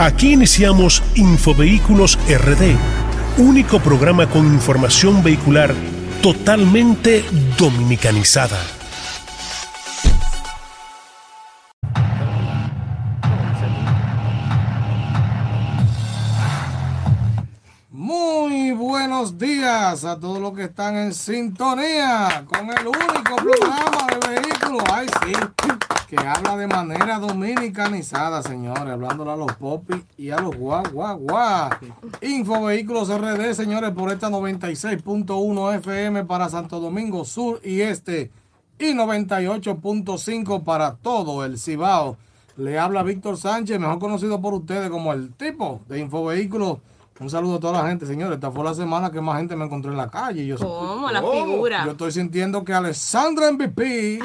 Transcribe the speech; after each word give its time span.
Aquí 0.00 0.34
iniciamos 0.34 1.02
Infovehículos 1.16 2.20
RD, 2.28 2.76
único 3.36 3.80
programa 3.80 4.30
con 4.30 4.46
información 4.46 5.24
vehicular 5.24 5.74
totalmente 6.22 7.24
dominicanizada. 7.58 8.60
Muy 17.90 18.70
buenos 18.70 19.36
días 19.36 20.04
a 20.04 20.16
todos 20.16 20.38
los 20.38 20.52
que 20.52 20.62
están 20.66 20.94
en 20.94 21.12
sintonía 21.12 22.44
con 22.46 22.70
el 22.70 22.86
único 22.86 23.34
programa 23.34 24.06
de 24.20 24.28
vehículos. 24.28 24.84
Ay, 24.92 25.08
sí, 25.24 25.32
que 26.08 26.16
habla 26.16 26.56
de 26.56 26.66
manera 26.66 27.18
dominicanizada, 27.18 28.42
señores, 28.42 28.94
hablándole 28.94 29.30
a 29.30 29.36
los 29.36 29.52
popis 29.56 30.02
y 30.16 30.30
a 30.30 30.40
los 30.40 30.56
guau. 30.56 31.28
Info 32.22 32.64
Vehículos 32.64 33.10
RD, 33.10 33.52
señores, 33.52 33.90
por 33.90 34.10
esta 34.10 34.30
96.1 34.30 35.74
FM 35.76 36.24
para 36.24 36.48
Santo 36.48 36.80
Domingo 36.80 37.26
Sur 37.26 37.60
y 37.62 37.82
Este 37.82 38.30
y 38.78 38.94
98.5 38.94 40.64
para 40.64 40.94
todo 40.96 41.44
el 41.44 41.58
Cibao. 41.58 42.16
Le 42.56 42.78
habla 42.78 43.02
Víctor 43.02 43.36
Sánchez, 43.36 43.78
mejor 43.78 43.98
conocido 43.98 44.40
por 44.40 44.54
ustedes 44.54 44.88
como 44.88 45.12
el 45.12 45.34
tipo 45.34 45.82
de 45.88 46.00
Infovehículos. 46.00 46.78
Un 47.20 47.28
saludo 47.28 47.56
a 47.56 47.60
toda 47.60 47.82
la 47.82 47.88
gente, 47.88 48.06
señores. 48.06 48.36
Esta 48.36 48.50
fue 48.52 48.62
la 48.64 48.74
semana 48.74 49.10
que 49.10 49.20
más 49.20 49.38
gente 49.38 49.56
me 49.56 49.64
encontró 49.64 49.90
en 49.90 49.96
la 49.96 50.08
calle. 50.08 50.46
Yo, 50.46 50.56
¿Cómo? 50.56 51.10
La 51.10 51.20
Oh, 51.20 51.32
figura. 51.32 51.84
Yo 51.84 51.90
estoy 51.90 52.12
sintiendo 52.12 52.64
que 52.64 52.72
Alessandra 52.72 53.50
MVP, 53.50 54.20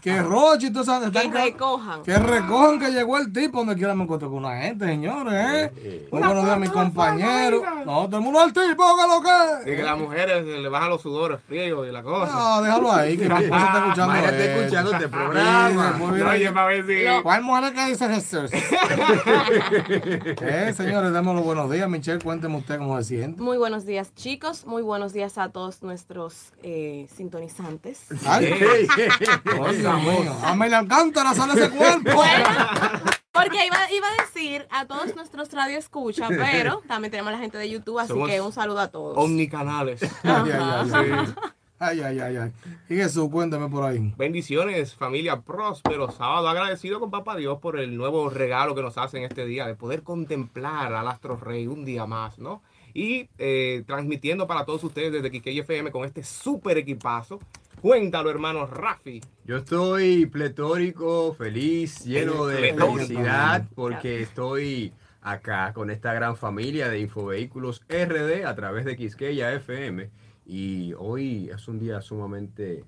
que 0.00 0.22
Rochi, 0.22 0.70
tú 0.70 0.82
sabes, 0.82 1.10
Que 1.10 1.28
recojan. 1.30 2.02
que 2.02 2.16
recojan 2.18 2.78
que 2.80 2.90
llegó 2.90 3.18
el 3.18 3.30
tipo 3.34 3.58
donde 3.58 3.74
quiera 3.76 3.94
me 3.94 4.04
encuentro 4.04 4.30
con 4.30 4.38
una 4.44 4.56
gente, 4.62 4.86
señores, 4.86 5.34
¿eh? 5.34 6.08
Muy 6.10 6.22
buenos 6.22 6.44
días, 6.46 6.58
mis 6.58 6.70
compañeros. 6.70 7.62
No, 7.84 8.06
todo 8.06 8.16
el 8.16 8.22
mundo 8.22 8.40
al 8.40 8.52
tipo, 8.52 8.64
que 8.96 9.02
lo 9.06 9.22
que. 9.22 9.70
Y 9.72 9.76
que 9.76 9.82
las 9.82 9.98
mujeres 9.98 10.44
se 10.46 10.58
le 10.58 10.68
bajan 10.70 10.88
los 10.88 11.02
sudores 11.02 11.40
fríos 11.46 11.86
y 11.86 11.92
la 11.92 12.02
cosa. 12.02 12.32
No, 12.32 12.62
déjalo 12.62 12.92
ahí, 12.92 13.18
que 13.18 13.28
mi 13.28 13.34
esposa 13.44 13.66
está 13.66 13.78
escuchando. 13.78 14.06
Mayra 14.14 14.30
está 14.30 14.44
escuchando 14.44 14.92
este 14.92 15.04
Sí, 15.04 15.10
programa. 15.12 16.00
Oye, 16.32 16.50
para 16.52 16.66
ver 16.66 16.86
si. 16.86 17.22
¿Cuál 17.22 17.42
mujer 17.42 17.74
que 17.74 17.86
dice 17.86 18.08
Jesús? 18.08 18.50
eh, 20.40 20.72
señores, 20.74 21.12
demos 21.12 21.34
los 21.34 21.44
buenos 21.44 21.70
días. 21.70 21.88
Michelle, 21.88 22.18
cuénteme 22.38 22.58
usted 22.58 22.78
cómo 22.78 22.96
se 22.98 23.04
siente. 23.04 23.42
Muy 23.42 23.58
buenos 23.58 23.84
días, 23.84 24.14
chicos. 24.14 24.64
Muy 24.64 24.82
buenos 24.82 25.12
días 25.12 25.38
a 25.38 25.48
todos 25.48 25.82
nuestros 25.82 26.52
eh, 26.62 27.08
sintonizantes. 27.16 28.06
Ay, 28.24 28.54
mío. 29.74 30.36
Amelia 30.44 30.78
Alcántara 30.78 31.34
sale 31.34 31.54
ese 31.54 31.70
cuerpo. 31.70 32.22
Porque 33.32 33.66
iba, 33.66 33.90
iba 33.92 34.06
a 34.06 34.22
decir 34.22 34.68
a 34.70 34.86
todos 34.86 35.16
nuestros 35.16 35.52
radioescuchas, 35.52 36.28
pero 36.28 36.80
también 36.86 37.10
tenemos 37.10 37.30
a 37.30 37.32
la 37.32 37.38
gente 37.38 37.58
de 37.58 37.70
YouTube, 37.70 37.98
así 37.98 38.08
Somos 38.08 38.28
que 38.28 38.40
un 38.40 38.52
saludo 38.52 38.80
a 38.80 38.88
todos. 38.88 39.18
Omnicanales. 39.18 40.00
Ay, 41.78 42.00
ay, 42.00 42.18
ay, 42.20 42.36
ay. 42.36 42.52
Y 42.88 42.96
Jesús, 42.96 43.28
cuéntame 43.30 43.68
por 43.68 43.84
ahí. 43.84 44.12
Bendiciones, 44.16 44.94
familia 44.94 45.40
próspero 45.40 46.10
sábado. 46.10 46.48
Agradecido 46.48 47.00
con 47.00 47.10
Papá 47.10 47.36
Dios 47.36 47.58
por 47.60 47.78
el 47.78 47.96
nuevo 47.96 48.30
regalo 48.30 48.74
que 48.74 48.82
nos 48.82 48.98
hace 48.98 49.18
en 49.18 49.24
este 49.24 49.46
día 49.46 49.66
de 49.66 49.74
poder 49.74 50.02
contemplar 50.02 50.92
al 50.92 51.08
Astro 51.08 51.36
Rey 51.36 51.66
un 51.66 51.84
día 51.84 52.06
más, 52.06 52.38
¿no? 52.38 52.62
Y 52.94 53.28
eh, 53.38 53.84
transmitiendo 53.86 54.46
para 54.46 54.64
todos 54.64 54.82
ustedes 54.84 55.12
desde 55.12 55.30
Kikey 55.30 55.60
FM 55.60 55.90
con 55.90 56.04
este 56.04 56.22
súper 56.22 56.78
equipazo. 56.78 57.38
Cuéntalo, 57.80 58.30
hermano 58.30 58.66
Rafi. 58.66 59.20
Yo 59.44 59.58
estoy 59.58 60.26
pletórico, 60.26 61.34
feliz, 61.34 62.04
lleno 62.04 62.46
de 62.46 62.74
felicidad 62.74 63.68
porque 63.74 64.22
estoy 64.22 64.92
acá 65.22 65.72
con 65.72 65.90
esta 65.90 66.12
gran 66.12 66.36
familia 66.36 66.88
de 66.88 67.00
Infovehículos 67.00 67.82
RD 67.88 68.44
a 68.44 68.54
través 68.54 68.84
de 68.84 68.96
Quisqueya 68.96 69.52
FM 69.52 70.10
y 70.48 70.94
hoy 70.94 71.50
es 71.50 71.68
un 71.68 71.78
día 71.78 72.00
sumamente 72.00 72.82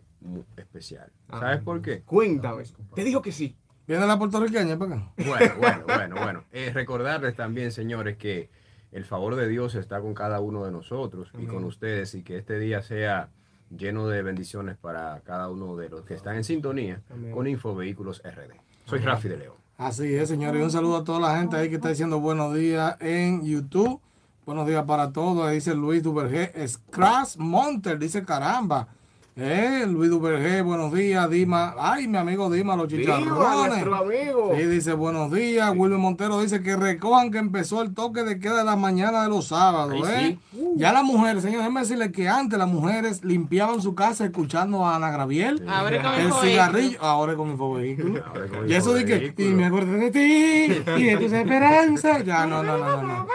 especial. 0.56 1.12
¿Sabes 1.28 1.60
por 1.62 1.82
qué? 1.82 2.00
Cuéntame. 2.00 2.64
Te 2.94 3.04
dijo 3.04 3.20
que 3.20 3.32
sí. 3.32 3.54
¿Viene 3.86 4.06
la 4.06 4.18
puertorriqueña 4.18 4.78
para 4.78 4.94
acá? 4.94 5.12
Bueno, 5.18 5.54
bueno, 5.58 5.84
bueno, 5.86 6.16
bueno. 6.16 6.44
Eh, 6.52 6.70
recordarles 6.72 7.36
también, 7.36 7.70
señores, 7.70 8.16
que 8.16 8.48
el 8.92 9.04
favor 9.04 9.36
de 9.36 9.46
Dios 9.46 9.74
está 9.74 10.00
con 10.00 10.14
cada 10.14 10.40
uno 10.40 10.64
de 10.64 10.72
nosotros 10.72 11.30
y 11.38 11.44
con 11.44 11.64
ustedes 11.64 12.14
y 12.14 12.22
que 12.22 12.38
este 12.38 12.58
día 12.58 12.80
sea 12.80 13.28
lleno 13.68 14.08
de 14.08 14.22
bendiciones 14.22 14.78
para 14.78 15.20
cada 15.20 15.50
uno 15.50 15.76
de 15.76 15.90
los 15.90 16.06
que 16.06 16.14
están 16.14 16.36
en 16.36 16.44
sintonía 16.44 17.02
con 17.32 17.46
Infovehículos 17.46 18.22
RD. 18.24 18.54
Soy 18.86 19.00
Rafi 19.00 19.28
de 19.28 19.36
León. 19.36 19.56
Así 19.76 20.14
es, 20.14 20.30
señores. 20.30 20.62
Un 20.62 20.70
saludo 20.70 20.96
a 20.96 21.04
toda 21.04 21.20
la 21.20 21.38
gente 21.38 21.56
ahí 21.56 21.68
que 21.68 21.76
está 21.76 21.90
diciendo 21.90 22.20
buenos 22.20 22.54
días 22.54 22.96
en 23.00 23.44
YouTube. 23.44 24.00
Buenos 24.50 24.66
días 24.66 24.82
para 24.82 25.12
todos. 25.12 25.46
Ahí 25.46 25.54
dice 25.54 25.76
Luis 25.76 26.02
Duvergé. 26.02 26.52
Scratch 26.66 27.36
Monter, 27.36 27.96
dice 28.00 28.24
caramba. 28.24 28.88
Eh, 29.36 29.84
Luis 29.86 30.10
Duvergé, 30.10 30.60
buenos 30.62 30.92
días. 30.92 31.30
Dima. 31.30 31.76
Ay, 31.78 32.08
mi 32.08 32.18
amigo 32.18 32.50
Dima, 32.50 32.74
los 32.74 32.88
chicharrones. 32.88 33.68
nuestro 33.68 33.94
amigo. 33.94 34.52
Sí, 34.56 34.64
dice 34.64 34.92
buenos 34.94 35.30
días. 35.30 35.72
Wilmer 35.76 36.00
Montero 36.00 36.40
dice 36.40 36.64
que 36.64 36.74
recojan 36.74 37.30
que 37.30 37.38
empezó 37.38 37.80
el 37.80 37.94
toque 37.94 38.24
de 38.24 38.40
queda 38.40 38.58
de 38.58 38.64
la 38.64 38.74
mañana 38.74 39.22
de 39.22 39.28
los 39.28 39.46
sábados. 39.46 40.04
Ay, 40.04 40.36
¿eh? 40.52 40.72
Ya 40.74 40.92
las 40.92 41.04
mujeres, 41.04 41.44
señor, 41.44 41.60
déjeme 41.60 41.82
decirle 41.82 42.10
que 42.10 42.28
antes 42.28 42.58
las 42.58 42.68
mujeres 42.68 43.22
limpiaban 43.22 43.80
su 43.80 43.94
casa 43.94 44.24
escuchando 44.24 44.84
a 44.84 44.96
Ana 44.96 45.12
Gabriel. 45.12 45.64
Ahora 45.68 46.02
con 46.02 46.14
El 46.14 46.32
cigarrillo, 46.32 46.98
ahora 47.00 47.36
con. 47.36 47.50
Ahora 47.60 48.48
con 48.48 48.68
Y 48.68 48.74
eso 48.74 48.94
de 48.94 49.04
que, 49.04 49.32
y 49.44 49.48
me 49.50 49.66
acordé 49.66 50.10
de 50.10 50.10
ti, 50.10 50.82
y 50.98 51.04
de 51.04 51.16
tus 51.18 51.32
esperanzas. 51.34 52.24
Ya, 52.24 52.46
no, 52.46 52.64
no, 52.64 52.76
no, 52.76 52.96
no, 52.96 53.02
no. 53.02 53.26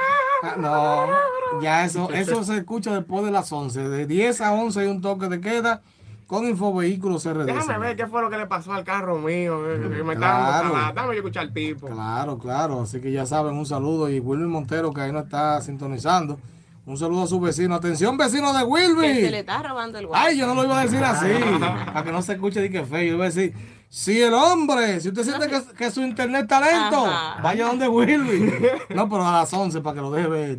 Ah, 0.45 0.55
No, 0.57 1.61
ya 1.61 1.85
eso, 1.85 2.09
eso 2.11 2.43
se 2.43 2.57
escucha 2.57 2.93
después 2.93 3.23
de 3.25 3.31
las 3.31 3.51
11. 3.51 3.87
De 3.89 4.05
10 4.05 4.41
a 4.41 4.53
11 4.53 4.79
hay 4.81 4.87
un 4.87 5.01
toque 5.01 5.27
de 5.27 5.39
queda 5.41 5.81
con 6.27 6.45
infovehículos 6.47 7.23
RD. 7.25 7.45
Déjame 7.45 7.77
ver 7.79 7.95
qué 7.95 8.07
fue 8.07 8.21
lo 8.21 8.29
que 8.29 8.37
le 8.37 8.47
pasó 8.47 8.73
al 8.73 8.83
carro 8.83 9.17
mío. 9.19 9.59
que- 9.63 9.89
que 9.97 10.03
me 10.03 10.15
Claro. 10.15 10.73
Dame 10.93 11.07
yo 11.13 11.19
escuchar 11.19 11.43
al 11.43 11.53
tipo. 11.53 11.87
Claro, 11.87 12.37
claro. 12.39 12.81
Así 12.81 12.99
que 12.99 13.11
ya 13.11 13.25
saben, 13.25 13.55
un 13.55 13.65
saludo. 13.65 14.09
Y 14.09 14.19
Wilby 14.19 14.45
Montero, 14.47 14.91
que 14.93 15.01
ahí 15.01 15.11
nos 15.11 15.25
está 15.25 15.61
sintonizando. 15.61 16.39
Un 16.87 16.97
saludo 16.97 17.23
a 17.23 17.27
su 17.27 17.39
vecino. 17.39 17.73
Atención, 17.75 18.15
vecino 18.17 18.53
de 18.53 18.59
Que 18.59 18.65
se 18.65 18.67
le 18.67 18.93
Wilby. 18.93 19.35
está 19.35 19.61
robando 19.63 19.97
el 19.99 20.07
guay. 20.07 20.21
Ay, 20.27 20.37
yo 20.37 20.45
no 20.47 20.53
lo 20.55 20.65
iba 20.65 20.79
a 20.79 20.83
decir 20.83 21.03
así. 21.03 21.27
Para 21.85 22.03
que 22.03 22.11
no 22.11 22.21
se 22.21 22.33
escuche 22.33 22.61
de 22.61 22.69
que 22.69 22.83
feo. 22.83 23.01
Yo 23.03 23.13
iba 23.15 23.23
a 23.25 23.27
decir, 23.29 23.53
si 23.97 24.21
el 24.21 24.33
hombre, 24.33 24.99
si 24.99 25.07
usted 25.07 25.23
siente 25.23 25.47
que, 25.47 25.61
que 25.73 25.89
su 25.89 26.01
internet 26.01 26.41
está 26.41 26.59
lento, 26.59 27.05
Ajá. 27.05 27.41
vaya 27.41 27.67
donde 27.67 27.87
Wilby. 27.87 28.51
No, 28.93 29.07
pero 29.09 29.25
a 29.25 29.31
las 29.31 29.53
11 29.53 29.79
para 29.79 29.95
que 29.95 30.01
lo 30.01 30.11
deje 30.11 30.27
ver. 30.27 30.57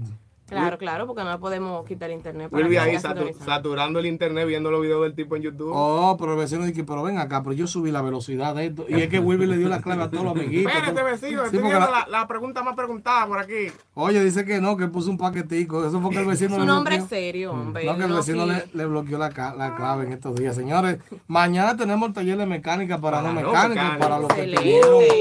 Claro, 0.48 0.78
claro, 0.78 1.06
porque 1.08 1.24
no 1.24 1.40
podemos 1.40 1.84
quitar 1.86 2.10
internet. 2.10 2.48
para 2.50 2.62
Wilby 2.62 2.76
que 2.76 2.80
ahí 2.80 2.96
satu- 2.96 3.34
saturando 3.44 3.98
el 3.98 4.06
internet 4.06 4.46
viendo 4.46 4.70
los 4.70 4.80
videos 4.80 5.02
del 5.02 5.14
tipo 5.14 5.34
en 5.34 5.42
YouTube. 5.42 5.72
Oh, 5.74 6.16
pero 6.18 6.34
el 6.34 6.38
vecino 6.38 6.64
dice, 6.64 6.84
pero 6.84 7.02
ven 7.02 7.18
acá, 7.18 7.42
pero 7.42 7.52
yo 7.52 7.66
subí 7.66 7.90
la 7.90 8.00
velocidad 8.00 8.54
de 8.54 8.66
esto. 8.66 8.86
Y 8.88 8.94
es 9.00 9.08
que 9.08 9.18
Wilby 9.18 9.46
le 9.46 9.56
dio 9.58 9.68
la 9.68 9.80
clave 9.80 10.04
a 10.04 10.10
todos 10.10 10.22
los 10.24 10.36
amiguitos. 10.36 10.72
Espérate, 10.72 11.02
vecino, 11.02 11.40
Sí, 11.42 11.46
estoy 11.46 11.58
porque 11.60 11.76
viendo 11.76 11.90
la- 11.90 12.00
la, 12.00 12.06
la 12.20 12.28
pregunta 12.28 12.62
más 12.62 12.76
preguntada 12.76 13.26
por 13.26 13.38
aquí. 13.40 13.72
Oye, 13.94 14.22
dice 14.22 14.44
que 14.44 14.60
no, 14.60 14.76
que 14.76 14.86
puso 14.86 15.10
un 15.10 15.18
paquetico. 15.18 15.84
Eso 15.84 16.00
fue 16.00 16.10
que 16.12 16.18
el 16.20 16.26
vecino 16.26 16.52
Es 16.52 16.58
le 16.58 16.62
un 16.64 16.70
hombre 16.70 16.96
bloqueó. 16.98 17.08
serio, 17.08 17.50
hombre. 17.52 17.84
No, 17.84 17.96
que 17.96 18.02
el 18.04 18.08
no 18.10 18.16
vecino 18.16 18.46
le, 18.46 18.64
le 18.72 18.86
bloqueó 18.86 19.18
la, 19.18 19.30
la 19.56 19.74
clave 19.74 20.04
en 20.06 20.12
estos 20.12 20.36
días. 20.36 20.54
Señores, 20.54 20.98
mañana 21.26 21.76
tenemos 21.76 22.08
el 22.08 22.14
taller 22.14 22.38
de 22.38 22.46
mecánica 22.46 22.98
para 23.00 23.16
Para 23.20 23.32
no 23.32 23.34
mecánicos, 23.40 23.68
mecánicos. 23.70 23.98
para 23.98 24.18
los 24.20 24.28
que 24.32 24.44
Excelente. 24.44 25.20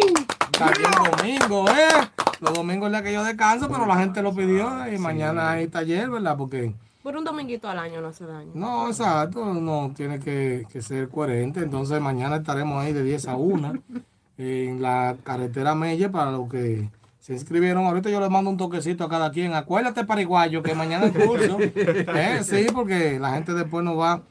Pidieron 0.57 0.93
taller 0.93 1.17
domingo, 1.17 1.69
¿eh? 1.69 2.07
Los 2.41 2.53
domingos 2.53 2.87
es 2.87 2.91
la 2.91 3.03
que 3.03 3.13
yo 3.13 3.23
descanso, 3.23 3.67
pero 3.69 3.85
la 3.85 3.97
gente 3.97 4.21
lo 4.21 4.33
pidió 4.33 4.91
y 4.91 4.97
mañana 4.97 5.51
hay 5.51 5.67
taller, 5.67 6.09
¿verdad? 6.09 6.37
Porque, 6.37 6.73
Por 7.01 7.15
un 7.15 7.23
dominguito 7.23 7.69
al 7.69 7.79
año 7.79 8.01
no 8.01 8.07
hace 8.09 8.25
daño. 8.25 8.51
no, 8.53 8.87
exacto, 8.87 9.53
no 9.53 9.91
tiene 9.95 10.19
que, 10.19 10.65
que 10.71 10.81
ser 10.81 11.09
coherente. 11.09 11.61
Entonces, 11.61 11.99
mañana 12.01 12.37
estaremos 12.37 12.83
ahí 12.83 12.93
de 12.93 13.03
10 13.03 13.27
a 13.27 13.35
1 13.35 13.73
en 14.37 14.81
la 14.81 15.15
carretera 15.23 15.75
Melle 15.75 16.09
para 16.09 16.31
los 16.31 16.49
que 16.49 16.89
se 17.19 17.33
inscribieron. 17.33 17.85
Ahorita 17.85 18.09
yo 18.09 18.19
les 18.19 18.29
mando 18.29 18.49
un 18.49 18.57
toquecito 18.57 19.03
a 19.03 19.09
cada 19.09 19.31
quien. 19.31 19.53
Acuérdate, 19.53 20.03
pariguayo, 20.05 20.61
que 20.61 20.75
mañana 20.75 21.07
es 21.07 21.25
curso. 21.25 21.57
¿Eh? 21.59 22.41
Sí, 22.43 22.67
porque 22.73 23.19
la 23.19 23.33
gente 23.33 23.53
después 23.53 23.83
no 23.83 23.95
va 23.95 24.21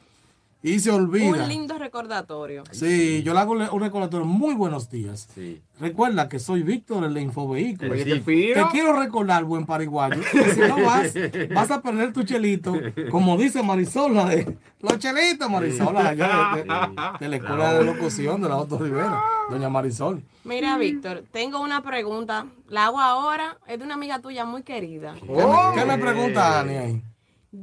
y 0.67 0.79
se 0.79 0.89
olvida. 0.91 1.43
Un 1.43 1.47
lindo 1.47 1.77
recordatorio. 1.77 2.63
Sí, 2.71 3.21
yo 3.23 3.33
le 3.33 3.39
hago 3.39 3.51
un 3.53 3.79
recordatorio. 3.81 4.25
Muy 4.25 4.55
buenos 4.55 4.89
días. 4.89 5.27
Sí. 5.35 5.61
Recuerda 5.79 6.27
que 6.29 6.39
soy 6.39 6.63
Víctor, 6.63 7.03
el. 7.03 7.15
Oye, 7.15 8.03
Sí. 8.05 8.51
Te 8.53 8.63
quiero 8.71 8.93
recordar, 8.99 9.43
buen 9.43 9.65
pariguayo, 9.65 10.21
que 10.31 10.49
si 10.53 10.59
no 10.61 10.77
vas, 10.83 11.13
vas 11.53 11.69
a 11.71 11.81
perder 11.81 12.13
tu 12.13 12.23
chelito, 12.23 12.73
como 13.11 13.37
dice 13.37 13.61
Marisol, 13.61 14.13
la 14.15 14.25
de 14.25 14.57
los 14.81 14.97
chelitos, 14.99 15.49
Marisol, 15.49 15.93
la 15.93 16.03
de, 16.03 16.09
allá 16.09 16.51
de, 16.55 16.63
de- 16.63 17.17
de 17.19 17.29
la 17.29 17.35
escuela 17.35 17.73
de 17.73 17.83
locución 17.83 18.41
de 18.41 18.49
la 18.49 18.57
Otto 18.57 18.77
Rivera, 18.79 19.21
doña 19.49 19.69
Marisol. 19.69 20.23
Mira, 20.45 20.77
Víctor, 20.77 21.23
tengo 21.31 21.59
una 21.61 21.81
pregunta. 21.83 22.45
La 22.69 22.85
hago 22.85 22.99
ahora. 22.99 23.57
Es 23.67 23.77
de 23.79 23.85
una 23.85 23.93
amiga 23.95 24.19
tuya 24.19 24.45
muy 24.45 24.63
querida. 24.63 25.13
¿Qué 25.19 25.27
me, 25.27 25.75
qué 25.75 25.85
me 25.85 25.97
pregunta 25.97 26.59
Ani 26.61 26.73
ahí? 26.75 27.01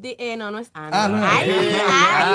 Di- 0.00 0.16
eh, 0.18 0.36
no, 0.36 0.50
no 0.50 0.58
es 0.58 0.70
Ana. 0.74 1.04
Ah, 1.04 1.08
no 1.08 1.16
ay, 1.30 1.50
ay, 1.50 1.80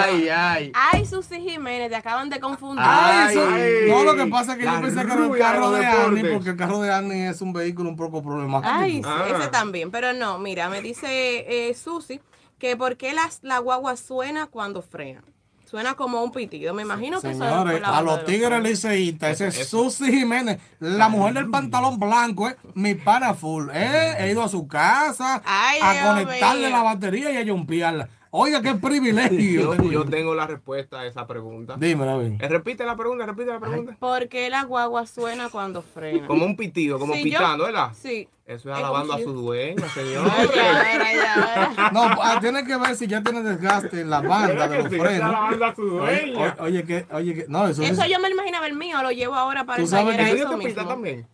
Ay, 0.03 0.29
ay. 0.29 0.71
ay, 0.75 1.05
Susy 1.05 1.39
Jiménez, 1.41 1.89
te 1.89 1.95
acaban 1.95 2.29
de 2.29 2.39
confundir. 2.39 2.83
Ay, 2.87 3.35
eso- 3.37 3.47
Ay, 3.49 3.71
no, 3.89 4.03
lo 4.03 4.15
que 4.15 4.27
pasa 4.27 4.51
es 4.53 4.59
que 4.59 4.65
la 4.65 4.75
yo 4.75 4.81
pensé 4.81 4.95
que 5.05 5.13
era 5.13 5.25
el 5.25 5.37
carro 5.37 5.71
de 5.71 5.85
Annie, 5.85 6.33
porque 6.33 6.49
el 6.51 6.57
carro 6.57 6.79
de 6.81 6.93
Annie 6.93 7.27
es 7.29 7.41
un 7.41 7.53
vehículo 7.53 7.89
un 7.89 7.95
poco 7.95 8.21
problemático. 8.21 8.71
Ay, 8.73 9.01
Ah. 9.05 9.25
ese 9.29 9.47
también, 9.49 9.89
pero 9.91 10.13
no, 10.13 10.37
mira, 10.39 10.69
me 10.69 10.81
dice 10.81 11.69
eh, 11.69 11.73
Susi 11.73 12.21
que 12.59 12.75
por 12.77 12.97
qué 12.97 13.13
las, 13.13 13.39
la 13.43 13.59
guagua 13.59 13.95
suena 13.97 14.45
cuando 14.47 14.81
frena. 14.81 15.23
Suena 15.69 15.95
como 15.95 16.23
un 16.23 16.31
pitido, 16.31 16.73
me 16.73 16.83
imagino 16.83 17.19
que 17.19 17.31
eso 17.31 17.43
es 17.43 17.49
Señores, 17.49 17.81
a 17.83 18.01
los 18.01 18.19
de 18.19 18.23
tigres 18.23 18.63
liceístas, 18.63 19.41
ese 19.41 19.61
es 19.61 19.67
Susy 19.67 20.05
Jiménez, 20.13 20.59
la 20.79 21.09
mujer 21.09 21.33
del 21.33 21.49
pantalón 21.49 21.99
blanco, 21.99 22.47
eh, 22.47 22.55
mi 22.73 22.95
pana 22.95 23.33
full. 23.33 23.69
Eh, 23.73 24.15
he 24.17 24.31
ido 24.31 24.43
a 24.43 24.47
su 24.47 24.65
casa 24.65 25.41
Ay, 25.43 25.79
a 25.81 25.91
Dios 25.91 26.05
conectarle 26.05 26.67
mío. 26.67 26.77
la 26.77 26.83
batería 26.83 27.31
y 27.31 27.37
a 27.49 27.51
jumpearla. 27.53 28.07
Oiga, 28.39 28.61
qué 28.61 28.75
privilegio. 28.75 29.61
Yo, 29.61 29.69
tengo 29.71 29.83
yo 29.91 30.03
yo. 30.03 30.05
tengo 30.09 30.35
la 30.35 30.45
respuesta 30.47 30.99
a 30.99 31.05
esa 31.07 31.25
pregunta. 31.25 31.75
Dímelo, 31.77 32.19
bien. 32.19 32.37
Eh, 32.39 32.47
repite 32.47 32.85
la 32.85 32.95
pregunta, 32.95 33.25
repite 33.25 33.47
la 33.51 33.59
pregunta. 33.59 33.95
¿Por 33.99 34.27
qué 34.29 34.49
la 34.49 34.63
guagua 34.63 35.05
suena 35.07 35.49
cuando 35.49 35.81
frena? 35.81 36.27
Como 36.27 36.45
un 36.45 36.55
pitido, 36.55 36.99
como 36.99 37.13
Sí, 37.15 37.19
yo- 37.31 37.39
pitando, 37.39 37.65
¿verdad? 37.65 37.91
Sí. 37.99 38.29
Eso 38.45 38.69
es 38.71 38.77
Es 38.77 38.83
alabando 38.83 39.13
a 39.13 39.17
su 39.19 39.33
dueño, 39.33 39.83
señor. 39.89 40.25
Ay, 40.31 40.47
ya 40.55 40.71
verá, 40.71 41.13
ya 41.13 41.35
verá. 41.75 41.91
No, 41.91 42.03
ah, 42.03 42.37
tiene 42.39 42.63
que 42.63 42.77
ver 42.77 42.95
si 42.95 43.05
ya 43.07 43.21
tiene 43.21 43.41
desgaste 43.43 43.99
en 44.01 44.09
la 44.09 44.21
banda 44.21 44.67
de 44.69 44.77
los 44.77 44.87
frenos. 44.87 45.21
alabando 45.21 45.65
a 45.65 45.75
su 45.75 45.81
Oye, 45.81 46.21
dueña. 46.31 46.55
oye, 46.59 46.61
oye, 46.61 46.83
que, 46.85 47.05
oye, 47.13 47.33
que, 47.35 47.45
no, 47.49 47.67
eso, 47.67 47.81
Eso 47.81 48.03
es. 48.03 48.09
yo 48.09 48.19
me 48.21 48.29
imaginaba 48.29 48.67
el 48.67 48.73
mío, 48.75 49.01
lo 49.03 49.11
llevo 49.11 49.35
ahora 49.35 49.65
para 49.65 49.77
Tú 49.77 49.81
el 49.83 49.87
sabes 49.89 50.15
taller 50.15 50.25
que 50.35 50.39
¿Eso 50.41 50.49
eso 50.49 50.57
te 50.59 50.65
mismo. 50.65 50.85
también? 50.87 51.27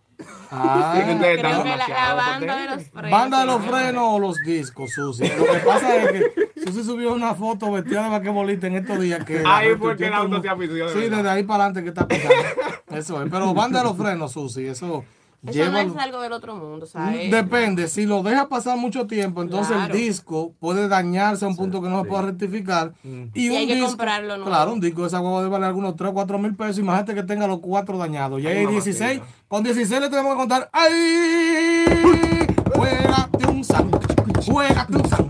Ah, 0.51 0.95
Es 0.97 1.05
que 1.05 1.13
ustedes 1.13 1.39
Creo 1.39 1.51
están 1.51 1.63
que 1.63 1.91
la, 1.93 2.13
banda 2.13 2.55
de 2.57 2.65
los 2.75 2.83
frenos. 2.89 3.11
Banda 3.11 3.39
de 3.39 3.45
los 3.45 3.61
sí. 3.63 3.69
frenos 3.69 4.03
o 4.05 4.19
los 4.19 4.37
discos, 4.45 4.91
Susi. 4.91 5.23
Lo 5.27 5.45
que 5.45 5.59
pasa 5.65 5.95
es 5.97 6.11
que 6.11 6.49
Susi 6.65 6.83
subió 6.83 7.13
una 7.13 7.33
foto 7.35 7.71
vestida 7.71 8.03
de 8.03 8.09
basquetbolista 8.09 8.67
en 8.67 8.75
estos 8.75 8.99
días 8.99 9.23
que... 9.25 9.43
Ahí 9.45 9.75
fue 9.77 9.95
que 9.97 10.07
el 10.07 10.13
auto 10.13 10.41
se 10.41 10.49
apició, 10.49 10.89
Sí, 10.89 10.99
verdad. 10.99 11.17
desde 11.17 11.29
ahí 11.29 11.43
para 11.43 11.65
adelante 11.65 11.83
que 11.83 11.89
está 11.89 12.07
pasando. 12.07 12.33
Eso 12.91 13.23
es. 13.23 13.29
Pero 13.31 13.53
banda 13.53 13.79
de 13.79 13.85
los 13.85 13.97
frenos, 13.97 14.31
Susi, 14.31 14.67
eso... 14.67 15.03
Eso 15.45 15.71
no 15.71 15.77
es 15.77 15.95
algo 15.97 16.21
del 16.21 16.31
otro 16.31 16.55
mundo, 16.55 16.85
¿sabes? 16.85 17.29
Depende, 17.29 17.87
si 17.89 18.05
lo 18.05 18.23
deja 18.23 18.47
pasar 18.47 18.77
mucho 18.77 19.07
tiempo, 19.07 19.41
entonces 19.41 19.75
Claro. 19.75 19.93
el 19.93 19.99
disco 19.99 20.53
puede 20.59 20.87
dañarse 20.87 21.43
a 21.43 21.49
un 21.49 21.55
punto 21.57 21.81
que 21.81 21.89
no 21.89 22.01
se 22.01 22.07
pueda 22.07 22.21
rectificar. 22.23 22.93
Mm. 23.03 23.23
Y, 23.33 23.45
Y 23.45 23.49
un 23.49 23.55
hay 23.57 23.67
que 23.67 23.73
disco, 23.75 23.89
comprarlo 23.89 24.37
nuevo. 24.37 24.45
Claro, 24.49 24.73
un 24.73 24.79
disco 24.79 25.01
de 25.01 25.07
esa 25.07 25.19
huevo 25.19 25.39
debe 25.39 25.49
valer 25.51 25.67
algunos 25.67 25.95
3 25.97 26.11
o 26.11 26.13
4 26.13 26.39
mil 26.39 26.55
pesos. 26.55 26.79
Imagínate 26.79 27.13
que 27.13 27.23
tenga 27.23 27.45
los 27.45 27.59
cuatro 27.59 27.97
dañados. 27.97 28.41
Ya 28.41 28.49
Ay, 28.51 28.57
hay 28.59 28.65
mamacita. 28.65 29.07
16. 29.09 29.21
Con 29.49 29.63
16 29.63 30.01
le 30.01 30.09
tenemos 30.09 30.31
que 30.33 30.37
contar. 30.37 30.69
¡Ay! 30.71 32.47
Juégate 32.75 33.47
un 33.47 33.63
san. 33.63 33.91
Juégate 34.45 34.95
un 34.97 35.09
san. 35.09 35.27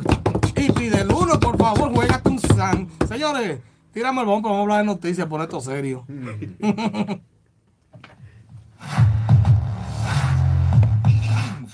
Y 0.55 0.71
pide 0.71 1.01
el 1.01 1.11
uno, 1.11 1.39
por 1.39 1.57
favor, 1.57 1.91
juégate 1.93 2.29
un 2.29 2.39
san. 2.39 2.87
Señores, 3.07 3.59
tírame 3.91 4.21
el 4.21 4.27
bombo, 4.27 4.49
vamos 4.49 4.59
a 4.59 4.61
hablar 4.63 4.77
de 4.79 4.85
noticias, 4.85 5.27
pon 5.27 5.41
esto 5.41 5.59
serio. 5.59 6.05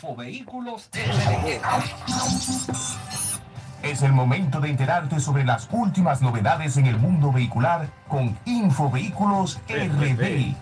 Infovehículos. 0.02 0.90
Es 3.84 4.02
el 4.02 4.14
momento 4.14 4.62
de 4.62 4.70
enterarte 4.70 5.20
sobre 5.20 5.44
las 5.44 5.68
últimas 5.74 6.22
novedades 6.22 6.78
en 6.78 6.86
el 6.86 6.98
mundo 6.98 7.34
vehicular 7.34 7.90
con 8.08 8.38
Infovehículos 8.46 9.60
RD. 9.68 10.56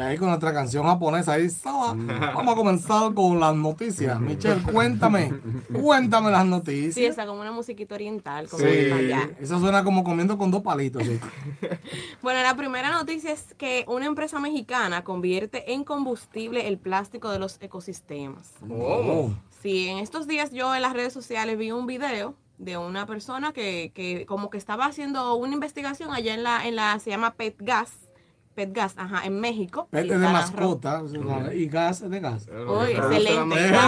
Y 0.00 0.02
ahí 0.02 0.16
con 0.18 0.28
nuestra 0.28 0.52
canción 0.54 0.84
japonesa, 0.86 1.32
ahí 1.34 1.44
estaba. 1.46 1.94
Vamos 1.94 2.52
a 2.54 2.56
comenzar 2.56 3.12
con 3.14 3.38
las 3.38 3.54
noticias. 3.54 4.18
Michelle, 4.20 4.62
cuéntame, 4.62 5.32
cuéntame 5.72 6.30
las 6.30 6.44
Sí, 6.44 6.48
noticias. 6.48 7.10
está 7.10 7.26
como 7.26 7.40
una 7.42 7.52
musiquita 7.52 7.94
oriental, 7.94 8.48
como 8.48 8.62
Sí, 8.64 8.90
allá. 8.90 9.30
eso 9.40 9.60
suena 9.60 9.84
como 9.84 10.02
comiendo 10.04 10.38
con 10.38 10.50
dos 10.50 10.62
palitos. 10.62 11.02
sí. 11.04 11.18
Bueno, 12.22 12.42
la 12.42 12.54
primera 12.56 12.90
noticia 12.90 13.32
es 13.32 13.54
que 13.56 13.84
una 13.88 14.06
empresa 14.06 14.38
mexicana 14.40 15.04
convierte 15.04 15.72
en 15.72 15.84
combustible 15.84 16.68
el 16.68 16.78
plástico 16.78 17.30
de 17.30 17.38
los 17.38 17.58
ecosistemas. 17.60 18.52
Oh. 18.70 19.30
Sí, 19.62 19.88
en 19.88 19.98
estos 19.98 20.26
días 20.26 20.50
yo 20.52 20.74
en 20.74 20.82
las 20.82 20.92
redes 20.94 21.12
sociales 21.12 21.58
vi 21.58 21.70
un 21.72 21.86
video 21.86 22.34
de 22.58 22.76
una 22.76 23.06
persona 23.06 23.52
que, 23.52 23.90
que 23.94 24.26
como 24.26 24.50
que 24.50 24.58
estaba 24.58 24.86
haciendo 24.86 25.34
una 25.34 25.54
investigación 25.54 26.12
allá 26.12 26.34
en 26.34 26.42
la, 26.42 26.66
en 26.66 26.76
la, 26.76 26.98
se 26.98 27.10
llama 27.10 27.32
Pet 27.34 27.56
Gas, 27.58 27.92
Pet 28.54 28.72
Gas, 28.72 28.94
ajá, 28.96 29.24
en 29.24 29.40
México. 29.40 29.88
Pet 29.90 30.04
es 30.04 30.10
de 30.10 30.18
mascota 30.18 31.02
y 31.54 31.66
gas 31.66 32.02
es 32.02 32.10
de 32.10 32.20
gas. 32.20 32.48
No 32.48 32.84
excelente. 32.84 33.56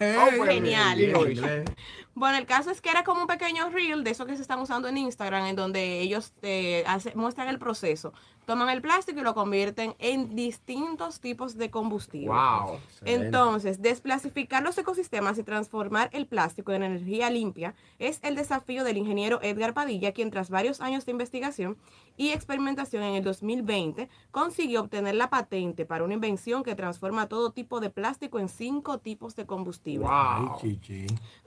Oh, 0.00 0.36
pues, 0.36 0.50
Genial. 0.50 0.98
Bueno, 2.18 2.36
el 2.36 2.46
caso 2.46 2.70
es 2.70 2.80
que 2.80 2.90
era 2.90 3.04
como 3.04 3.20
un 3.22 3.26
pequeño 3.28 3.68
reel 3.70 4.02
de 4.02 4.10
esos 4.10 4.26
que 4.26 4.34
se 4.36 4.42
están 4.42 4.60
usando 4.60 4.88
en 4.88 4.98
Instagram, 4.98 5.46
en 5.46 5.56
donde 5.56 6.00
ellos 6.00 6.32
eh, 6.42 6.82
hace- 6.86 7.14
muestran 7.14 7.48
el 7.48 7.58
proceso. 7.58 8.12
Toman 8.44 8.70
el 8.70 8.80
plástico 8.80 9.20
y 9.20 9.22
lo 9.22 9.34
convierten 9.34 9.94
en 9.98 10.34
distintos 10.34 11.20
tipos 11.20 11.56
de 11.58 11.70
combustible. 11.70 12.28
Wow. 12.28 12.78
Entonces, 13.04 13.82
desplasificar 13.82 14.62
los 14.62 14.76
ecosistemas 14.78 15.36
y 15.38 15.42
transformar 15.42 16.08
el 16.14 16.26
plástico 16.26 16.72
en 16.72 16.82
energía 16.82 17.28
limpia 17.28 17.74
es 17.98 18.20
el 18.22 18.34
desafío 18.36 18.84
del 18.84 18.96
ingeniero 18.96 19.38
Edgar 19.42 19.74
Padilla, 19.74 20.12
quien 20.12 20.30
tras 20.30 20.48
varios 20.48 20.80
años 20.80 21.04
de 21.04 21.12
investigación 21.12 21.76
y 22.16 22.30
experimentación 22.30 23.02
en 23.02 23.14
el 23.16 23.22
2020 23.22 24.08
consiguió 24.30 24.80
obtener 24.80 25.14
la 25.14 25.28
patente 25.30 25.84
para 25.84 26.02
una 26.04 26.14
invención 26.14 26.62
que 26.62 26.74
transforma 26.74 27.28
todo 27.28 27.52
tipo 27.52 27.80
de 27.80 27.90
plástico 27.90 28.38
en 28.38 28.48
cinco 28.48 28.98
tipos 28.98 29.36
de 29.36 29.44
combustible. 29.46 30.06
Wow. 30.08 30.58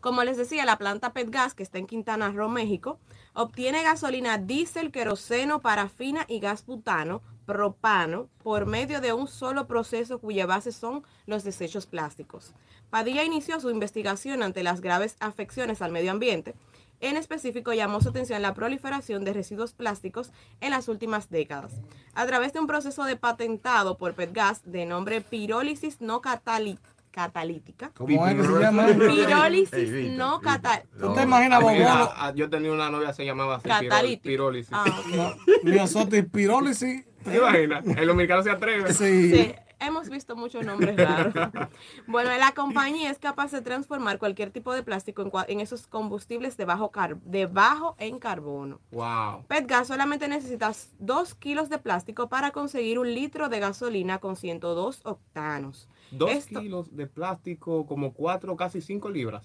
Como 0.01 0.23
les 0.23 0.37
decía, 0.37 0.60
la 0.65 0.77
planta 0.77 1.13
PetGas, 1.13 1.53
que 1.53 1.63
está 1.63 1.77
en 1.77 1.87
Quintana 1.87 2.31
Roo, 2.31 2.49
México, 2.49 2.99
obtiene 3.33 3.83
gasolina 3.83 4.37
diésel, 4.37 4.91
queroseno, 4.91 5.61
parafina 5.61 6.25
y 6.27 6.39
gas 6.39 6.65
butano, 6.65 7.21
propano, 7.45 8.29
por 8.43 8.65
medio 8.65 9.01
de 9.01 9.13
un 9.13 9.27
solo 9.27 9.67
proceso 9.67 10.19
cuya 10.19 10.45
base 10.45 10.71
son 10.71 11.03
los 11.25 11.43
desechos 11.43 11.85
plásticos. 11.85 12.53
Padilla 12.89 13.23
inició 13.23 13.59
su 13.59 13.69
investigación 13.69 14.43
ante 14.43 14.63
las 14.63 14.81
graves 14.81 15.15
afecciones 15.19 15.81
al 15.81 15.91
medio 15.91 16.11
ambiente. 16.11 16.55
En 16.99 17.17
específico, 17.17 17.73
llamó 17.73 17.99
su 17.99 18.09
atención 18.09 18.43
la 18.43 18.53
proliferación 18.53 19.23
de 19.23 19.33
residuos 19.33 19.73
plásticos 19.73 20.31
en 20.59 20.69
las 20.69 20.87
últimas 20.87 21.31
décadas. 21.31 21.73
A 22.13 22.27
través 22.27 22.53
de 22.53 22.59
un 22.59 22.67
proceso 22.67 23.05
de 23.05 23.15
patentado 23.15 23.97
por 23.97 24.13
PetGas 24.13 24.61
de 24.65 24.85
nombre 24.85 25.21
pirólisis 25.21 25.99
no 25.99 26.21
catali- 26.21 26.77
catalítica, 27.11 27.91
¿Cómo 27.95 28.25
es 28.27 28.35
que 28.35 28.43
se 28.43 28.59
llama? 28.59 28.87
Pirólisis 28.87 30.11
no 30.17 30.39
catalítica. 30.41 30.97
¿Tú 30.99 31.13
te 31.13 31.23
imaginas, 31.23 31.61
Bobolo? 31.61 31.83
ah, 31.87 32.31
yo 32.35 32.49
tenía 32.49 32.71
una 32.71 32.89
novia 32.89 33.07
que 33.09 33.13
se 33.15 33.25
llamaba 33.25 33.55
así, 33.57 33.67
Catalítica. 33.67 34.21
pirólisis. 34.23 34.71
Ah, 34.73 34.85
ok. 34.87 35.07
No, 35.15 35.33
Miosotis 35.63 36.25
pirólisis. 36.25 37.05
¿Te 37.23 37.37
imaginas? 37.37 37.85
El 37.85 38.07
dominicano 38.07 38.41
se 38.43 38.49
atreve. 38.51 38.93
Sí. 38.93 39.31
Sí, 39.31 39.53
hemos 39.79 40.09
visto 40.09 40.35
muchos 40.35 40.65
nombres 40.65 40.95
raros. 40.97 41.33
Bueno, 42.07 42.29
la 42.37 42.51
compañía 42.53 43.09
es 43.11 43.19
capaz 43.19 43.51
de 43.51 43.61
transformar 43.61 44.17
cualquier 44.17 44.49
tipo 44.51 44.73
de 44.73 44.81
plástico 44.83 45.29
en 45.47 45.59
esos 45.59 45.85
combustibles 45.87 46.57
de 46.57 46.65
bajo, 46.65 46.89
car- 46.91 47.17
de 47.21 47.45
bajo 47.45 47.95
en 47.99 48.17
carbono. 48.19 48.79
Wow. 48.91 49.45
PetGas 49.47 49.87
solamente 49.87 50.27
necesitas 50.27 50.89
2 50.99 51.35
kilos 51.35 51.69
de 51.69 51.77
plástico 51.77 52.27
para 52.27 52.51
conseguir 52.51 52.97
un 52.99 53.13
litro 53.13 53.49
de 53.49 53.59
gasolina 53.59 54.17
con 54.19 54.35
102 54.35 55.01
octanos. 55.03 55.87
Dos 56.11 56.31
Esto- 56.31 56.59
kilos 56.61 56.95
de 56.95 57.07
plástico, 57.07 57.85
como 57.85 58.13
cuatro, 58.13 58.55
casi 58.55 58.81
cinco 58.81 59.09
libras. 59.09 59.43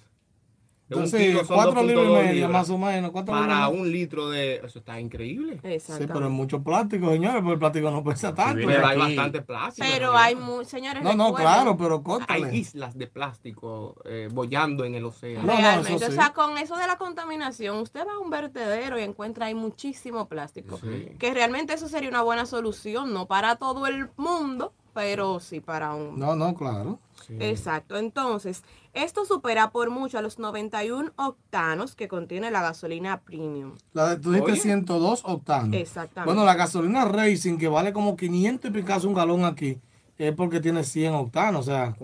Entonces, 0.88 1.36
cuatro 1.48 1.82
2.2 1.82 1.84
libras 1.86 2.06
y 2.06 2.26
media, 2.28 2.48
más 2.48 2.70
o 2.70 2.78
menos. 2.78 3.10
Cuatro 3.10 3.34
Para 3.34 3.66
un 3.66 3.90
litro 3.90 4.30
de... 4.30 4.60
Eso 4.64 4.78
está 4.78 5.00
increíble. 5.00 5.58
Sí, 5.80 5.92
pero 6.06 6.26
es 6.26 6.30
mucho 6.30 6.62
plástico, 6.62 7.10
señores, 7.10 7.40
porque 7.40 7.54
el 7.54 7.58
plástico 7.58 7.90
no 7.90 8.04
pesa 8.04 8.32
tanto. 8.32 8.64
Pero 8.64 8.86
hay 8.86 8.96
bastante 8.96 9.42
plástico. 9.42 9.84
Pero 9.90 10.12
¿no? 10.12 10.16
hay, 10.18 10.36
mu- 10.36 10.62
señores, 10.64 11.02
No, 11.02 11.14
no, 11.14 11.34
claro, 11.34 11.76
pero 11.76 11.96
Hay 11.96 12.02
córtale. 12.04 12.56
islas 12.56 12.96
de 12.96 13.08
plástico 13.08 13.96
eh, 14.04 14.28
bollando 14.32 14.84
en 14.84 14.94
el 14.94 15.04
océano. 15.06 15.44
No, 15.44 15.54
no, 15.54 15.58
Realmente, 15.60 16.06
o 16.06 16.12
sea, 16.12 16.32
con 16.32 16.56
eso 16.56 16.76
de 16.76 16.86
la 16.86 16.98
contaminación, 16.98 17.78
usted 17.78 18.06
va 18.06 18.12
a 18.12 18.18
un 18.20 18.30
vertedero 18.30 18.96
y 18.96 19.02
encuentra 19.02 19.46
ahí 19.46 19.56
muchísimo 19.56 20.28
plástico. 20.28 20.78
Sí. 20.78 21.16
Que 21.18 21.34
realmente 21.34 21.74
eso 21.74 21.88
sería 21.88 22.10
una 22.10 22.22
buena 22.22 22.46
solución, 22.46 23.12
no 23.12 23.26
para 23.26 23.56
todo 23.56 23.88
el 23.88 24.08
mundo, 24.16 24.72
pero 24.96 25.40
sí 25.40 25.60
para 25.60 25.94
un... 25.94 26.18
No, 26.18 26.34
no, 26.34 26.54
claro. 26.54 26.98
Sí. 27.26 27.36
Exacto, 27.38 27.98
entonces, 27.98 28.62
esto 28.94 29.26
supera 29.26 29.68
por 29.70 29.90
mucho 29.90 30.16
a 30.16 30.22
los 30.22 30.38
91 30.38 31.12
octanos 31.16 31.94
que 31.94 32.08
contiene 32.08 32.50
la 32.50 32.62
gasolina 32.62 33.20
premium. 33.20 33.74
La 33.92 34.08
de, 34.08 34.16
tú 34.16 34.32
dijiste 34.32 34.52
Oye. 34.52 34.60
102 34.62 35.20
octanos. 35.26 35.74
Exactamente. 35.74 36.32
Bueno, 36.32 36.46
la 36.46 36.54
gasolina 36.54 37.04
Racing, 37.04 37.58
que 37.58 37.68
vale 37.68 37.92
como 37.92 38.16
500 38.16 38.70
y 38.70 38.72
picazo 38.72 39.06
un 39.06 39.12
galón 39.12 39.44
aquí, 39.44 39.78
es 40.18 40.34
porque 40.34 40.60
tiene 40.60 40.82
100 40.82 41.14
octanos, 41.14 41.68
o 41.68 41.70
sea, 41.70 41.96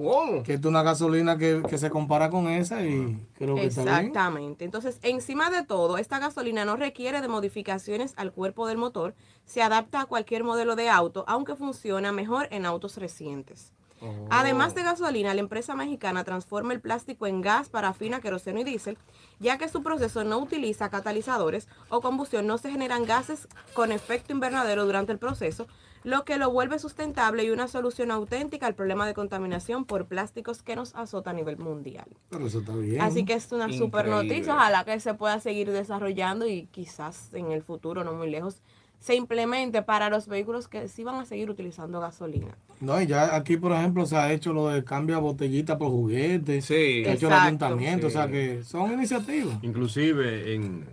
que 0.45 0.55
es 0.55 0.65
una 0.65 0.83
gasolina 0.83 1.39
que, 1.39 1.63
que 1.69 1.79
se 1.79 1.89
compara 1.89 2.29
con 2.29 2.49
esa 2.49 2.85
y 2.85 3.19
creo 3.39 3.55
que 3.55 3.67
está 3.67 3.85
bien. 3.85 3.95
Exactamente. 3.97 4.65
Entonces, 4.65 4.99
encima 5.03 5.51
de 5.51 5.65
todo, 5.65 5.97
esta 5.97 6.19
gasolina 6.19 6.65
no 6.65 6.77
requiere 6.77 7.23
de 7.23 7.29
modificaciones 7.29 8.13
al 8.17 8.33
cuerpo 8.33 8.67
del 8.67 8.77
motor, 8.77 9.15
se 9.47 9.63
adapta 9.63 10.03
a 10.03 10.07
cualquier 10.07 10.45
modelo 10.45 10.77
de 10.77 10.91
auto, 10.91 11.25
aunque 11.27 11.57
funciona 11.57 12.13
mejor 12.13 12.49
en 12.51 12.67
autos 12.67 12.99
recientes. 12.99 13.73
Oh. 14.03 14.27
Además 14.31 14.75
de 14.75 14.83
gasolina, 14.83 15.33
la 15.33 15.41
empresa 15.41 15.75
mexicana 15.75 16.25
transforma 16.25 16.75
el 16.75 16.81
plástico 16.81 17.27
en 17.27 17.41
gas, 17.41 17.71
parafina, 17.71 18.21
queroseno 18.21 18.61
y 18.61 18.65
diésel, 18.65 18.99
ya 19.39 19.57
que 19.57 19.69
su 19.69 19.83
proceso 19.83 20.25
no 20.25 20.39
utiliza 20.39 20.91
catalizadores 20.91 21.69
o 21.89 22.01
combustión, 22.01 22.47
no 22.47 22.59
se 22.59 22.71
generan 22.71 23.07
gases 23.07 23.49
con 23.75 23.93
efecto 23.93 24.33
invernadero 24.33 24.85
durante 24.85 25.13
el 25.13 25.19
proceso, 25.19 25.67
lo 26.05 26.25
que 26.25 26.37
lo 26.39 26.51
vuelve 26.51 26.79
sustentable 26.79 27.45
y 27.45 27.51
una 27.51 27.69
solución 27.69 28.11
auténtica 28.11 28.67
al 28.67 28.75
problema 28.75 29.07
de 29.07 29.15
contaminación 29.15 29.85
por 29.85 30.07
plásticos 30.07 30.63
que 30.63 30.75
nos 30.77 30.95
azota 30.95 31.31
a 31.31 31.33
nivel 31.35 31.59
mundial. 31.59 32.07
Pero 32.31 32.47
eso 32.47 32.61
está 32.61 32.75
bien. 32.75 33.01
Así 33.01 33.25
que 33.25 33.35
es 33.35 33.51
una 33.53 33.73
super 33.73 34.09
noticia, 34.09 34.55
ojalá 34.55 34.85
que 34.85 34.99
se 35.01 35.15
pueda 35.15 35.39
seguir 35.41 35.71
desarrollando 35.71 36.47
y 36.47 36.67
quizás 36.73 37.33
en 37.35 37.53
el 37.53 37.63
futuro, 37.63 38.03
no 38.05 38.13
muy 38.15 38.31
lejos, 38.31 38.61
se 38.99 39.17
implemente 39.17 39.83
para 39.83 40.09
los 40.11 40.29
vehículos 40.29 40.69
que 40.69 40.87
sí 40.89 41.03
van 41.03 41.17
a 41.17 41.25
seguir 41.25 41.51
utilizando 41.51 41.99
gasolina. 42.01 42.57
No, 42.81 43.01
y 43.01 43.07
ya 43.09 43.35
aquí, 43.35 43.57
por 43.57 43.73
ejemplo, 43.73 44.07
se 44.07 44.17
ha 44.17 44.33
hecho 44.33 44.53
lo 44.53 44.69
de 44.69 44.85
cambia 44.85 45.19
botellita 45.19 45.77
por 45.77 45.89
juguetes. 45.91 46.65
Sí. 46.65 47.03
Se 47.05 47.11
ha 47.11 47.13
hecho 47.15 47.27
el 47.29 47.33
ayuntamiento, 47.33 48.09
Sí. 48.09 48.17
o 48.17 48.19
sea 48.21 48.29
que 48.31 48.63
son 48.65 48.93
iniciativas. 48.93 49.59
Inclusive 49.63 50.55
en, 50.55 50.87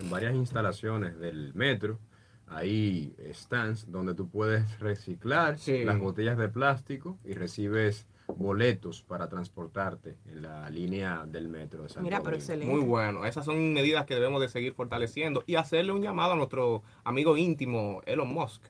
en 0.00 0.10
varias 0.10 0.34
instalaciones 0.34 1.18
del 1.20 1.52
metro 1.54 1.98
hay 2.54 3.14
stands 3.32 3.90
donde 3.90 4.14
tú 4.14 4.28
puedes 4.28 4.78
reciclar 4.80 5.58
Sí. 5.58 5.84
las 5.84 5.98
botellas 5.98 6.36
de 6.38 6.48
plástico 6.48 7.18
y 7.24 7.32
recibes 7.34 8.06
boletos 8.36 9.02
para 9.02 9.28
transportarte 9.28 10.16
en 10.26 10.42
la 10.42 10.70
línea 10.70 11.24
del 11.26 11.48
metro 11.48 11.82
de 11.82 11.88
Santo 11.88 12.02
Mira, 12.04 12.20
pero 12.22 12.36
excelente. 12.36 12.72
Muy 12.72 12.82
bueno. 12.84 13.26
Esas 13.26 13.44
son 13.44 13.72
medidas 13.74 14.06
que 14.06 14.14
debemos 14.14 14.40
de 14.40 14.48
seguir 14.48 14.72
fortaleciendo 14.74 15.42
y 15.46 15.56
hacerle 15.56 15.92
un 15.92 16.02
llamado 16.02 16.32
a 16.32 16.36
nuestro 16.36 16.82
amigo 17.04 17.36
íntimo, 17.36 18.00
Elon 18.06 18.32
Musk, 18.32 18.62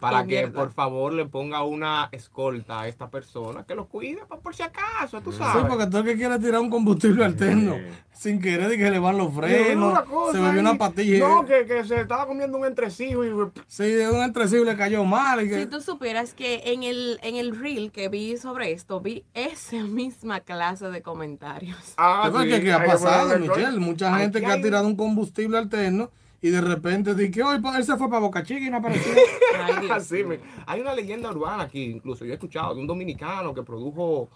para 0.00 0.22
que 0.22 0.26
mierda. 0.42 0.52
por 0.60 0.72
favor 0.72 1.12
le 1.12 1.26
ponga 1.26 1.62
una 1.62 2.08
escolta 2.12 2.80
a 2.82 2.88
esta 2.88 3.08
persona 3.10 3.64
que 3.64 3.74
los 3.74 3.86
cuide 3.86 4.20
por, 4.26 4.40
por 4.40 4.54
si 4.54 4.62
acaso, 4.62 5.20
tú 5.20 5.32
Sí, 5.32 5.38
sabes. 5.38 5.64
porque 5.68 5.86
todo 5.86 5.98
el 6.00 6.04
que 6.06 6.16
quiere 6.16 6.38
tirar 6.38 6.60
un 6.60 6.70
combustible 6.70 7.24
alterno 7.24 7.76
sin 8.12 8.40
querer 8.40 8.72
y 8.72 8.78
que 8.78 8.90
le 8.90 8.98
van 8.98 9.16
los 9.16 9.32
frenos, 9.32 10.00
se 10.32 10.38
bebió 10.40 10.60
una 10.60 10.76
patilla. 10.76 11.28
No, 11.28 11.44
que, 11.46 11.64
que 11.66 11.84
se 11.84 12.00
estaba 12.00 12.26
comiendo 12.26 12.58
un 12.58 12.66
entresijo 12.66 13.24
y 13.24 13.30
Sí, 13.68 13.84
de 13.84 14.10
un 14.10 14.22
entresible 14.22 14.76
cayó 14.76 15.04
mal. 15.04 15.44
Y 15.44 15.48
que, 15.48 15.60
Si 15.60 15.66
tú 15.66 15.80
supieras 15.80 16.34
que 16.34 16.62
en 16.72 16.82
el, 16.82 17.20
en 17.22 17.36
el 17.36 17.56
reel 17.56 17.92
que 17.92 18.08
vi 18.08 18.36
sobre 18.36 18.72
esto, 18.72 19.00
vi 19.00 19.24
esa 19.34 19.76
misma 19.84 20.40
clase 20.40 20.90
de 20.90 21.00
comentarios. 21.02 21.94
Ah, 21.96 22.24
¿Tú 22.26 22.32
sabes 22.32 22.52
sí, 22.52 22.58
qué, 22.58 22.64
qué 22.64 22.72
ha 22.72 22.84
pasado, 22.84 23.38
Michelle? 23.38 23.78
Mucha 23.78 24.16
gente 24.18 24.40
que 24.40 24.46
ha 24.46 24.60
tirado 24.60 24.86
un 24.88 24.96
combustible 24.96 25.56
alterno 25.58 26.10
y 26.40 26.50
de 26.50 26.60
repente 26.60 27.30
que 27.30 27.42
hoy 27.42 27.60
él 27.76 27.84
se 27.84 27.96
fue 27.96 28.08
para 28.08 28.20
Boca 28.20 28.42
Chica 28.42 28.60
y 28.64 28.70
no 28.70 28.76
apareció. 28.78 29.12
Hay 30.66 30.80
una 30.80 30.94
leyenda 30.94 31.30
urbana 31.30 31.64
aquí, 31.64 31.82
incluso 31.84 32.24
yo 32.24 32.32
he 32.32 32.34
escuchado 32.34 32.74
de 32.74 32.80
un 32.80 32.86
dominicano 32.86 33.54
que 33.54 33.62
produjo, 33.62 34.28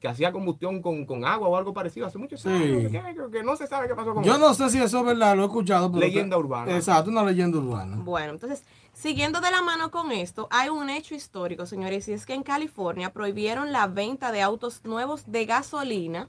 que 0.00 0.08
hacía 0.08 0.30
combustión 0.32 0.80
con, 0.80 1.04
con 1.04 1.24
agua 1.24 1.48
o 1.48 1.56
algo 1.56 1.72
parecido 1.74 2.06
hace 2.06 2.18
muchos 2.18 2.40
Sí. 2.42 2.48
años, 2.48 2.92
que, 2.92 3.00
que- 3.14 3.30
que 3.32 3.42
no 3.42 3.56
se 3.56 3.66
sabe 3.66 3.88
qué 3.88 3.94
pasó 3.94 4.14
con 4.14 4.22
Yo 4.22 4.34
él. 4.36 4.40
no 4.40 4.54
sé 4.54 4.70
si 4.70 4.78
eso 4.80 5.00
es 5.00 5.04
verdad, 5.04 5.34
lo 5.36 5.42
he 5.42 5.46
escuchado. 5.46 5.90
pero 5.90 6.00
Leyenda 6.06 6.36
que- 6.36 6.40
urbana. 6.42 6.76
Exacto, 6.76 7.10
una 7.10 7.24
leyenda 7.24 7.58
urbana. 7.58 7.96
Bueno, 7.96 8.30
entonces, 8.32 8.62
siguiendo 8.92 9.40
de 9.40 9.50
la 9.50 9.60
mano 9.62 9.90
con 9.90 10.12
esto, 10.12 10.46
hay 10.52 10.68
un 10.68 10.88
hecho 10.90 11.14
histórico, 11.16 11.66
señores, 11.66 12.06
y 12.08 12.12
es 12.12 12.26
que 12.26 12.34
en 12.34 12.44
California 12.44 13.12
prohibieron 13.12 13.72
la 13.72 13.88
venta 13.88 14.30
de 14.30 14.42
autos 14.42 14.82
nuevos 14.84 15.24
de 15.30 15.46
gasolina 15.46 16.28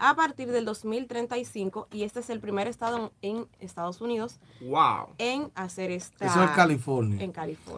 a 0.00 0.14
partir 0.16 0.50
del 0.50 0.64
2035 0.64 1.88
y 1.92 2.02
este 2.04 2.20
es 2.20 2.30
el 2.30 2.40
primer 2.40 2.66
estado 2.66 3.12
en 3.20 3.46
Estados 3.60 4.00
Unidos 4.00 4.40
Wow. 4.62 5.08
en 5.18 5.52
hacer 5.54 5.90
esta... 5.90 6.24
Eso 6.26 6.42
es 6.42 6.50
California. 6.52 7.22
En 7.22 7.32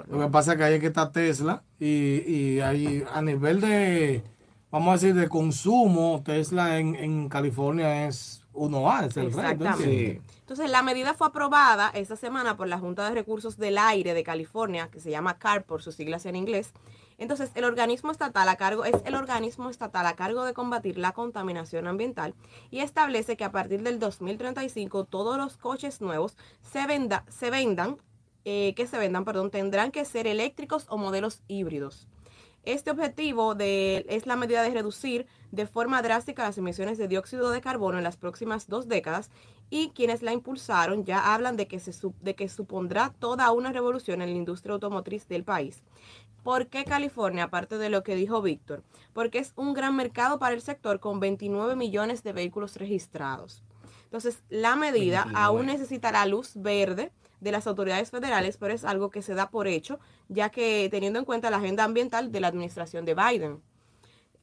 Lo 0.09 0.21
que 0.21 0.29
pasa 0.31 0.53
es 0.53 0.59
que 0.59 0.65
ahí 0.65 0.75
es 0.75 0.81
que 0.81 0.87
está 0.87 1.11
Tesla 1.11 1.65
y, 1.81 2.23
y 2.27 2.61
ahí 2.61 3.05
a 3.13 3.21
nivel 3.23 3.61
de, 3.61 4.23
vamos 4.71 4.91
a 4.91 4.93
decir, 4.93 5.15
de 5.15 5.29
consumo, 5.29 6.23
Tesla 6.25 6.79
en, 6.79 6.95
en 6.95 7.29
California 7.29 8.07
es 8.07 8.45
uno 8.55 8.89
a 8.91 9.05
es 9.05 9.17
el 9.17 9.25
rey. 9.25 9.33
¿tú 9.33 9.65
Exactamente. 9.65 9.85
Sí. 9.85 10.21
Entonces, 10.41 10.71
la 10.71 10.83
medida 10.83 11.15
fue 11.15 11.27
aprobada 11.29 11.91
esta 11.95 12.15
semana 12.15 12.57
por 12.57 12.69
la 12.69 12.79
Junta 12.79 13.09
de 13.09 13.15
Recursos 13.15 13.57
del 13.57 13.79
Aire 13.79 14.15
de 14.15 14.23
California, 14.23 14.89
que 14.93 15.01
se 15.01 15.11
llama 15.11 15.39
CARB 15.39 15.65
por 15.65 15.83
sus 15.83 15.95
siglas 15.95 16.27
en 16.27 16.37
inglés. 16.37 16.73
Entonces, 17.23 17.53
el 17.55 17.63
organismo 17.63 18.11
estatal 18.11 18.49
a 18.49 18.57
cargo 18.57 18.85
es 18.85 18.97
el 19.05 19.15
organismo 19.15 19.71
estatal 19.71 20.07
a 20.07 20.17
cargo 20.17 20.45
de 20.45 20.55
combatir 20.55 20.99
la 20.99 21.13
contaminación 21.13 21.87
ambiental 21.87 22.35
y 22.73 22.81
establece 22.81 23.37
que 23.37 23.45
a 23.45 23.53
partir 23.53 23.85
del 23.85 24.01
2035 24.01 25.05
todos 25.05 25.37
los 25.37 25.57
coches 25.57 26.01
nuevos 26.01 26.37
se, 26.63 26.85
venda, 26.85 27.25
se 27.29 27.51
vendan, 27.51 27.99
eh, 28.45 28.75
que 28.75 28.89
se 28.89 28.99
vendan, 28.99 29.25
perdón, 29.25 29.53
tendrán 29.53 29.93
que 29.93 30.05
ser 30.05 30.27
eléctricos 30.27 30.87
o 30.89 30.99
modelos 30.99 31.43
híbridos. 31.47 32.09
Este 32.65 32.91
objetivo 32.91 33.55
de, 33.55 34.05
es 34.09 34.27
la 34.27 34.35
medida 34.35 34.65
de 34.65 34.71
reducir 34.71 35.27
de 35.53 35.69
forma 35.69 36.03
drástica 36.03 36.43
las 36.43 36.59
emisiones 36.59 36.99
de 36.99 37.07
dióxido 37.07 37.51
de 37.51 37.61
carbono 37.61 37.99
en 37.99 38.05
las 38.05 38.17
próximas 38.17 38.67
dos 38.67 38.89
décadas 38.89 39.31
y 39.71 39.91
quienes 39.91 40.23
la 40.23 40.33
impulsaron 40.33 41.05
ya 41.05 41.35
hablan 41.35 41.57
de 41.57 41.67
que, 41.67 41.79
se, 41.79 41.93
de 42.21 42.35
que 42.35 42.49
supondrá 42.49 43.15
toda 43.19 43.51
una 43.53 43.73
revolución 43.73 44.23
en 44.23 44.31
la 44.31 44.37
industria 44.37 44.75
automotriz 44.75 45.29
del 45.29 45.45
país. 45.45 45.83
¿Por 46.43 46.67
qué 46.67 46.85
California? 46.85 47.45
Aparte 47.45 47.79
de 47.79 47.89
lo 47.89 48.03
que 48.03 48.15
dijo 48.15 48.43
Víctor. 48.43 48.83
Porque 49.13 49.39
es 49.39 49.53
un 49.57 49.75
gran 49.75 49.95
mercado 49.97 50.39
para 50.39 50.55
el 50.55 50.61
sector 50.61 51.01
con 51.01 51.21
29 51.21 51.77
millones 51.77 52.23
de 52.23 52.33
vehículos 52.33 52.77
registrados. 52.77 53.63
Entonces, 54.05 54.43
la 54.51 54.77
medida 54.77 55.25
29. 55.25 55.33
aún 55.35 55.67
necesitará 55.67 56.27
luz 56.27 56.53
verde 56.55 57.13
de 57.41 57.53
las 57.53 57.67
autoridades 57.67 58.11
federales, 58.11 58.57
pero 58.57 58.75
es 58.75 58.85
algo 58.85 59.11
que 59.11 59.23
se 59.23 59.35
da 59.35 59.51
por 59.51 59.67
hecho, 59.67 59.99
ya 60.29 60.51
que 60.51 60.89
teniendo 60.91 61.19
en 61.19 61.25
cuenta 61.25 61.51
la 61.51 61.57
agenda 61.57 61.85
ambiental 61.85 62.31
de 62.31 62.41
la 62.41 62.49
administración 62.49 63.05
de 63.05 63.15
Biden. 63.15 63.63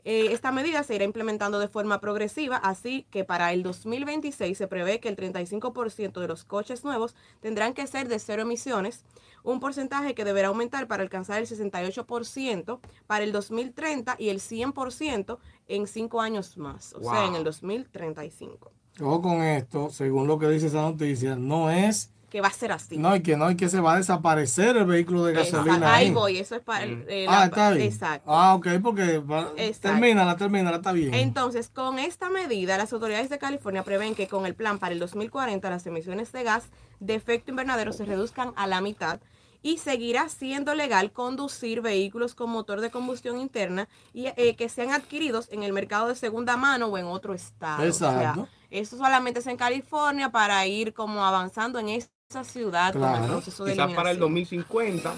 Eh, 0.06 0.32
esta 0.32 0.52
medida 0.52 0.84
se 0.84 0.96
irá 0.96 1.04
implementando 1.04 1.60
de 1.60 1.68
forma 1.68 2.00
progresiva, 2.00 2.58
así 2.58 3.06
que 3.12 3.26
para 3.26 3.54
el 3.54 3.64
2026 3.64 4.58
se 4.58 4.68
prevé 4.68 5.00
que 5.00 5.10
el 5.10 5.16
35% 5.16 6.20
de 6.20 6.28
los 6.28 6.46
coches 6.46 6.84
nuevos 6.84 7.16
tendrán 7.42 7.74
que 7.74 7.86
ser 7.86 8.08
de 8.08 8.18
cero 8.20 8.44
emisiones, 8.44 9.04
un 9.44 9.60
porcentaje 9.60 10.14
que 10.16 10.26
deberá 10.26 10.50
aumentar 10.50 10.88
para 10.88 11.04
alcanzar 11.04 11.40
el 11.40 11.48
68% 11.48 12.80
para 13.08 13.24
el 13.24 13.32
2030 13.32 14.16
y 14.20 14.30
el 14.30 14.40
100% 14.40 15.38
en 15.68 15.88
cinco 15.88 16.22
años 16.22 16.58
más, 16.58 16.94
o 16.94 17.04
sea, 17.04 17.26
en 17.26 17.36
el 17.36 17.44
2035. 17.44 18.72
Ojo 19.02 19.22
con 19.22 19.42
esto, 19.42 19.90
según 19.90 20.28
lo 20.28 20.38
que 20.38 20.50
dice 20.50 20.68
esa 20.68 20.82
noticia, 20.82 21.36
no 21.36 21.70
es, 21.72 22.12
Que 22.30 22.42
va 22.42 22.48
a 22.50 22.52
ser 22.52 22.72
así. 22.72 22.98
no, 22.98 23.16
y 23.16 23.22
que 23.24 23.36
no, 23.36 23.50
y 23.50 23.56
que 23.58 23.70
se 23.70 23.80
va 23.80 23.94
a 23.94 23.98
desaparecer 23.98 24.78
el 24.78 24.86
vehículo 24.86 25.26
de 25.26 25.34
Exacto. 25.34 25.64
gasolina. 25.66 25.96
Ahí 25.96 26.06
ahí. 26.08 26.12
voy, 26.14 26.38
eso 26.38 26.56
es 26.56 26.62
para... 26.62 26.86
Mm. 26.86 27.06
eh, 27.08 27.26
Ah, 27.28 27.40
la- 27.40 27.46
está 27.46 27.72
bien. 27.72 27.88
Exacto. 27.88 28.32
Ah, 28.32 28.54
ok, 28.54 28.68
porque 28.84 29.18
va- 29.18 29.52
Exacto. 29.58 29.90
termínala, 29.90 30.36
termínala, 30.38 30.78
está 30.78 30.92
bien. 30.92 31.14
Entonces, 31.16 31.70
con 31.70 31.98
esta 31.98 32.30
medida, 32.30 32.78
las 32.78 32.94
autoridades 32.94 33.30
de 33.30 33.40
California 33.40 33.84
prevén 33.84 34.14
que 34.14 34.28
con 34.28 34.46
el 34.46 34.54
plan 34.54 34.78
para 34.78 34.94
el 34.94 35.00
2040 35.00 35.70
las 35.70 35.86
emisiones 35.88 36.32
de 36.32 36.44
gas 36.44 36.66
de 37.00 37.16
efecto 37.16 37.50
invernadero 37.50 37.94
se 37.94 38.06
reduzcan 38.06 38.54
a 38.56 38.68
la 38.68 38.80
mitad 38.82 39.20
y 39.62 39.78
seguirá 39.80 40.30
siendo 40.30 40.74
legal 40.76 41.12
conducir 41.12 41.82
vehículos 41.82 42.34
con 42.36 42.50
motor 42.50 42.80
de 42.80 42.92
combustión 42.92 43.40
interna 43.40 43.90
y 44.14 44.28
eh, 44.28 44.56
que 44.56 44.70
sean 44.70 44.92
adquiridos 44.92 45.50
en 45.52 45.64
el 45.64 45.74
mercado 45.74 46.08
de 46.08 46.16
segunda 46.16 46.56
mano 46.58 46.86
o 46.88 46.98
en 46.98 47.06
otro 47.06 47.34
estado. 47.34 47.82
O 47.90 47.92
sea, 47.92 48.12
Exacto. 48.14 48.48
eso 48.70 48.98
solamente 48.98 49.40
es 49.42 49.48
en 49.48 49.58
California 49.58 50.30
para 50.32 50.66
ir 50.66 50.94
como 50.94 51.26
avanzando 51.26 51.78
en 51.80 51.90
esa 52.32 52.44
ciudad 52.44 52.94
con 52.94 53.02
el 53.02 53.10
Claro. 53.10 53.28
proceso 53.28 53.66
de 53.66 53.72
Quizás 53.72 53.92
para 53.94 54.12
el 54.12 54.18
eliminación. 54.18 54.20
2050 54.20 55.14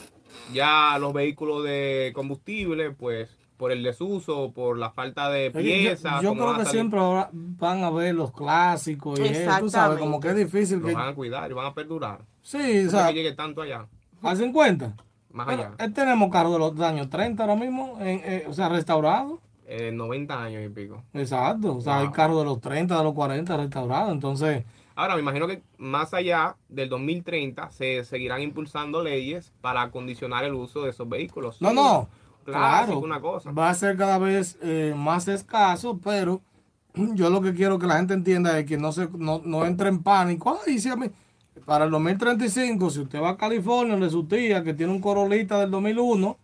ya 0.53 0.97
los 0.97 1.11
vehículos 1.11 1.61
de 1.65 2.13
combustible, 2.15 2.91
pues 2.91 3.29
por 3.57 3.73
el 3.73 3.83
desuso, 3.83 4.53
por 4.53 4.77
la 4.77 4.91
falta 4.91 5.29
de 5.29 5.51
piezas, 5.51 6.21
yo, 6.21 6.21
yo 6.21 6.29
como 6.29 6.41
creo 6.43 6.53
a 6.53 6.57
que 6.59 6.63
salir, 6.63 6.79
siempre 6.79 6.99
ahora 7.01 7.29
van 7.33 7.83
a 7.83 7.89
ver 7.89 8.15
los 8.15 8.31
clásicos 8.31 9.19
y 9.19 9.23
eso, 9.23 9.51
tú 9.59 9.69
sabes, 9.69 9.99
como 9.99 10.21
que 10.21 10.29
es 10.29 10.35
difícil 10.37 10.79
los 10.79 10.87
que... 10.89 10.95
van 10.95 11.09
a 11.09 11.13
cuidar 11.13 11.51
y 11.51 11.53
van 11.53 11.65
a 11.65 11.73
perdurar. 11.73 12.21
Sí, 12.43 12.79
o 12.79 12.83
No 12.85 12.89
sea, 12.91 13.07
que 13.09 13.13
llegue 13.15 13.33
tanto 13.33 13.61
allá, 13.61 13.87
al 14.23 14.37
50. 14.37 14.95
más 15.33 15.49
allá. 15.49 15.71
eh, 15.79 15.89
tenemos 15.89 16.31
carros 16.31 16.53
de 16.53 16.59
los 16.59 16.79
años 16.79 17.09
30 17.09 17.43
ahora 17.43 17.57
mismo, 17.57 17.97
en, 17.99 18.21
eh, 18.23 18.45
o 18.47 18.53
sea, 18.53 18.69
restaurados. 18.69 19.37
Eh, 19.65 19.91
90 19.93 20.41
años 20.43 20.63
y 20.65 20.69
pico. 20.69 21.03
Exacto, 21.13 21.75
o 21.75 21.81
sea, 21.81 21.97
hay 21.99 22.05
Wow. 22.05 22.13
carros 22.13 22.37
de 22.39 22.45
los 22.45 22.61
30, 22.61 22.97
de 22.97 23.03
los 23.03 23.13
40 23.13 23.57
restaurados. 23.57 24.11
Entonces, 24.13 24.63
Ahora, 25.01 25.15
me 25.15 25.21
imagino 25.21 25.47
que 25.47 25.63
más 25.79 26.13
allá 26.13 26.57
del 26.69 26.87
2030 26.89 27.71
se 27.71 28.03
seguirán 28.03 28.43
impulsando 28.43 29.01
leyes 29.01 29.51
para 29.59 29.89
condicionar 29.89 30.43
el 30.45 30.53
uso 30.53 30.83
de 30.83 30.91
esos 30.91 31.09
vehículos. 31.09 31.59
no, 31.59 31.73
no, 31.73 32.07
claro, 32.45 32.99
una 32.99 33.19
cosa. 33.19 33.51
va 33.51 33.69
a 33.69 33.73
ser 33.73 33.97
cada 33.97 34.19
vez 34.19 34.59
eh, 34.61 34.93
más 34.95 35.27
escaso, 35.27 35.99
pero 36.03 36.41
yo 37.15 37.31
lo 37.31 37.41
que 37.41 37.55
quiero 37.55 37.79
que 37.79 37.87
la 37.87 37.97
gente 37.97 38.13
entienda 38.13 38.59
es 38.59 38.67
que 38.67 38.77
no 38.77 38.91
se 38.91 39.09
no, 39.17 39.41
no 39.43 39.65
entre 39.65 39.89
en 39.89 40.03
pánico. 40.03 40.59
Ay, 40.67 40.77
si 40.77 40.89
a 40.89 40.95
mí- 40.95 41.09
para 41.65 41.85
el 41.85 41.91
2035, 41.91 42.89
si 42.91 42.99
usted 42.99 43.19
va 43.19 43.31
a 43.31 43.37
California, 43.37 43.93
donde 43.93 44.11
su 44.11 44.25
tía, 44.27 44.63
que 44.63 44.75
tiene 44.75 44.93
un 44.93 45.01
Corolita 45.01 45.59
del 45.59 45.71
2001, 45.71 46.37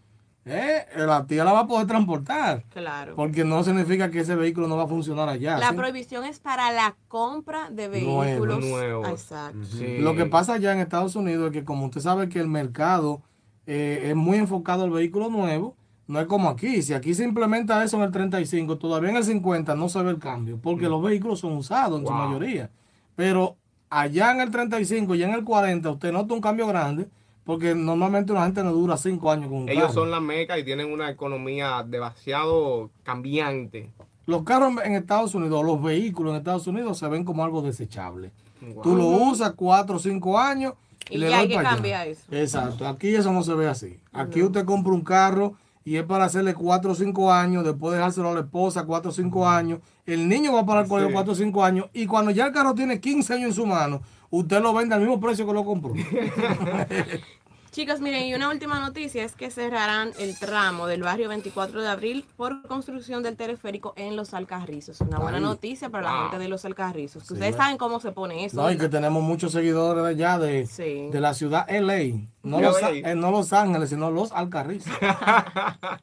eh, 0.47 0.85
la 0.95 1.25
tía 1.25 1.43
la 1.43 1.51
va 1.51 1.59
a 1.61 1.67
poder 1.67 1.85
transportar. 1.87 2.63
Claro. 2.69 3.15
Porque 3.15 3.43
no 3.43 3.63
significa 3.63 4.09
que 4.09 4.19
ese 4.21 4.35
vehículo 4.35 4.67
no 4.67 4.77
va 4.77 4.83
a 4.83 4.87
funcionar 4.87 5.27
allá. 5.29 5.57
La 5.57 5.69
¿sí? 5.69 5.75
prohibición 5.75 6.23
es 6.25 6.39
para 6.39 6.71
la 6.71 6.95
compra 7.07 7.69
de 7.69 7.87
vehículos. 7.87 8.59
nuevo. 8.65 9.05
Exacto. 9.07 9.63
Sí. 9.65 9.97
Lo 9.99 10.15
que 10.15 10.25
pasa 10.25 10.53
allá 10.53 10.71
en 10.73 10.79
Estados 10.79 11.15
Unidos 11.15 11.47
es 11.47 11.53
que 11.53 11.63
como 11.65 11.85
usted 11.87 12.01
sabe 12.01 12.29
que 12.29 12.39
el 12.39 12.47
mercado 12.47 13.21
eh, 13.65 14.07
es 14.09 14.15
muy 14.15 14.37
enfocado 14.37 14.83
al 14.85 14.91
vehículo 14.91 15.29
nuevo, 15.29 15.75
no 16.07 16.19
es 16.21 16.27
como 16.27 16.47
aquí. 16.49 16.81
Si 16.81 16.93
aquí 16.93 17.13
se 17.13 17.25
implementa 17.25 17.83
eso 17.83 17.97
en 17.97 18.03
el 18.03 18.11
35, 18.11 18.77
todavía 18.77 19.09
en 19.09 19.17
el 19.17 19.25
50 19.25 19.75
no 19.75 19.89
se 19.89 20.01
ve 20.01 20.11
el 20.11 20.19
cambio, 20.19 20.57
porque 20.61 20.87
los 20.87 21.03
vehículos 21.03 21.39
son 21.41 21.53
usados 21.57 21.99
en 21.99 22.07
su 22.07 22.13
Wow. 22.13 22.21
mayoría. 22.27 22.69
Pero 23.15 23.57
allá 23.89 24.31
en 24.31 24.39
el 24.41 24.49
35 24.51 25.15
y 25.15 25.23
en 25.23 25.31
el 25.31 25.43
40 25.43 25.89
usted 25.91 26.11
nota 26.13 26.33
un 26.33 26.39
cambio 26.41 26.65
grande, 26.67 27.09
porque 27.47 27.73
normalmente 27.73 28.33
una 28.33 28.43
gente 28.43 28.61
no 28.61 28.73
dura 28.73 28.97
5 28.97 29.31
años 29.31 29.47
con 29.47 29.59
un 29.59 29.69
Ellos 29.69 29.83
carro. 29.83 29.93
son 29.93 30.11
la 30.11 30.19
meca 30.19 30.59
y 30.59 30.65
tienen 30.65 30.91
una 30.91 31.09
economía 31.09 31.81
demasiado 31.87 32.91
cambiante. 33.03 33.89
Los 34.25 34.43
carros 34.43 34.73
en 34.83 34.93
Estados 34.95 35.33
Unidos, 35.33 35.65
los 35.65 35.81
vehículos 35.81 36.31
en 36.33 36.39
Estados 36.39 36.67
Unidos 36.67 36.97
se 36.99 37.07
ven 37.07 37.23
como 37.23 37.45
algo 37.45 37.61
desechable. 37.61 38.31
Wow. 38.61 38.83
Tú 38.83 38.95
lo 38.97 39.05
usas 39.07 39.53
4 39.55 39.95
o 39.95 39.99
5 39.99 40.37
años 40.37 40.73
y, 41.09 41.15
Y 41.15 41.17
le 41.19 41.33
hay 41.33 41.47
que 41.47 41.55
cambiar 41.55 42.09
eso. 42.09 42.23
Exacto, 42.29 42.85
aquí 42.85 43.15
eso 43.15 43.31
no 43.31 43.41
se 43.43 43.53
ve 43.53 43.69
así. 43.69 43.97
Aquí 44.11 44.43
usted 44.43 44.65
compra 44.65 44.91
un 44.91 45.01
carro 45.01 45.53
y 45.85 45.95
es 45.95 46.03
para 46.03 46.25
hacerle 46.25 46.53
4 46.53 46.91
o 46.91 46.95
5 46.95 47.31
años, 47.31 47.63
después 47.63 47.93
dejárselo 47.95 48.31
a 48.31 48.33
la 48.33 48.41
esposa 48.41 48.83
4 48.83 49.09
o 49.09 49.13
5 49.13 49.47
años. 49.47 49.79
El 50.05 50.27
niño 50.27 50.51
va 50.51 50.65
para 50.65 50.81
el 50.81 50.87
colegio 50.89 51.07
Sí. 51.09 51.13
4 51.13 51.31
o 51.31 51.35
5 51.37 51.63
años 51.63 51.85
y 51.93 52.05
cuando 52.07 52.31
ya 52.31 52.47
el 52.47 52.51
carro 52.51 52.73
tiene 52.75 52.99
15 52.99 53.33
años 53.35 53.47
en 53.47 53.53
su 53.53 53.65
mano, 53.65 54.01
usted 54.29 54.61
lo 54.61 54.73
vende 54.73 54.95
al 54.95 54.99
mismo 55.01 55.21
precio 55.21 55.47
que 55.47 55.53
lo 55.53 55.63
compró. 55.63 55.93
Chicos, 57.77 58.01
miren, 58.01 58.25
y 58.25 58.33
una 58.33 58.49
última 58.49 58.79
noticia 58.79 59.23
es 59.23 59.35
que 59.35 59.51
cerrarán 59.51 60.11
el 60.17 60.35
tramo 60.39 60.87
del 60.87 61.03
barrio 61.03 61.29
24 61.29 61.79
de 61.79 61.87
abril 61.87 62.25
por 62.35 62.63
construcción 62.63 63.21
del 63.21 63.37
teleférico 63.37 63.93
en 63.95 64.15
Los 64.15 64.33
Alcarrizos. 64.33 64.99
Una 65.01 65.19
buena 65.19 65.37
Ay. 65.37 65.43
noticia 65.43 65.87
para 65.91 66.11
la 66.11 66.21
gente 66.21 66.39
de 66.39 66.47
Los 66.47 66.65
Alcarrizos. 66.65 67.27
Sí, 67.27 67.35
ustedes 67.35 67.55
saben 67.55 67.77
cómo 67.77 67.99
se 67.99 68.11
pone 68.11 68.45
eso. 68.45 68.59
No, 68.59 68.71
y 68.71 68.79
que 68.79 68.89
tenemos 68.89 69.21
muchos 69.21 69.51
seguidores 69.51 70.03
de 70.03 70.09
allá 70.09 70.39
de, 70.39 70.65
Sí. 70.65 71.09
de 71.11 71.21
la 71.21 71.35
ciudad 71.35 71.67
LA. 71.69 72.17
No 72.41 72.59
los, 72.59 72.81
eh, 72.81 73.13
no 73.15 73.29
Los 73.29 73.53
Ángeles, 73.53 73.91
sino 73.91 74.09
Los 74.09 74.31
Alcarrizos. 74.31 74.91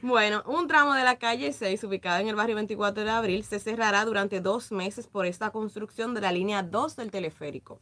Bueno, 0.00 0.42
un 0.46 0.66
tramo 0.66 0.94
de 0.94 1.04
la 1.04 1.16
calle 1.16 1.52
6, 1.52 1.84
ubicada 1.84 2.22
en 2.22 2.28
el 2.28 2.34
barrio 2.34 2.56
24 2.56 3.04
de 3.04 3.10
abril, 3.10 3.44
se 3.44 3.58
cerrará 3.58 4.06
durante 4.06 4.40
dos 4.40 4.72
meses 4.72 5.06
por 5.06 5.26
esta 5.26 5.50
construcción 5.50 6.14
de 6.14 6.22
la 6.22 6.32
línea 6.32 6.62
2 6.62 6.96
del 6.96 7.10
teleférico. 7.10 7.78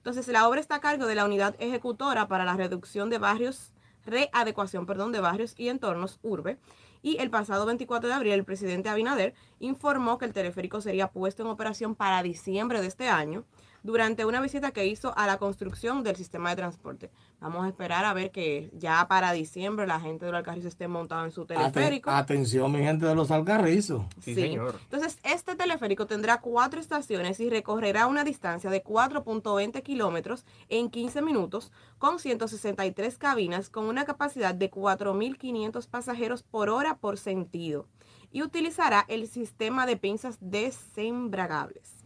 Entonces, 0.00 0.28
la 0.28 0.48
obra 0.48 0.60
está 0.60 0.76
a 0.76 0.80
cargo 0.80 1.04
de 1.04 1.14
la 1.14 1.26
unidad 1.26 1.54
ejecutora 1.58 2.26
para 2.26 2.46
la 2.46 2.56
reducción 2.56 3.10
de 3.10 3.18
barrios, 3.18 3.74
readecuación, 4.06 4.86
perdón, 4.86 5.12
de 5.12 5.20
barrios 5.20 5.52
y 5.58 5.68
entornos 5.68 6.18
urbe. 6.22 6.58
Y 7.02 7.18
el 7.18 7.28
pasado 7.28 7.66
24 7.66 8.08
de 8.08 8.14
abril, 8.14 8.32
el 8.32 8.44
presidente 8.44 8.88
Abinader 8.88 9.34
informó 9.58 10.16
que 10.16 10.24
el 10.24 10.32
teleférico 10.32 10.80
sería 10.80 11.08
puesto 11.08 11.42
en 11.42 11.48
operación 11.48 11.94
para 11.94 12.22
diciembre 12.22 12.80
de 12.80 12.86
este 12.86 13.08
año 13.08 13.44
durante 13.82 14.24
una 14.24 14.40
visita 14.40 14.70
que 14.70 14.86
hizo 14.86 15.12
a 15.18 15.26
la 15.26 15.36
construcción 15.36 16.02
del 16.02 16.16
sistema 16.16 16.48
de 16.48 16.56
transporte. 16.56 17.10
Vamos 17.40 17.64
a 17.64 17.68
esperar 17.68 18.04
a 18.04 18.12
ver 18.12 18.30
que 18.32 18.70
ya 18.74 19.08
para 19.08 19.32
diciembre 19.32 19.86
la 19.86 19.98
gente 19.98 20.26
de 20.26 20.36
Alcarrizo 20.36 20.68
esté 20.68 20.88
montado 20.88 21.24
en 21.24 21.30
su 21.30 21.44
Aten- 21.46 21.56
teleférico. 21.72 22.10
atención, 22.10 22.70
mi 22.70 22.80
gente 22.80 23.06
de 23.06 23.14
Los 23.14 23.30
Alcarrizos. 23.30 24.04
Sí, 24.20 24.34
señor. 24.34 24.78
Entonces, 24.82 25.18
este 25.22 25.56
teleférico 25.56 26.06
tendrá 26.06 26.42
cuatro 26.42 26.78
estaciones 26.80 27.40
y 27.40 27.48
recorrerá 27.48 28.06
una 28.08 28.24
distancia 28.24 28.68
de 28.68 28.84
4.20 28.84 29.82
kilómetros 29.82 30.44
en 30.68 30.90
15 30.90 31.22
minutos 31.22 31.72
con 31.96 32.18
163 32.18 33.16
cabinas 33.16 33.70
con 33.70 33.86
una 33.86 34.04
capacidad 34.04 34.54
de 34.54 34.70
4.500 34.70 35.88
pasajeros 35.88 36.42
por 36.42 36.68
hora 36.68 36.98
por 36.98 37.16
sentido 37.16 37.86
y 38.32 38.42
utilizará 38.42 39.06
el 39.08 39.26
sistema 39.26 39.86
de 39.86 39.96
pinzas 39.96 40.36
desembragables. 40.40 42.04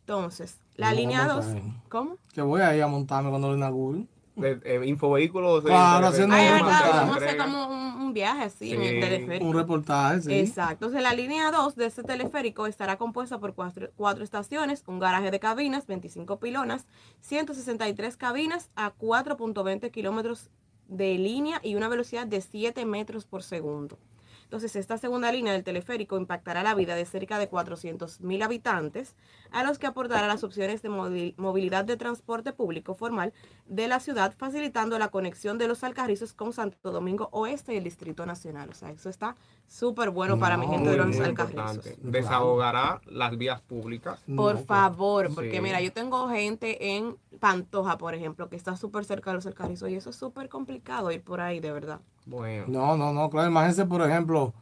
Entonces, 0.00 0.58
la 0.74 0.92
línea 0.92 1.26
2, 1.26 1.46
montar 1.46 1.62
ahí. 1.62 1.82
¿cómo? 1.88 2.16
Que 2.34 2.42
voy 2.42 2.60
a 2.60 2.76
ir 2.76 2.82
a 2.82 2.86
montarme 2.86 3.30
cuando 3.30 3.48
lo 3.48 3.56
inauguren. 3.56 4.08
De, 4.36 4.60
eh, 4.64 4.82
infovehículos. 4.86 5.64
eh, 5.64 5.68
Claro, 5.68 6.02
de- 6.02 6.06
haciendo 6.12 6.34
un 6.36 6.40
es 6.42 6.52
verdad, 6.52 6.58
reportaje. 6.68 6.90
vamos 6.98 7.14
a 7.14 7.16
hacer 7.16 7.28
entrega. 7.30 7.44
como 7.44 7.66
un, 7.68 8.02
un 8.02 8.12
viaje 8.12 8.42
así 8.44 8.72
en 8.72 8.80
Sí, 8.80 8.86
el 8.86 9.00
teleférico. 9.00 9.44
Un 9.46 9.56
reportaje, 9.56 10.20
sí. 10.22 10.32
Exacto. 10.34 10.72
Entonces, 10.86 11.02
la 11.02 11.14
línea 11.14 11.50
2 11.50 11.74
de 11.74 11.86
este 11.86 12.02
teleférico 12.02 12.66
estará 12.66 12.98
compuesta 12.98 13.38
por 13.40 13.54
cuatro, 13.54 13.88
cuatro 13.96 14.22
estaciones, 14.22 14.84
un 14.86 14.98
garaje 14.98 15.30
de 15.30 15.40
cabinas, 15.40 15.86
25 15.86 16.38
pilonas, 16.38 16.86
163 17.22 18.16
cabinas 18.18 18.68
a 18.76 18.92
4.20 18.94 19.90
kilómetros 19.90 20.50
de 20.88 21.14
línea 21.18 21.58
y 21.62 21.74
una 21.74 21.88
velocidad 21.88 22.26
de 22.26 22.40
7 22.42 22.84
metros 22.84 23.24
por 23.24 23.42
segundo. 23.42 23.98
Entonces, 24.46 24.76
esta 24.76 24.96
segunda 24.96 25.32
línea 25.32 25.52
del 25.52 25.64
teleférico 25.64 26.16
impactará 26.16 26.62
la 26.62 26.76
vida 26.76 26.94
de 26.94 27.04
cerca 27.04 27.36
de 27.40 27.48
400 27.48 28.20
mil 28.20 28.40
habitantes, 28.42 29.16
a 29.50 29.64
los 29.64 29.80
que 29.80 29.88
aportará 29.88 30.28
las 30.28 30.44
opciones 30.44 30.82
de 30.82 31.34
movilidad 31.36 31.84
de 31.84 31.96
transporte 31.96 32.52
público 32.52 32.94
formal 32.94 33.32
de 33.66 33.88
la 33.88 33.98
ciudad, 33.98 34.32
facilitando 34.38 35.00
la 35.00 35.08
conexión 35.08 35.58
de 35.58 35.66
los 35.66 35.82
Alcarrizos 35.82 36.32
con 36.32 36.52
Santo 36.52 36.92
Domingo 36.92 37.28
Oeste 37.32 37.74
y 37.74 37.78
el 37.78 37.82
Distrito 37.84 38.24
Nacional. 38.24 38.68
O 38.70 38.74
sea, 38.74 38.90
eso 38.92 39.10
está 39.10 39.34
súper 39.66 40.10
bueno 40.10 40.38
para 40.38 40.56
mi 40.56 40.68
gente 40.68 40.90
de 40.90 40.96
los 40.96 41.18
Alcarrizos. 41.18 41.74
importante. 41.86 41.96
Desahogará 42.02 43.00
las 43.06 43.36
vías 43.36 43.60
públicas. 43.62 44.20
Por 44.36 44.54
No, 44.54 44.64
favor, 44.64 45.34
porque 45.34 45.56
Sí. 45.56 45.60
mira, 45.60 45.80
yo 45.80 45.92
tengo 45.92 46.28
gente 46.28 46.96
en 46.96 47.16
Pantoja, 47.40 47.98
por 47.98 48.14
ejemplo, 48.14 48.48
que 48.48 48.54
está 48.54 48.76
súper 48.76 49.04
cerca 49.04 49.30
de 49.30 49.34
los 49.34 49.46
Alcarrizos 49.46 49.90
y 49.90 49.96
eso 49.96 50.10
es 50.10 50.16
súper 50.16 50.48
complicado 50.48 51.10
ir 51.10 51.22
por 51.24 51.40
ahí, 51.40 51.58
de 51.58 51.72
verdad. 51.72 52.00
Bueno. 52.26 52.64
No, 52.68 52.96
no, 52.96 53.12
no, 53.12 53.30
claro. 53.30 53.48
Imagínense, 53.48 53.86
por 53.86 54.02
ejemplo, 54.02 54.52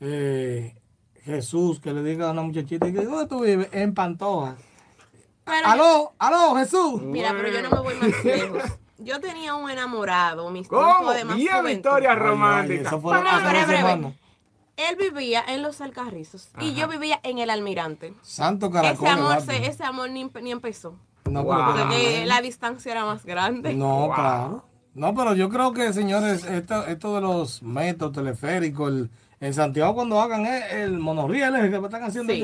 eh, 0.00 0.74
Jesús 1.24 1.80
que 1.80 1.92
le 1.92 2.02
diga 2.02 2.28
a 2.28 2.32
una 2.32 2.42
muchachita 2.42 2.86
que 2.86 3.04
¿dónde 3.04 3.26
tú 3.26 3.40
vives? 3.40 3.68
En 3.72 3.92
Pantoja. 3.92 4.56
Pero 5.44 5.66
aló, 5.66 6.12
aló, 6.18 6.54
Jesús. 6.56 7.02
Mira, 7.02 7.32
pero 7.36 7.48
yo 7.50 7.62
no 7.62 7.70
me 7.70 7.80
voy 7.80 7.94
más 7.96 8.24
lejos. 8.24 8.62
Yo 8.98 9.20
tenía 9.20 9.54
un 9.54 9.70
enamorado, 9.70 10.50
mis 10.50 10.66
¿Cómo? 10.68 10.84
tiempos 10.84 11.14
de 11.14 11.24
más 11.24 11.36
Bien, 11.36 11.68
historia 11.68 12.10
Ay, 12.10 12.16
ay, 12.18 12.22
romántica. 12.22 12.88
eso 12.88 13.00
fue 13.00 13.18
Breve, 13.20 13.64
breve. 13.64 14.14
Él 14.76 14.96
vivía 14.96 15.42
en 15.48 15.62
los 15.62 15.80
Alcarrizos 15.80 16.50
y 16.60 16.74
yo 16.74 16.86
vivía 16.88 17.18
en 17.24 17.38
el 17.38 17.50
Almirante. 17.50 18.14
Santo 18.22 18.70
caracol. 18.70 19.06
Ese 19.06 19.08
amor, 19.08 19.38
ese 19.64 19.84
amor 19.84 20.10
ni, 20.10 20.30
ni 20.42 20.50
empezó. 20.52 20.94
No, 21.24 21.42
Wow. 21.44 21.74
Porque 21.76 22.24
la 22.26 22.40
distancia 22.40 22.92
era 22.92 23.04
más 23.04 23.24
grande. 23.24 23.74
No, 23.74 24.06
Wow. 24.06 24.14
claro. 24.14 24.64
No, 24.98 25.14
pero 25.14 25.34
yo 25.34 25.48
creo 25.48 25.72
que, 25.72 25.92
señores, 25.92 26.44
esto, 26.44 26.86
esto 26.86 27.14
de 27.14 27.20
los 27.20 27.62
metros 27.62 28.12
teleféricos, 28.12 28.90
el- 28.92 29.10
en 29.40 29.54
Santiago 29.54 29.94
cuando 29.94 30.20
hagan 30.20 30.44
el, 30.46 30.62
el 30.80 30.98
monorriel 30.98 31.54
ese 31.54 31.70
que 31.70 31.78
me 31.78 31.86
están 31.86 32.02
haciendo 32.02 32.32
Sí, 32.32 32.42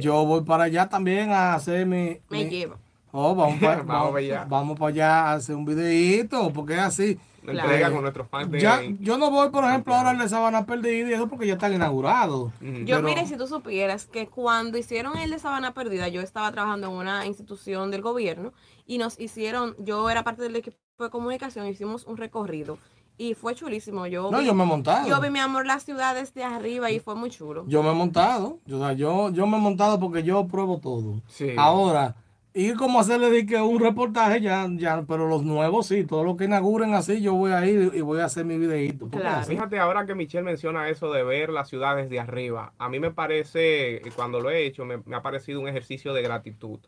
yo 0.00 0.24
voy 0.26 0.42
para 0.42 0.64
allá 0.64 0.88
también 0.88 1.30
a 1.30 1.54
hacer 1.54 1.86
mi... 1.86 2.18
Me 2.28 2.44
mi- 2.44 2.50
lleva. 2.50 2.76
Oh, 3.12 3.34
vamos 3.34 3.58
para 3.60 3.82
Vamos 3.84 4.08
para 4.08 4.18
allá. 4.18 4.46
vamos 4.48 4.76
para 4.78 4.88
allá 4.90 5.20
a 5.26 5.32
hacer 5.34 5.54
un 5.54 5.64
videíto, 5.64 6.52
porque 6.52 6.74
es 6.74 6.80
así. 6.80 7.18
Una 7.44 7.52
Claro. 7.52 7.68
entrega 7.68 7.90
con 7.92 8.00
nuestros 8.02 8.28
fans 8.28 8.50
de. 8.50 8.58
Ya, 8.60 8.80
yo 8.98 9.16
no 9.18 9.30
voy, 9.30 9.50
por 9.50 9.62
ejemplo, 9.62 9.94
ahora 9.94 10.10
al 10.10 10.18
de 10.18 10.28
Sabana 10.28 10.66
Perdida 10.66 11.08
y 11.08 11.12
eso 11.12 11.28
porque 11.28 11.46
ya 11.46 11.52
están 11.52 11.72
inaugurados. 11.72 12.50
Yo, 12.60 12.96
Pero- 12.96 13.02
mire, 13.02 13.24
si 13.24 13.36
tú 13.36 13.46
supieras 13.46 14.06
que 14.06 14.26
cuando 14.26 14.76
hicieron 14.78 15.16
el 15.16 15.30
de 15.30 15.38
Sabana 15.38 15.72
Perdida, 15.72 16.08
yo 16.08 16.22
estaba 16.22 16.50
trabajando 16.50 16.88
en 16.88 16.94
una 16.94 17.24
institución 17.24 17.92
del 17.92 18.02
gobierno 18.02 18.52
y 18.84 18.98
nos 18.98 19.20
hicieron, 19.20 19.76
yo 19.78 20.10
era 20.10 20.24
parte 20.24 20.42
del 20.42 20.56
equipo 20.56 20.76
de 21.04 21.10
comunicación, 21.10 21.66
hicimos 21.66 22.04
un 22.06 22.16
recorrido 22.16 22.78
y 23.18 23.34
fue 23.34 23.54
chulísimo. 23.54 24.06
Yo, 24.06 24.30
No, 24.30 24.38
vi, 24.38 24.46
yo 24.46 24.54
me 24.54 24.64
he 24.64 24.66
montado. 24.66 25.06
yo 25.08 25.20
vi, 25.20 25.30
mi 25.30 25.38
amor, 25.38 25.66
las 25.66 25.82
ciudades 25.84 26.32
de 26.34 26.44
arriba 26.44 26.90
y 26.90 27.00
fue 27.00 27.14
muy 27.14 27.30
chulo. 27.30 27.64
Yo 27.68 27.82
me 27.82 27.90
he 27.90 27.94
montado. 27.94 28.58
Yo, 28.66 28.92
yo, 28.92 29.30
yo 29.30 29.46
me 29.46 29.56
he 29.58 29.60
montado 29.60 30.00
porque 30.00 30.22
yo 30.22 30.46
pruebo 30.46 30.78
todo. 30.78 31.20
Sí. 31.28 31.50
Ahora, 31.58 32.16
ir 32.54 32.76
como 32.76 32.98
a 32.98 33.02
hacerle 33.02 33.30
de 33.30 33.44
que 33.44 33.60
un 33.60 33.78
reportaje 33.78 34.40
ya, 34.40 34.66
ya, 34.74 35.04
pero 35.06 35.28
los 35.28 35.42
nuevos 35.44 35.86
sí, 35.86 36.04
todo 36.04 36.24
lo 36.24 36.36
que 36.36 36.44
inauguren 36.44 36.94
así, 36.94 37.20
yo 37.20 37.34
voy 37.34 37.52
a 37.52 37.66
ir 37.66 37.92
y 37.94 38.00
voy 38.00 38.20
a 38.20 38.24
hacer 38.26 38.46
mi 38.46 38.56
videíto. 38.56 39.08
Claro. 39.10 39.44
Fíjate 39.44 39.78
ahora 39.78 40.06
que 40.06 40.14
Michelle 40.14 40.44
menciona 40.44 40.88
eso 40.88 41.12
de 41.12 41.22
ver 41.22 41.50
las 41.50 41.68
ciudades 41.68 42.08
de 42.08 42.20
arriba. 42.20 42.72
A 42.78 42.88
mí 42.88 43.00
me 43.00 43.10
parece, 43.10 44.00
cuando 44.14 44.40
lo 44.40 44.48
he 44.50 44.64
hecho, 44.66 44.86
me, 44.86 44.98
me 45.04 45.16
ha 45.16 45.22
parecido 45.22 45.60
un 45.60 45.68
ejercicio 45.68 46.14
de 46.14 46.22
gratitud. 46.22 46.78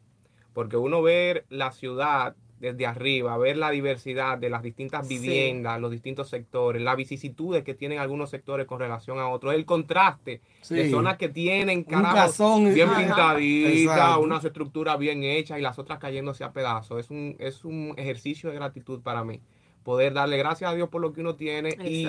Porque 0.55 0.77
uno 0.77 1.03
ver 1.03 1.44
la 1.51 1.71
ciudad 1.73 2.35
desde 2.61 2.87
arriba, 2.87 3.37
ver 3.38 3.57
la 3.57 3.71
diversidad 3.71 4.37
de 4.38 4.51
las 4.51 4.62
distintas 4.62 5.07
Sí. 5.07 5.18
viviendas, 5.18 5.81
los 5.81 5.90
distintos 5.90 6.29
sectores, 6.29 6.83
las 6.83 6.97
vicisitudes 6.97 7.62
que 7.64 7.75
tienen 7.75 7.99
algunos 7.99 8.31
sectores 8.31 8.66
con 8.66 8.79
relación 8.81 9.18
a 9.18 9.29
otros, 9.29 9.55
el 9.55 9.64
contraste 9.64 10.40
de 10.68 10.85
Sí. 10.85 10.90
zonas 10.90 11.16
que 11.18 11.29
tienen 11.29 11.85
carajo, 11.85 12.59
bien 12.61 12.88
pintaditas, 12.97 14.16
unas 14.18 14.44
estructuras 14.44 14.99
bien 14.99 15.23
hechas 15.23 15.59
y 15.59 15.62
las 15.62 15.79
otras 15.79 15.99
cayéndose 15.99 16.44
a 16.44 16.53
pedazos. 16.53 17.01
Es 17.01 17.11
un, 17.11 17.37
es 17.38 17.64
un 17.64 17.94
ejercicio 17.97 18.51
de 18.51 18.57
gratitud 18.57 19.01
para 19.01 19.25
mí. 19.25 19.40
Poder 19.85 20.12
darle 20.12 20.37
gracias 20.37 20.71
a 20.71 20.75
Dios 20.75 20.88
por 20.88 21.01
lo 21.01 21.12
que 21.12 21.21
uno 21.21 21.35
tiene 21.35 21.77
y- 21.85 22.07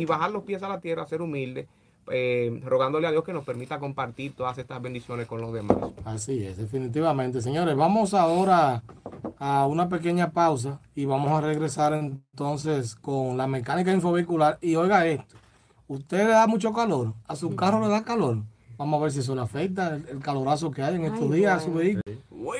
y 0.00 0.04
bajar 0.04 0.30
los 0.30 0.44
pies 0.44 0.62
a 0.62 0.68
la 0.68 0.80
tierra, 0.80 1.06
ser 1.06 1.20
humilde, 1.20 1.66
eh, 2.10 2.58
rogándole 2.64 3.06
a 3.06 3.10
Dios 3.10 3.22
que 3.22 3.34
nos 3.34 3.44
permita 3.44 3.78
compartir 3.78 4.32
todas 4.34 4.56
estas 4.56 4.80
bendiciones 4.80 5.26
con 5.26 5.42
los 5.42 5.52
demás. 5.52 5.76
Así 6.06 6.42
es, 6.42 6.56
definitivamente. 6.56 7.42
Señores, 7.42 7.76
vamos 7.76 8.14
ahora 8.14 8.82
a 9.38 9.66
una 9.66 9.88
pequeña 9.88 10.30
pausa 10.30 10.80
y 10.94 11.04
vamos 11.04 11.30
a 11.30 11.40
regresar 11.40 11.92
entonces 11.94 12.94
con 12.96 13.36
la 13.36 13.46
mecánica 13.46 13.92
infovehicular. 13.92 14.58
Y 14.60 14.74
oiga 14.76 15.06
esto, 15.06 15.36
¿usted 15.86 16.26
le 16.26 16.30
da 16.30 16.46
mucho 16.46 16.72
calor? 16.72 17.14
¿A 17.26 17.36
su 17.36 17.54
carro 17.54 17.80
le 17.80 17.88
da 17.88 18.02
calor? 18.02 18.38
Vamos 18.76 19.00
a 19.00 19.02
ver 19.02 19.12
si 19.12 19.20
eso 19.20 19.34
le 19.34 19.40
afecta, 19.40 19.94
el, 19.94 20.06
el 20.08 20.18
calorazo 20.20 20.70
que 20.70 20.82
hay 20.82 20.96
en 20.96 21.04
estos 21.04 21.30
Ay, 21.30 21.38
días 21.38 21.62
a 21.62 21.64
su 21.64 21.72
vehículo. 21.72 22.02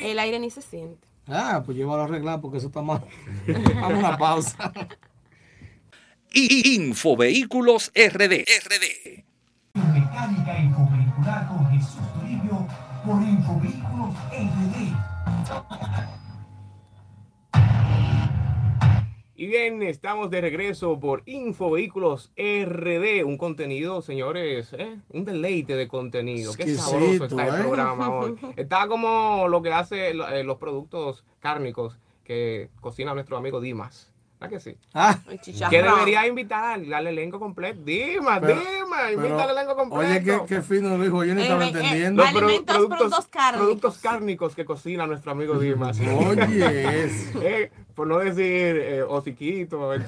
El 0.00 0.18
aire 0.18 0.38
ni 0.38 0.50
se 0.50 0.62
siente. 0.62 1.06
Ah, 1.26 1.62
pues 1.64 1.76
llévalo 1.76 2.02
a 2.02 2.04
arreglar 2.06 2.40
porque 2.40 2.58
eso 2.58 2.68
está 2.68 2.82
mal. 2.82 3.02
Vamos 3.74 4.04
a 4.04 4.08
una 4.08 4.16
pausa. 4.16 4.72
Infovehículos 6.32 7.92
RD. 7.94 8.44
RD. 8.64 9.24
Mecánica 9.74 10.58
infovehicular 10.58 11.48
con 11.48 11.70
Jesús 11.70 12.00
Toribio 12.14 12.66
por 13.04 13.22
Infovehículos 13.22 13.77
Y 19.40 19.46
bien, 19.46 19.84
estamos 19.84 20.30
de 20.30 20.40
regreso 20.40 20.98
por 20.98 21.22
Infovehículos 21.24 22.32
RD, 22.36 23.22
un 23.24 23.38
contenido, 23.38 24.02
señores, 24.02 24.72
¿eh? 24.72 24.96
un 25.10 25.24
deleite 25.24 25.76
de 25.76 25.86
contenido. 25.86 26.52
Qué 26.54 26.74
sabroso 26.74 27.26
está 27.26 27.46
el 27.46 27.54
¿eh? 27.54 27.58
programa 27.60 28.10
hoy. 28.18 28.34
Está 28.56 28.88
como 28.88 29.46
lo 29.46 29.62
que 29.62 29.72
hace 29.72 30.08
eh, 30.10 30.42
los 30.42 30.58
productos 30.58 31.24
cárnicos 31.38 31.96
que 32.24 32.68
cocina 32.80 33.14
nuestro 33.14 33.36
amigo 33.36 33.60
Dimas. 33.60 34.12
¿Verdad 34.40 34.50
que 34.56 34.60
sí? 34.60 34.76
Ah, 34.92 35.16
Que 35.70 35.82
debería 35.84 36.26
invitar 36.26 36.80
al 36.92 37.06
elenco 37.06 37.38
completo. 37.38 37.80
Dimas, 37.84 38.40
Pero- 38.40 38.54
Dimas, 38.60 39.12
invita 39.12 39.44
al 39.44 39.50
elenco 39.50 39.76
completo. 39.76 40.04
oye, 40.04 40.22
qué, 40.24 40.40
qué 40.48 40.62
fino 40.62 40.96
lo 40.96 41.02
dijo, 41.02 41.24
yo 41.24 41.34
Eh, 41.34 41.42
estaba 41.42 41.64
eh, 41.64 41.68
entendiendo. 41.68 42.22
Alimentos, 42.24 42.76
productos 42.86 43.26
cárnicos. 43.28 43.66
productos 43.66 43.98
cárnicos 43.98 44.54
que 44.56 44.64
cocina 44.64 45.06
nuestro 45.06 45.30
amigo 45.30 45.60
Dimas. 45.60 46.00
Oye, 46.00 47.04
eso. 47.04 47.40
Eh, 47.42 47.70
por 47.98 48.06
no 48.06 48.18
decir 48.18 48.76
eh, 48.76 49.02
hociquito, 49.02 49.92
el 49.92 50.04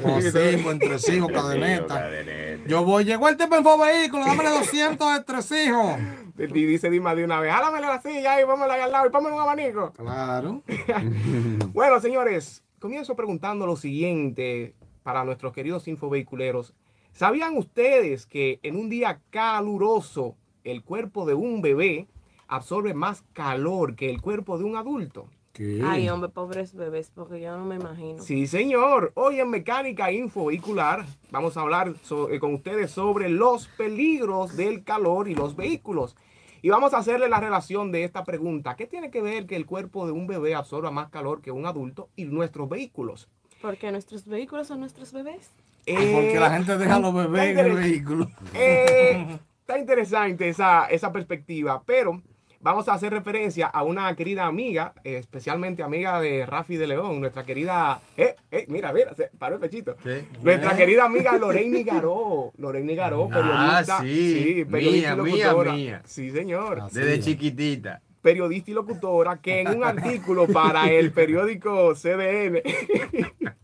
tres 0.78 1.08
hijos, 1.12 1.32
cadeneta. 1.32 1.88
Cadeneta. 1.88 2.68
Yo 2.68 2.84
voy, 2.84 3.04
llegó 3.04 3.28
el 3.28 3.36
tipo 3.36 3.56
en 3.56 3.64
vehículo, 3.64 4.24
dámele 4.26 4.50
200 4.50 5.14
de 5.14 5.24
tres 5.24 5.50
hijos. 5.50 5.98
Y 6.38 6.66
dice 6.66 6.88
Dimas 6.88 7.16
de 7.16 7.24
una 7.24 7.40
vez, 7.40 7.52
jálamele 7.52 7.88
la 7.88 8.00
silla 8.00 8.20
y 8.20 8.44
ahí 8.44 8.44
al 8.80 8.92
lado 8.92 9.08
y 9.08 9.10
póngale 9.10 9.34
un 9.34 9.40
abanico. 9.40 9.92
Claro. 9.94 10.62
Bueno, 11.72 11.98
señores, 11.98 12.62
comienzo 12.78 13.16
preguntando 13.16 13.66
lo 13.66 13.74
siguiente 13.74 14.76
para 15.02 15.24
nuestros 15.24 15.52
queridos 15.52 15.88
infovehiculeros. 15.88 16.74
¿Sabían 17.10 17.56
ustedes 17.56 18.24
que 18.24 18.60
en 18.62 18.76
un 18.76 18.88
día 18.88 19.20
caluroso 19.30 20.36
el 20.62 20.84
cuerpo 20.84 21.26
de 21.26 21.34
un 21.34 21.60
bebé 21.60 22.06
absorbe 22.46 22.94
más 22.94 23.24
calor 23.32 23.96
que 23.96 24.10
el 24.10 24.20
cuerpo 24.20 24.58
de 24.58 24.64
un 24.64 24.76
adulto? 24.76 25.26
¿Qué? 25.52 25.82
Ay, 25.84 26.08
hombre, 26.08 26.28
pobres 26.30 26.74
bebés, 26.74 27.10
porque 27.14 27.40
yo 27.40 27.56
no 27.56 27.64
me 27.64 27.74
imagino. 27.76 28.22
Sí, 28.22 28.46
señor. 28.46 29.12
Hoy 29.14 29.40
en 29.40 29.50
Mecánica 29.50 30.12
Infovehicular 30.12 31.04
vamos 31.30 31.56
a 31.56 31.62
hablar 31.62 31.94
so- 32.02 32.30
eh, 32.30 32.38
con 32.38 32.54
ustedes 32.54 32.92
sobre 32.92 33.28
los 33.28 33.66
peligros 33.68 34.56
del 34.56 34.84
calor 34.84 35.28
y 35.28 35.34
los 35.34 35.56
vehículos. 35.56 36.16
Y 36.62 36.68
vamos 36.68 36.94
a 36.94 36.98
hacerle 36.98 37.28
la 37.28 37.40
relación 37.40 37.90
de 37.90 38.04
esta 38.04 38.22
pregunta. 38.22 38.76
¿Qué 38.76 38.86
tiene 38.86 39.10
que 39.10 39.22
ver 39.22 39.46
que 39.46 39.56
el 39.56 39.66
cuerpo 39.66 40.06
de 40.06 40.12
un 40.12 40.26
bebé 40.26 40.54
absorba 40.54 40.90
más 40.90 41.08
calor 41.10 41.40
que 41.40 41.50
un 41.50 41.66
adulto 41.66 42.10
y 42.16 42.24
nuestros 42.26 42.68
vehículos? 42.68 43.28
Porque 43.60 43.90
nuestros 43.90 44.26
vehículos 44.26 44.68
son 44.68 44.80
nuestros 44.80 45.12
bebés. 45.12 45.50
Porque 45.86 46.36
la 46.38 46.50
gente 46.50 46.76
deja 46.78 46.96
a 46.96 47.00
los 47.00 47.14
bebés 47.14 47.58
en 47.58 47.58
el 47.58 47.72
vehículo. 47.72 48.28
Eh, 48.54 49.38
está 49.60 49.78
interesante 49.78 50.48
esa, 50.48 50.86
esa 50.86 51.10
perspectiva, 51.10 51.82
pero 51.84 52.22
vamos 52.60 52.88
a 52.88 52.94
hacer 52.94 53.12
referencia 53.12 53.66
a 53.66 53.82
una 53.82 54.14
querida 54.14 54.46
amiga, 54.46 54.92
eh, 55.04 55.16
especialmente 55.16 55.82
amiga 55.82 56.20
de 56.20 56.44
Rafi 56.46 56.76
de 56.76 56.86
León, 56.86 57.20
nuestra 57.20 57.44
querida... 57.44 58.00
Eh, 58.16 58.36
eh, 58.50 58.66
mira, 58.68 58.92
mira, 58.92 59.14
se 59.14 59.30
paró 59.38 59.54
el 59.56 59.60
pechito. 59.60 59.96
¿Qué? 60.02 60.24
Nuestra 60.42 60.76
querida 60.76 61.04
amiga 61.04 61.36
Lorraine 61.38 61.82
Garó. 61.82 62.52
Lorraine 62.58 62.94
Garó, 62.94 63.28
Ah, 63.32 63.82
periodista. 63.82 64.00
sí. 64.00 64.64
periodista 64.70 65.16
Mía, 65.16 65.30
y 65.30 65.32
mía, 65.34 65.44
locutora. 65.46 65.72
mía. 65.72 66.02
Sí, 66.04 66.30
señor. 66.30 66.80
Ah, 66.82 66.88
Desde 66.92 67.20
chiquitita. 67.20 68.00
Periodista 68.22 68.70
y 68.70 68.74
locutora 68.74 69.38
que 69.40 69.60
en 69.62 69.68
un 69.68 69.82
artículo 69.84 70.46
para 70.46 70.90
el 70.90 71.10
periódico 71.10 71.94
CDN 71.94 72.60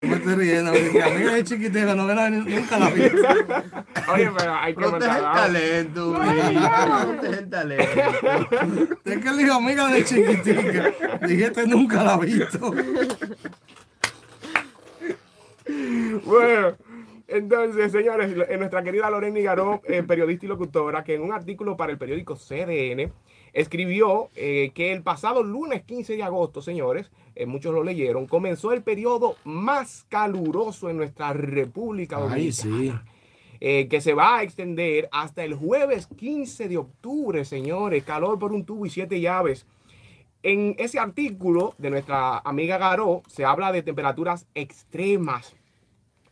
Me 0.00 0.14
estoy 0.14 0.34
riendo, 0.36 0.72
porque 0.72 1.02
a 1.02 1.08
mí 1.08 1.22
es 1.24 1.50
no 1.96 2.06
ven 2.06 2.44
nunca 2.44 2.78
la 2.78 2.90
vi. 2.90 3.02
Oye, 4.12 4.30
pero 4.38 4.54
hay 4.54 4.74
que 4.74 4.80
Protege 4.80 5.04
el 5.16 5.22
matar- 5.22 5.34
talento. 5.34 6.14
Protege 6.14 7.38
el 7.40 7.50
talento. 7.50 8.00
Es 9.04 9.18
que 9.18 9.30
le 9.32 9.42
dijo 9.42 9.54
amiga 9.54 9.88
de 9.88 10.04
chiquitica. 10.04 10.92
Dijiste 11.26 11.66
nunca 11.66 12.04
la 12.04 12.14
he 12.14 12.26
visto. 12.26 12.72
Bueno, 16.24 16.76
entonces, 17.26 17.90
señores, 17.90 18.32
en 18.48 18.58
nuestra 18.60 18.82
querida 18.84 19.10
Lorena 19.10 19.40
Garó, 19.40 19.82
eh, 19.84 20.04
periodista 20.04 20.46
y 20.46 20.48
locutora, 20.48 21.02
que 21.02 21.14
en 21.14 21.22
un 21.22 21.32
artículo 21.32 21.76
para 21.76 21.90
el 21.90 21.98
periódico 21.98 22.36
CDN 22.36 23.12
escribió 23.52 24.30
eh, 24.36 24.70
que 24.74 24.92
el 24.92 25.02
pasado 25.02 25.42
lunes 25.42 25.82
15 25.82 26.14
de 26.16 26.22
agosto, 26.22 26.62
señores, 26.62 27.10
eh, 27.36 27.46
muchos 27.46 27.72
lo 27.74 27.84
leyeron, 27.84 28.26
comenzó 28.26 28.72
el 28.72 28.82
periodo 28.82 29.36
más 29.44 30.04
caluroso 30.08 30.90
en 30.90 30.96
nuestra 30.96 31.32
República 31.32 32.16
Ay, 32.16 32.22
Dominicana. 32.22 32.52
sí. 32.52 32.92
eh, 33.60 33.88
que 33.88 34.00
se 34.00 34.14
va 34.14 34.38
a 34.38 34.42
extender 34.42 35.08
hasta 35.12 35.44
el 35.44 35.54
jueves 35.54 36.08
15 36.16 36.68
de 36.68 36.76
octubre, 36.78 37.44
señores. 37.44 38.02
Calor 38.04 38.38
por 38.38 38.52
un 38.52 38.64
tubo 38.64 38.84
y 38.86 38.90
siete 38.90 39.20
llaves. 39.20 39.66
En 40.42 40.74
ese 40.78 40.98
artículo 40.98 41.74
de 41.78 41.90
nuestra 41.90 42.38
amiga 42.38 42.78
Garó 42.78 43.22
se 43.26 43.44
habla 43.44 43.72
de 43.72 43.82
temperaturas 43.82 44.46
extremas. 44.54 45.56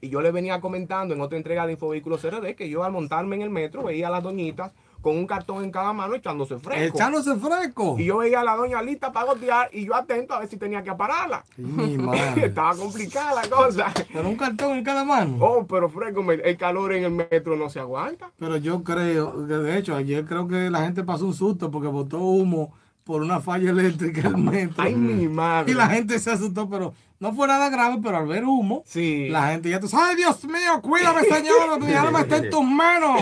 Y 0.00 0.10
yo 0.10 0.20
le 0.20 0.30
venía 0.30 0.60
comentando 0.60 1.14
en 1.14 1.20
otra 1.22 1.38
entrega 1.38 1.66
de 1.66 1.72
Infovehículos 1.72 2.22
RD 2.30 2.54
que 2.54 2.68
yo 2.68 2.84
al 2.84 2.92
montarme 2.92 3.36
en 3.36 3.42
el 3.42 3.50
metro 3.50 3.82
veía 3.82 4.08
a 4.08 4.10
las 4.10 4.22
doñitas 4.22 4.72
con 5.04 5.18
un 5.18 5.26
cartón 5.26 5.62
en 5.62 5.70
cada 5.70 5.92
mano 5.92 6.14
echándose 6.14 6.58
fresco. 6.58 6.96
Echándose 6.96 7.36
fresco. 7.36 7.96
Y 7.98 8.06
yo 8.06 8.16
veía 8.16 8.40
a 8.40 8.44
la 8.44 8.56
doña 8.56 8.80
lista 8.80 9.12
para 9.12 9.26
gotear 9.26 9.68
y 9.70 9.84
yo 9.84 9.94
atento 9.94 10.32
a 10.32 10.38
ver 10.38 10.48
si 10.48 10.56
tenía 10.56 10.82
que 10.82 10.94
pararla. 10.94 11.44
Mi 11.58 11.98
madre. 11.98 12.46
Estaba 12.46 12.74
complicada 12.74 13.42
la 13.42 13.48
cosa. 13.54 13.92
Pero 14.10 14.26
un 14.26 14.36
cartón 14.36 14.78
en 14.78 14.82
cada 14.82 15.04
mano. 15.04 15.36
Oh, 15.40 15.66
pero 15.66 15.90
fresco, 15.90 16.24
el 16.32 16.56
calor 16.56 16.94
en 16.94 17.04
el 17.04 17.10
metro 17.10 17.54
no 17.54 17.68
se 17.68 17.80
aguanta. 17.80 18.30
Pero 18.38 18.56
yo 18.56 18.82
creo, 18.82 19.46
que 19.46 19.52
de 19.52 19.76
hecho, 19.76 19.94
ayer 19.94 20.24
creo 20.24 20.48
que 20.48 20.70
la 20.70 20.80
gente 20.80 21.04
pasó 21.04 21.26
un 21.26 21.34
susto 21.34 21.70
porque 21.70 21.88
botó 21.88 22.20
humo 22.20 22.72
por 23.04 23.22
una 23.22 23.38
falla 23.40 23.70
eléctrica 23.70 24.26
el 24.28 24.36
metro. 24.38 24.82
Ay, 24.82 24.94
mi 24.94 25.28
madre. 25.28 25.70
Y 25.72 25.74
la 25.74 25.86
gente 25.88 26.18
se 26.18 26.30
asustó, 26.30 26.68
pero 26.68 26.94
no 27.20 27.34
fue 27.34 27.46
nada 27.46 27.68
grave, 27.68 27.98
pero 28.02 28.16
al 28.16 28.26
ver 28.26 28.44
humo, 28.44 28.82
Sí. 28.86 29.28
la 29.28 29.48
gente 29.50 29.68
ya 29.70 29.78
tú 29.78 29.88
sabes, 29.88 30.10
ay 30.10 30.16
Dios 30.16 30.44
mío, 30.44 30.80
cuídame 30.82 31.22
Señor, 31.24 31.80
mi 31.80 31.92
alma 31.92 32.22
está 32.22 32.38
en 32.38 32.50
tus 32.50 32.64
manos. 32.64 33.20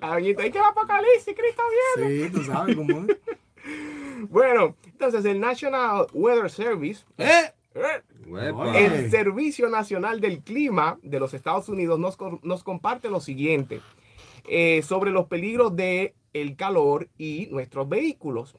La 0.00 0.08
doñita, 0.08 0.46
¿y 0.46 0.50
qué 0.50 0.58
apocalipsis, 0.58 1.34
Cristo 1.36 1.62
viene? 1.96 2.24
Sí, 2.26 2.32
tú 2.32 2.44
sabes 2.44 2.76
cómo 2.76 3.00
es. 3.00 3.16
Bueno, 4.30 4.74
entonces 4.84 5.24
el 5.24 5.40
National 5.40 6.06
Weather 6.12 6.50
Service, 6.50 7.04
¿Eh? 7.18 7.50
eh, 7.74 8.02
el 8.74 9.10
Servicio 9.10 9.68
Nacional 9.68 10.20
del 10.20 10.40
Clima 10.40 10.98
de 11.02 11.18
los 11.20 11.34
Estados 11.34 11.68
Unidos, 11.68 11.98
nos 11.98 12.62
comparte 12.64 13.10
lo 13.10 13.20
siguiente 13.20 13.80
eh, 14.46 14.82
sobre 14.82 15.10
los 15.10 15.26
peligros 15.26 15.74
de 15.76 16.14
el 16.34 16.56
calor 16.56 17.08
y 17.16 17.48
nuestros 17.50 17.88
vehículos. 17.88 18.56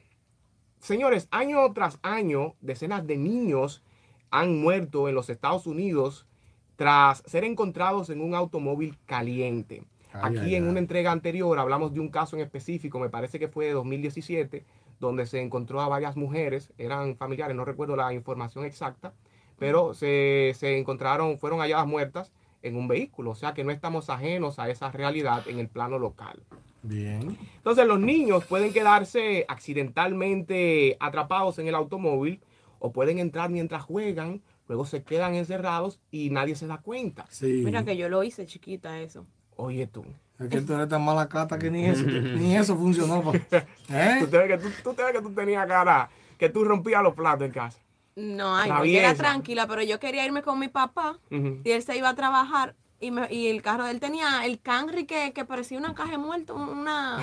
Señores, 0.80 1.28
año 1.30 1.72
tras 1.72 1.98
año, 2.02 2.54
decenas 2.60 3.06
de 3.06 3.16
niños 3.16 3.82
han 4.30 4.58
muerto 4.60 5.08
en 5.08 5.14
los 5.14 5.30
Estados 5.30 5.66
Unidos 5.66 6.26
tras 6.74 7.22
ser 7.26 7.44
encontrados 7.44 8.10
en 8.10 8.20
un 8.20 8.34
automóvil 8.34 8.98
caliente. 9.06 9.84
Ay, 10.12 10.20
Aquí 10.24 10.38
ay, 10.38 10.54
en 10.56 10.64
ay. 10.64 10.70
una 10.70 10.78
entrega 10.80 11.12
anterior 11.12 11.58
hablamos 11.58 11.92
de 11.94 12.00
un 12.00 12.08
caso 12.08 12.36
en 12.36 12.42
específico, 12.42 12.98
me 12.98 13.08
parece 13.08 13.38
que 13.38 13.48
fue 13.48 13.66
de 13.66 13.72
2017, 13.72 14.64
donde 14.98 15.26
se 15.26 15.40
encontró 15.40 15.80
a 15.80 15.88
varias 15.88 16.16
mujeres, 16.16 16.72
eran 16.78 17.16
familiares, 17.16 17.56
no 17.56 17.64
recuerdo 17.64 17.96
la 17.96 18.12
información 18.14 18.64
exacta, 18.64 19.12
pero 19.58 19.94
se, 19.94 20.52
se 20.56 20.78
encontraron, 20.78 21.38
fueron 21.38 21.60
halladas 21.60 21.86
muertas 21.86 22.32
en 22.62 22.76
un 22.76 22.88
vehículo, 22.88 23.30
o 23.30 23.34
sea 23.34 23.54
que 23.54 23.64
no 23.64 23.70
estamos 23.70 24.10
ajenos 24.10 24.58
a 24.58 24.68
esa 24.70 24.90
realidad 24.90 25.46
en 25.48 25.58
el 25.58 25.68
plano 25.68 25.98
local. 25.98 26.42
Bien. 26.88 27.36
Entonces 27.56 27.86
los 27.86 27.98
niños 28.00 28.44
pueden 28.44 28.72
quedarse 28.72 29.44
accidentalmente 29.48 30.96
atrapados 31.00 31.58
en 31.58 31.68
el 31.68 31.74
automóvil 31.74 32.40
o 32.78 32.92
pueden 32.92 33.18
entrar 33.18 33.50
mientras 33.50 33.82
juegan, 33.82 34.42
luego 34.68 34.84
se 34.86 35.02
quedan 35.02 35.34
encerrados 35.34 35.98
y 36.10 36.30
nadie 36.30 36.54
se 36.54 36.66
da 36.66 36.78
cuenta. 36.78 37.26
Sí. 37.30 37.62
Mira 37.64 37.84
que 37.84 37.96
yo 37.96 38.08
lo 38.08 38.22
hice 38.22 38.46
chiquita 38.46 39.00
eso. 39.00 39.26
Oye 39.56 39.86
tú, 39.86 40.04
Es 40.38 40.48
que 40.48 40.60
tú 40.60 40.74
eres 40.74 40.88
tan 40.88 41.02
mala 41.04 41.28
cata 41.28 41.58
que 41.58 41.70
ni 41.70 41.86
eso, 41.86 42.04
ni 42.04 42.54
eso 42.56 42.76
funcionó. 42.76 43.22
pa- 43.22 43.32
tú 43.50 43.56
¿Eh? 43.94 44.26
te 44.30 44.38
ves 44.38 44.48
que 44.48 44.58
tú, 44.58 44.68
tú 44.84 44.94
te 44.94 45.02
ves 45.02 45.12
que 45.12 45.22
tú 45.22 45.30
tenías 45.32 45.66
cara, 45.66 46.10
que 46.38 46.48
tú 46.50 46.62
rompías 46.64 47.02
los 47.02 47.14
platos 47.14 47.46
en 47.46 47.52
casa. 47.52 47.78
No, 48.16 48.54
ay, 48.56 48.92
yo 48.92 48.98
era 49.00 49.14
tranquila, 49.14 49.66
pero 49.66 49.82
yo 49.82 49.98
quería 49.98 50.24
irme 50.24 50.42
con 50.42 50.58
mi 50.58 50.68
papá 50.68 51.18
y 51.30 51.70
él 51.70 51.82
se 51.82 51.96
iba 51.98 52.10
a 52.10 52.14
trabajar 52.14 52.74
y, 53.00 53.10
me- 53.10 53.32
y 53.32 53.48
el 53.48 53.60
carro 53.62 53.84
de 53.84 53.90
él 53.90 54.00
tenía 54.00 54.44
el 54.46 54.58
Camry 54.60 55.04
que, 55.04 55.32
que 55.32 55.44
parecía 55.44 55.78
una 55.78 55.94
caja 55.94 56.12
de 56.12 56.18
muerto, 56.18 56.54
una, 56.54 57.18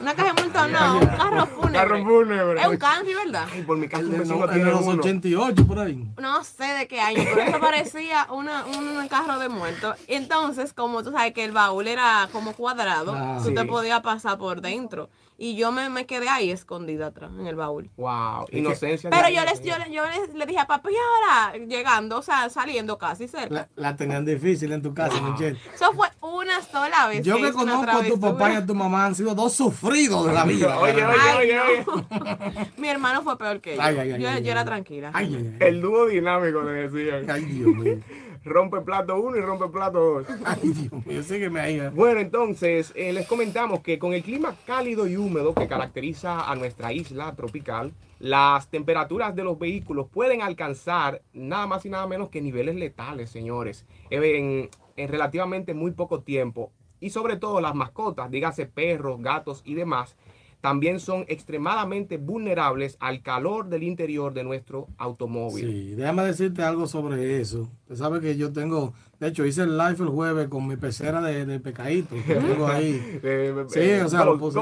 una 0.00 0.14
caja 0.14 0.32
de 0.32 0.42
muerto, 0.42 0.68
no, 0.68 0.98
un 0.98 1.06
carro 1.06 1.46
fúnebre. 1.46 1.72
Carro 1.78 2.04
fúnebre. 2.04 2.60
Es 2.62 2.66
un 2.68 2.76
Camry, 2.78 3.14
¿verdad? 3.14 3.46
Ay, 3.52 3.62
por 3.62 3.76
mi 3.76 3.86
casa 3.88 4.00
El 4.00 4.06
un 4.06 4.12
de, 4.12 4.18
vecino 4.20 4.38
no- 4.38 4.44
el 4.44 4.50
de 4.50 4.54
tiene 4.56 4.70
los 4.70 4.80
uno. 4.82 4.92
88 5.02 5.66
por 5.66 5.78
ahí. 5.78 6.08
No 6.18 6.42
sé 6.44 6.64
de 6.64 6.88
qué 6.88 7.00
año, 7.00 7.22
pero 7.34 7.42
eso 7.42 7.60
parecía 7.60 8.26
una, 8.30 8.64
un 8.66 9.06
carro 9.08 9.38
de 9.38 9.48
muerto. 9.50 9.94
Entonces, 10.08 10.72
como 10.72 11.02
tú 11.02 11.10
sabes 11.12 11.32
que 11.34 11.44
el 11.44 11.52
baúl 11.52 11.86
era 11.86 12.28
como 12.32 12.54
cuadrado, 12.54 13.14
Ah. 13.14 13.38
tú 13.44 13.52
te 13.54 13.64
podías 13.66 14.00
pasar 14.00 14.38
por 14.38 14.60
dentro. 14.62 15.10
Y 15.42 15.56
yo 15.56 15.72
me, 15.72 15.88
me 15.88 16.04
quedé 16.04 16.28
ahí 16.28 16.50
escondida 16.50 17.06
atrás, 17.06 17.30
en 17.38 17.46
el 17.46 17.56
baúl. 17.56 17.88
Wow, 17.96 18.44
inocencia. 18.52 19.08
de 19.08 19.16
Pero 19.16 19.30
yo 19.30 19.42
les, 19.46 19.62
yo, 19.62 19.78
le- 19.78 19.90
yo 19.90 20.02
les, 20.06 20.34
le 20.34 20.44
dije 20.44 20.58
a 20.58 20.66
papá, 20.66 20.90
y 20.90 20.94
ahora 20.94 21.64
llegando, 21.64 22.18
o 22.18 22.22
sea, 22.22 22.50
saliendo 22.50 22.98
casi 22.98 23.26
cerca. 23.26 23.54
La, 23.54 23.68
la 23.74 23.96
tenían 23.96 24.26
difícil 24.26 24.70
en 24.70 24.82
tu 24.82 24.92
casa, 24.92 25.18
Michelle. 25.22 25.58
Eso 25.74 25.94
fue 25.94 26.08
una 26.20 26.60
sola 26.60 27.08
vez. 27.08 27.24
Yo 27.24 27.38
que 27.38 27.52
conozco 27.52 27.90
a 27.90 28.04
tu 28.04 28.20
papá 28.20 28.52
y 28.52 28.56
a 28.56 28.66
tu 28.66 28.74
mamá 28.74 29.06
han 29.06 29.14
sido 29.14 29.34
dos 29.34 29.54
sufridos 29.54 30.26
de 30.26 30.34
la 30.34 30.44
vida. 30.44 30.78
Oye, 30.78 30.92
oye, 30.92 31.04
Ay, 31.18 31.36
oye, 31.38 31.56
no. 31.56 31.94
oye. 31.94 32.70
Mi 32.76 32.88
hermano 32.88 33.22
fue 33.22 33.38
peor 33.38 33.62
que 33.62 33.76
yo. 33.76 33.80
Ay, 33.82 33.96
ay, 33.98 34.12
ay, 34.12 34.20
yo, 34.20 34.28
ay, 34.28 34.34
yo 34.34 34.44
ay, 34.44 34.48
era 34.50 34.60
ay. 34.60 34.66
tranquila. 34.66 35.10
Ay, 35.14 35.34
ay, 35.36 35.56
ay. 35.58 35.68
El 35.68 35.80
dúo 35.80 36.04
dinámico 36.06 36.60
le 36.60 36.86
decían. 36.86 37.30
Ay, 37.30 37.44
Dios 37.46 37.74
mío. 37.76 37.96
Rompe 38.44 38.80
plato 38.80 39.20
uno 39.20 39.36
y 39.36 39.40
rompe 39.40 39.68
plato 39.68 39.98
dos. 39.98 40.26
Ay, 40.44 40.72
Dios 40.72 41.06
mío. 41.06 41.22
Sígueme 41.22 41.60
ahí. 41.60 41.80
Bueno, 41.92 42.20
entonces 42.20 42.92
eh, 42.94 43.12
les 43.12 43.26
comentamos 43.26 43.80
que 43.80 43.98
con 43.98 44.14
el 44.14 44.22
clima 44.22 44.56
cálido 44.66 45.06
y 45.06 45.16
húmedo 45.16 45.54
que 45.54 45.68
caracteriza 45.68 46.50
a 46.50 46.54
nuestra 46.56 46.92
isla 46.92 47.34
tropical, 47.36 47.92
las 48.18 48.68
temperaturas 48.68 49.34
de 49.34 49.44
los 49.44 49.58
vehículos 49.58 50.08
pueden 50.08 50.42
alcanzar 50.42 51.22
nada 51.32 51.66
más 51.66 51.84
y 51.84 51.90
nada 51.90 52.06
menos 52.06 52.30
que 52.30 52.40
niveles 52.40 52.76
letales, 52.76 53.30
señores, 53.30 53.86
en, 54.10 54.70
en 54.96 55.08
relativamente 55.08 55.74
muy 55.74 55.90
poco 55.92 56.20
tiempo. 56.20 56.72
Y 57.00 57.10
sobre 57.10 57.36
todo 57.36 57.60
las 57.60 57.74
mascotas, 57.74 58.30
dígase 58.30 58.66
perros, 58.66 59.20
gatos 59.22 59.62
y 59.64 59.74
demás, 59.74 60.16
también 60.60 61.00
son 61.00 61.24
extremadamente 61.28 62.18
vulnerables 62.18 62.96
al 63.00 63.22
calor 63.22 63.68
del 63.68 63.82
interior 63.82 64.34
de 64.34 64.44
nuestro 64.44 64.88
automóvil. 64.98 65.70
Sí, 65.70 65.94
déjame 65.94 66.24
decirte 66.24 66.62
algo 66.62 66.86
sobre 66.86 67.40
eso. 67.40 67.70
Usted 67.82 67.96
sabe 67.96 68.20
que 68.20 68.36
yo 68.36 68.52
tengo, 68.52 68.92
de 69.18 69.28
hecho, 69.28 69.46
hice 69.46 69.62
el 69.62 69.78
live 69.78 69.96
el 70.00 70.08
jueves 70.08 70.48
con 70.48 70.66
mi 70.66 70.76
pecera 70.76 71.20
de, 71.22 71.46
de 71.46 71.60
pecadito. 71.60 72.14
que 72.26 72.34
tengo 72.34 72.66
ahí. 72.66 73.20
Sí, 73.68 73.92
o 74.04 74.08
sea, 74.08 74.24
lo 74.24 74.38
puse. 74.38 74.58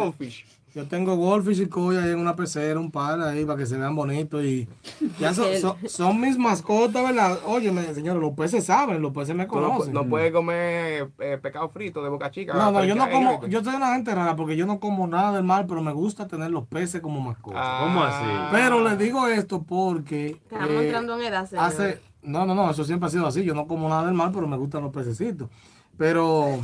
Yo 0.79 0.87
tengo 0.87 1.17
goldfish 1.17 1.59
y 1.59 1.97
ahí 1.97 2.11
en 2.11 2.21
una 2.21 2.37
pecera, 2.37 2.79
un 2.79 2.93
par 2.93 3.21
ahí 3.21 3.45
para 3.45 3.59
que 3.59 3.67
se 3.67 3.77
vean 3.77 3.97
bonitos 3.97 4.45
y 4.45 4.69
ya 5.19 5.35
son, 5.35 5.47
son, 5.61 5.77
son 5.89 6.21
mis 6.21 6.39
mascotas, 6.39 7.03
¿verdad? 7.03 7.37
Óyeme, 7.47 7.83
señores, 7.95 8.23
los 8.23 8.31
peces 8.35 8.67
saben, 8.67 9.03
los 9.03 9.13
peces 9.13 9.35
me 9.35 9.47
Tú 9.47 9.57
no, 9.57 9.71
conocen. 9.71 9.93
no 9.93 10.07
puedes 10.07 10.31
comer 10.31 11.11
eh, 11.19 11.37
pescado 11.43 11.69
frito 11.71 12.01
de 12.01 12.11
boca 12.11 12.31
chica. 12.31 12.55
No, 12.55 12.71
no, 12.71 12.85
yo 12.85 12.95
no 12.95 13.11
como, 13.11 13.45
yo 13.49 13.65
soy 13.65 13.75
una 13.75 13.93
gente 13.93 14.15
rara 14.15 14.37
porque 14.37 14.57
yo 14.57 14.67
no 14.67 14.79
como 14.79 15.09
nada 15.09 15.33
del 15.33 15.43
mar, 15.43 15.67
pero 15.67 15.83
me 15.83 15.93
gusta 15.93 16.29
tener 16.29 16.53
los 16.53 16.65
peces 16.69 17.01
como 17.01 17.21
mascotas. 17.21 17.61
Ah, 17.61 17.81
¿Cómo 17.83 18.05
así? 18.05 18.25
Pero 18.53 18.89
les 18.89 18.97
digo 18.99 19.27
esto 19.27 19.61
porque 19.65 20.29
Estamos 20.29 20.71
eh, 20.71 20.85
entrando 20.85 21.19
en 21.19 21.27
edad, 21.27 21.49
señor. 21.49 21.65
hace, 21.65 22.01
no, 22.23 22.47
no, 22.47 22.55
no, 22.55 22.71
eso 22.71 22.85
siempre 22.85 23.09
ha 23.09 23.11
sido 23.11 23.27
así. 23.27 23.43
Yo 23.43 23.53
no 23.53 23.67
como 23.67 23.89
nada 23.89 24.05
del 24.05 24.15
mar, 24.15 24.31
pero 24.33 24.47
me 24.47 24.57
gustan 24.57 24.85
los 24.85 24.93
pececitos. 24.93 25.49
Pero 25.97 26.61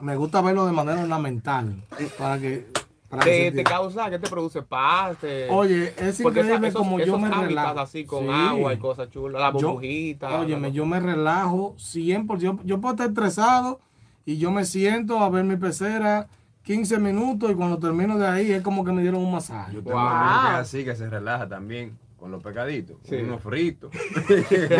me 0.00 0.16
gusta 0.16 0.40
verlo 0.40 0.64
de 0.64 0.72
manera 0.72 1.02
ornamental 1.02 1.84
para 2.18 2.38
que 2.38 2.77
te, 3.24 3.52
te 3.52 3.64
causa, 3.64 4.10
¿qué 4.10 4.18
te 4.18 4.28
produce? 4.28 4.60
Paz. 4.62 5.16
te- 5.18 5.48
Oye, 5.48 5.94
es 5.96 6.20
Porque 6.22 6.40
esa- 6.40 6.48
increíble 6.48 6.68
esos, 6.68 6.78
como 6.82 6.98
yo 7.00 7.18
me 7.18 7.30
relajo. 7.30 7.80
así 7.80 8.04
con 8.04 8.24
Sí. 8.24 8.30
agua 8.30 8.74
y 8.74 8.78
cosas 8.78 9.08
chulas, 9.10 9.40
la 9.40 9.52
Yo- 9.58 9.68
burbujita. 9.72 10.40
Óyeme, 10.40 10.68
la- 10.68 10.74
yo 10.74 10.84
me 10.86 11.00
relajo 11.00 11.74
100%. 11.78 12.38
Yo, 12.42 12.58
yo 12.64 12.80
puedo 12.80 12.94
estar 12.94 13.08
estresado 13.08 13.80
y 14.26 14.36
yo 14.38 14.50
me 14.50 14.64
siento 14.64 15.18
a 15.20 15.30
ver 15.30 15.44
mi 15.44 15.56
pecera 15.56 16.28
15 16.62 16.98
minutos 16.98 17.50
y 17.50 17.54
cuando 17.54 17.78
termino 17.78 18.18
de 18.18 18.26
ahí 18.26 18.52
es 18.52 18.62
como 18.62 18.84
que 18.84 18.92
me 18.92 19.00
dieron 19.00 19.22
un 19.22 19.32
masaje. 19.32 19.72
Yo 19.74 19.82
tengo 19.82 19.96
Wow. 19.98 20.06
un 20.06 20.12
amigo 20.12 20.48
que 20.50 20.56
así, 20.60 20.84
que 20.84 20.94
se 20.94 21.08
relaja 21.08 21.48
también 21.48 21.96
con 22.18 22.30
los 22.30 22.42
pecaditos, 22.42 22.96
Sí. 23.04 23.14
unos 23.16 23.40
fritos. 23.40 23.90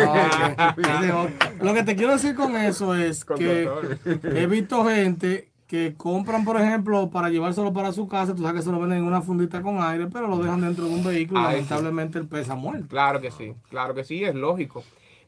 No. 1.07 1.27
Lo 1.65 1.73
que 1.73 1.83
te 1.83 1.95
quiero 1.95 2.13
decir 2.13 2.35
con 2.35 2.55
eso 2.55 2.95
es 2.95 3.25
Con 3.25 3.37
que 3.37 3.63
doctor. 3.63 3.97
he 4.37 4.45
visto 4.47 4.85
gente 4.85 5.48
que 5.69 5.93
compran, 5.95 6.43
por 6.43 6.59
ejemplo, 6.59 7.11
para 7.11 7.29
llevárselo 7.29 7.71
para 7.71 7.91
su 7.91 8.07
casa, 8.07 8.33
tú 8.33 8.41
sabes 8.41 8.61
que 8.61 8.65
se 8.65 8.71
lo 8.71 8.79
venden 8.79 8.97
en 8.97 9.03
una 9.03 9.21
fundita 9.21 9.61
con 9.61 9.79
aire, 9.79 10.07
pero 10.11 10.27
lo 10.27 10.39
dejan 10.39 10.61
dentro 10.61 10.85
de 10.85 10.95
un 10.95 11.03
vehículo 11.03 11.41
y 11.41 11.43
sí. 11.43 11.49
lamentablemente 11.51 12.17
el 12.17 12.27
pez 12.27 12.49
ha 12.49 12.55
muerto. 12.55 12.87
Claro 12.87 13.21
que 13.21 13.29
sí, 13.29 13.53
claro 13.69 13.93
que 13.93 14.03
sí, 14.03 14.23
es 14.23 14.33
lógico. 14.33 14.83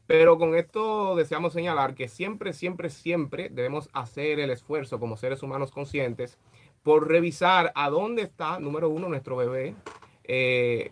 Pero 0.08 0.38
con 0.38 0.56
esto 0.56 1.14
deseamos 1.14 1.52
señalar 1.52 1.94
que 1.94 2.08
siempre, 2.08 2.52
siempre, 2.52 2.90
siempre 2.90 3.50
debemos 3.50 3.88
hacer 3.92 4.40
el 4.40 4.50
esfuerzo 4.50 4.98
como 4.98 5.16
seres 5.16 5.44
humanos 5.44 5.70
conscientes 5.70 6.38
por 6.82 7.06
revisar 7.06 7.70
a 7.76 7.88
dónde 7.88 8.22
está, 8.22 8.58
número 8.58 8.88
uno, 8.88 9.08
nuestro 9.08 9.36
bebé, 9.36 9.76
eh, 10.24 10.90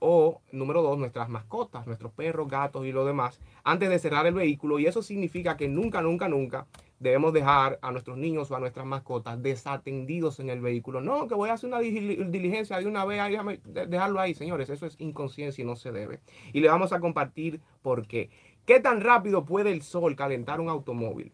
o 0.00 0.42
número 0.50 0.82
dos, 0.82 0.98
nuestras 0.98 1.30
mascotas, 1.30 1.86
nuestros 1.86 2.12
perros, 2.12 2.46
gatos 2.46 2.84
y 2.84 2.92
lo 2.92 3.06
demás, 3.06 3.40
antes 3.64 3.88
de 3.88 3.98
cerrar 3.98 4.26
el 4.26 4.34
vehículo. 4.34 4.78
Y 4.78 4.84
eso 4.84 5.00
significa 5.00 5.56
que 5.56 5.68
nunca, 5.68 6.02
nunca, 6.02 6.28
nunca 6.28 6.66
debemos 7.02 7.32
dejar 7.32 7.78
a 7.82 7.90
nuestros 7.90 8.16
niños 8.16 8.50
o 8.50 8.56
a 8.56 8.60
nuestras 8.60 8.86
mascotas 8.86 9.42
desatendidos 9.42 10.40
en 10.40 10.48
el 10.50 10.60
vehículo. 10.60 11.00
No, 11.00 11.26
que 11.26 11.34
voy 11.34 11.50
a 11.50 11.54
hacer 11.54 11.68
una 11.68 11.80
dili- 11.80 12.30
diligencia 12.30 12.78
de 12.78 12.86
una 12.86 13.04
vez, 13.04 13.20
déjame 13.28 13.60
dejarlo 13.64 14.20
ahí, 14.20 14.34
señores. 14.34 14.70
Eso 14.70 14.86
es 14.86 14.96
inconsciencia 15.00 15.62
y 15.62 15.66
no 15.66 15.76
se 15.76 15.92
debe. 15.92 16.20
Y 16.52 16.60
le 16.60 16.68
vamos 16.68 16.92
a 16.92 17.00
compartir 17.00 17.60
por 17.82 18.06
qué. 18.06 18.30
¿Qué 18.64 18.78
tan 18.78 19.00
rápido 19.00 19.44
puede 19.44 19.72
el 19.72 19.82
sol 19.82 20.14
calentar 20.14 20.60
un 20.60 20.68
automóvil? 20.68 21.32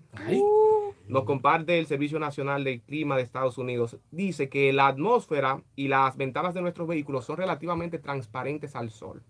Nos 1.07 1.25
comparte 1.25 1.79
el 1.79 1.87
Servicio 1.87 2.19
Nacional 2.19 2.65
del 2.65 2.81
Clima 2.81 3.17
de 3.17 3.23
Estados 3.23 3.59
Unidos. 3.59 3.99
Dice 4.11 4.49
que 4.49 4.73
la 4.73 4.89
atmósfera 4.89 5.63
y 5.77 5.89
las 5.89 6.17
ventanas 6.17 6.55
de 6.55 6.63
nuestros 6.63 6.89
vehículos 6.89 7.25
son 7.25 7.37
relativamente 7.37 7.99
transparentes 7.99 8.75
al 8.77 8.91
sol. 8.91 9.23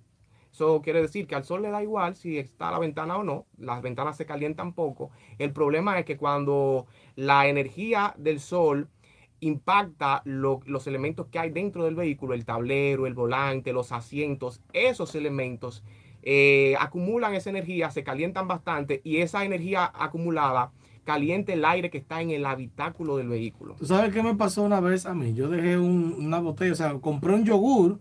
Eso 0.59 0.83
quiere 0.83 1.01
decir 1.01 1.29
que 1.29 1.37
al 1.37 1.45
sol 1.45 1.63
le 1.63 1.71
da 1.71 1.85
igual 1.85 2.17
si 2.17 2.37
está 2.37 2.73
la 2.73 2.81
ventana 2.81 3.17
o 3.17 3.23
no. 3.23 3.47
Las 3.59 3.81
ventanas 3.81 4.17
se 4.17 4.27
calientan 4.27 4.73
poco. 4.73 5.11
El 5.39 5.53
problema 5.53 5.97
es 6.01 6.05
que 6.05 6.17
cuando 6.17 6.87
la 7.15 7.47
energía 7.47 8.13
del 8.19 8.41
sol 8.41 8.89
impacta 9.39 10.21
lo- 10.25 10.59
los 10.67 10.89
elementos 10.89 11.29
que 11.29 11.39
hay 11.39 11.51
dentro 11.51 11.85
del 11.85 11.95
vehículo, 11.95 12.35
el 12.35 12.45
tablero, 12.45 13.07
el 13.07 13.15
volante, 13.15 13.73
los 13.73 13.93
asientos, 13.93 14.61
esos 14.73 15.15
elementos 15.15 15.85
eh, 16.25 16.75
acumulan 16.81 17.35
esa 17.35 17.51
energía, 17.51 17.93
se 17.93 18.03
calientan 18.03 18.49
bastante 18.49 19.01
y 19.05 19.19
esa 19.19 19.45
energía 19.45 19.89
acumulada 19.95 20.73
calienta 21.05 21.53
el 21.53 21.65
aire 21.65 21.89
que 21.89 21.99
está 21.99 22.21
en 22.21 22.31
el 22.33 22.45
habitáculo 22.45 23.17
del 23.17 23.29
vehículo. 23.29 23.77
¿Tú 23.79 23.87
sabes 23.87 24.13
qué 24.13 24.25
me 24.25 24.35
pasó 24.35 24.65
una 24.65 24.81
vez 24.81 25.07
a 25.07 25.15
mí? 25.15 25.33
Yo 25.35 25.49
dejé 25.49 25.79
un- 25.79 26.17
una 26.19 26.41
botella, 26.41 26.73
o 26.73 26.75
sea, 26.75 26.95
compré 26.99 27.33
un 27.35 27.45
yogur, 27.45 28.01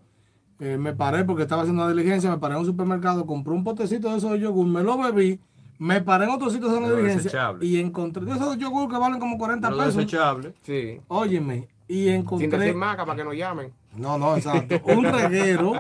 eh, 0.59 0.77
me 0.77 0.93
paré 0.93 1.23
porque 1.23 1.43
estaba 1.43 1.61
haciendo 1.63 1.83
una 1.83 1.93
diligencia, 1.93 2.29
me 2.29 2.37
paré 2.37 2.55
en 2.55 2.61
un 2.61 2.65
supermercado, 2.65 3.25
compré 3.25 3.53
un 3.53 3.63
potecito 3.63 4.09
de 4.11 4.17
esos 4.17 4.31
de 4.31 4.39
yogur, 4.39 4.65
me 4.67 4.83
lo 4.83 4.97
bebí, 4.97 5.39
me 5.79 6.01
paré 6.01 6.25
en 6.25 6.31
otro 6.31 6.49
sitio 6.49 6.69
de 6.69 6.77
una 6.77 6.89
diligencia 6.91 7.53
y 7.61 7.79
encontré 7.79 8.25
de 8.25 8.31
esos 8.31 8.57
yogur 8.57 8.89
que 8.89 8.97
valen 8.97 9.19
como 9.19 9.37
40 9.37 9.67
Pero 9.67 9.77
pesos. 9.79 9.95
desechable. 9.95 10.53
Sí. 10.63 10.99
Óyeme, 11.07 11.67
y 11.87 12.05
Sin 12.05 12.13
encontré... 12.13 12.49
decir 12.57 12.75
maca 12.75 13.05
para 13.05 13.17
que 13.17 13.23
nos 13.23 13.35
llamen. 13.35 13.71
No, 13.95 14.17
no, 14.17 14.35
exacto. 14.35 14.79
Un 14.93 15.05
reguero 15.05 15.73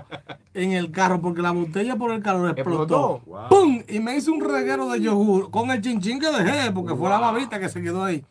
en 0.53 0.71
el 0.71 0.89
carro 0.91 1.21
porque 1.21 1.41
la 1.41 1.51
botella 1.51 1.95
por 1.97 2.11
el 2.11 2.21
calor 2.23 2.49
explotó. 2.51 3.17
Explotó. 3.17 3.21
Wow. 3.25 3.49
¡Pum! 3.49 3.83
Y 3.87 3.99
me 3.99 4.15
hice 4.15 4.31
un 4.31 4.41
reguero 4.41 4.89
de 4.89 5.01
yogur 5.01 5.51
con 5.51 5.69
el 5.69 5.81
chinchín 5.81 6.19
que 6.19 6.31
dejé 6.31 6.71
porque 6.71 6.95
fue 6.95 7.09
la 7.09 7.19
babita 7.19 7.59
que 7.59 7.69
se 7.69 7.81
quedó 7.81 8.03
ahí. 8.03 8.23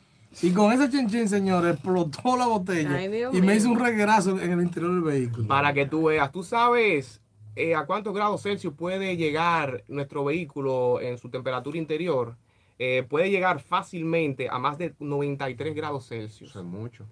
Y 0.42 0.50
con 0.52 0.72
ese 0.72 0.90
chinchín, 0.90 1.28
señor, 1.28 1.66
explotó 1.66 2.36
la 2.36 2.46
botella 2.46 2.94
Ay, 2.96 3.08
Dios 3.08 3.34
y 3.34 3.40
me 3.40 3.48
mío. 3.48 3.56
hice 3.56 3.68
un 3.68 3.78
reguerazo 3.78 4.38
en 4.40 4.52
el 4.52 4.60
interior 4.62 4.92
del 4.92 5.02
vehículo. 5.02 5.46
Para 5.48 5.72
que 5.72 5.86
tú 5.86 6.04
veas, 6.04 6.30
tú 6.30 6.42
sabes 6.42 7.20
eh, 7.54 7.74
a 7.74 7.86
cuántos 7.86 8.14
grados 8.14 8.42
Celsius 8.42 8.74
puede 8.74 9.16
llegar 9.16 9.82
nuestro 9.88 10.24
vehículo 10.24 11.00
en 11.00 11.16
su 11.18 11.30
temperatura 11.30 11.78
interior. 11.78 12.36
Eh, 12.78 13.06
puede 13.08 13.30
llegar 13.30 13.60
fácilmente 13.60 14.48
a 14.50 14.58
más 14.58 14.76
de 14.76 14.94
93 14.98 15.74
grados 15.74 16.08
Celsius. 16.08 16.50
Eso 16.50 16.60
es 16.60 16.66
mucho. 16.66 17.06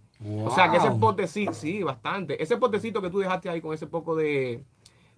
O 0.44 0.54
sea 0.54 0.70
que 0.70 0.76
ese 0.76 0.90
potecito, 0.90 1.52
sí, 1.52 1.82
bastante. 1.82 2.42
Ese 2.42 2.56
potecito 2.56 3.00
que 3.00 3.10
tú 3.10 3.18
dejaste 3.18 3.48
ahí 3.48 3.60
con 3.60 3.74
ese 3.74 3.86
poco 3.86 4.14
de, 4.14 4.62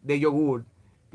de 0.03 0.21
yogur, 0.21 0.65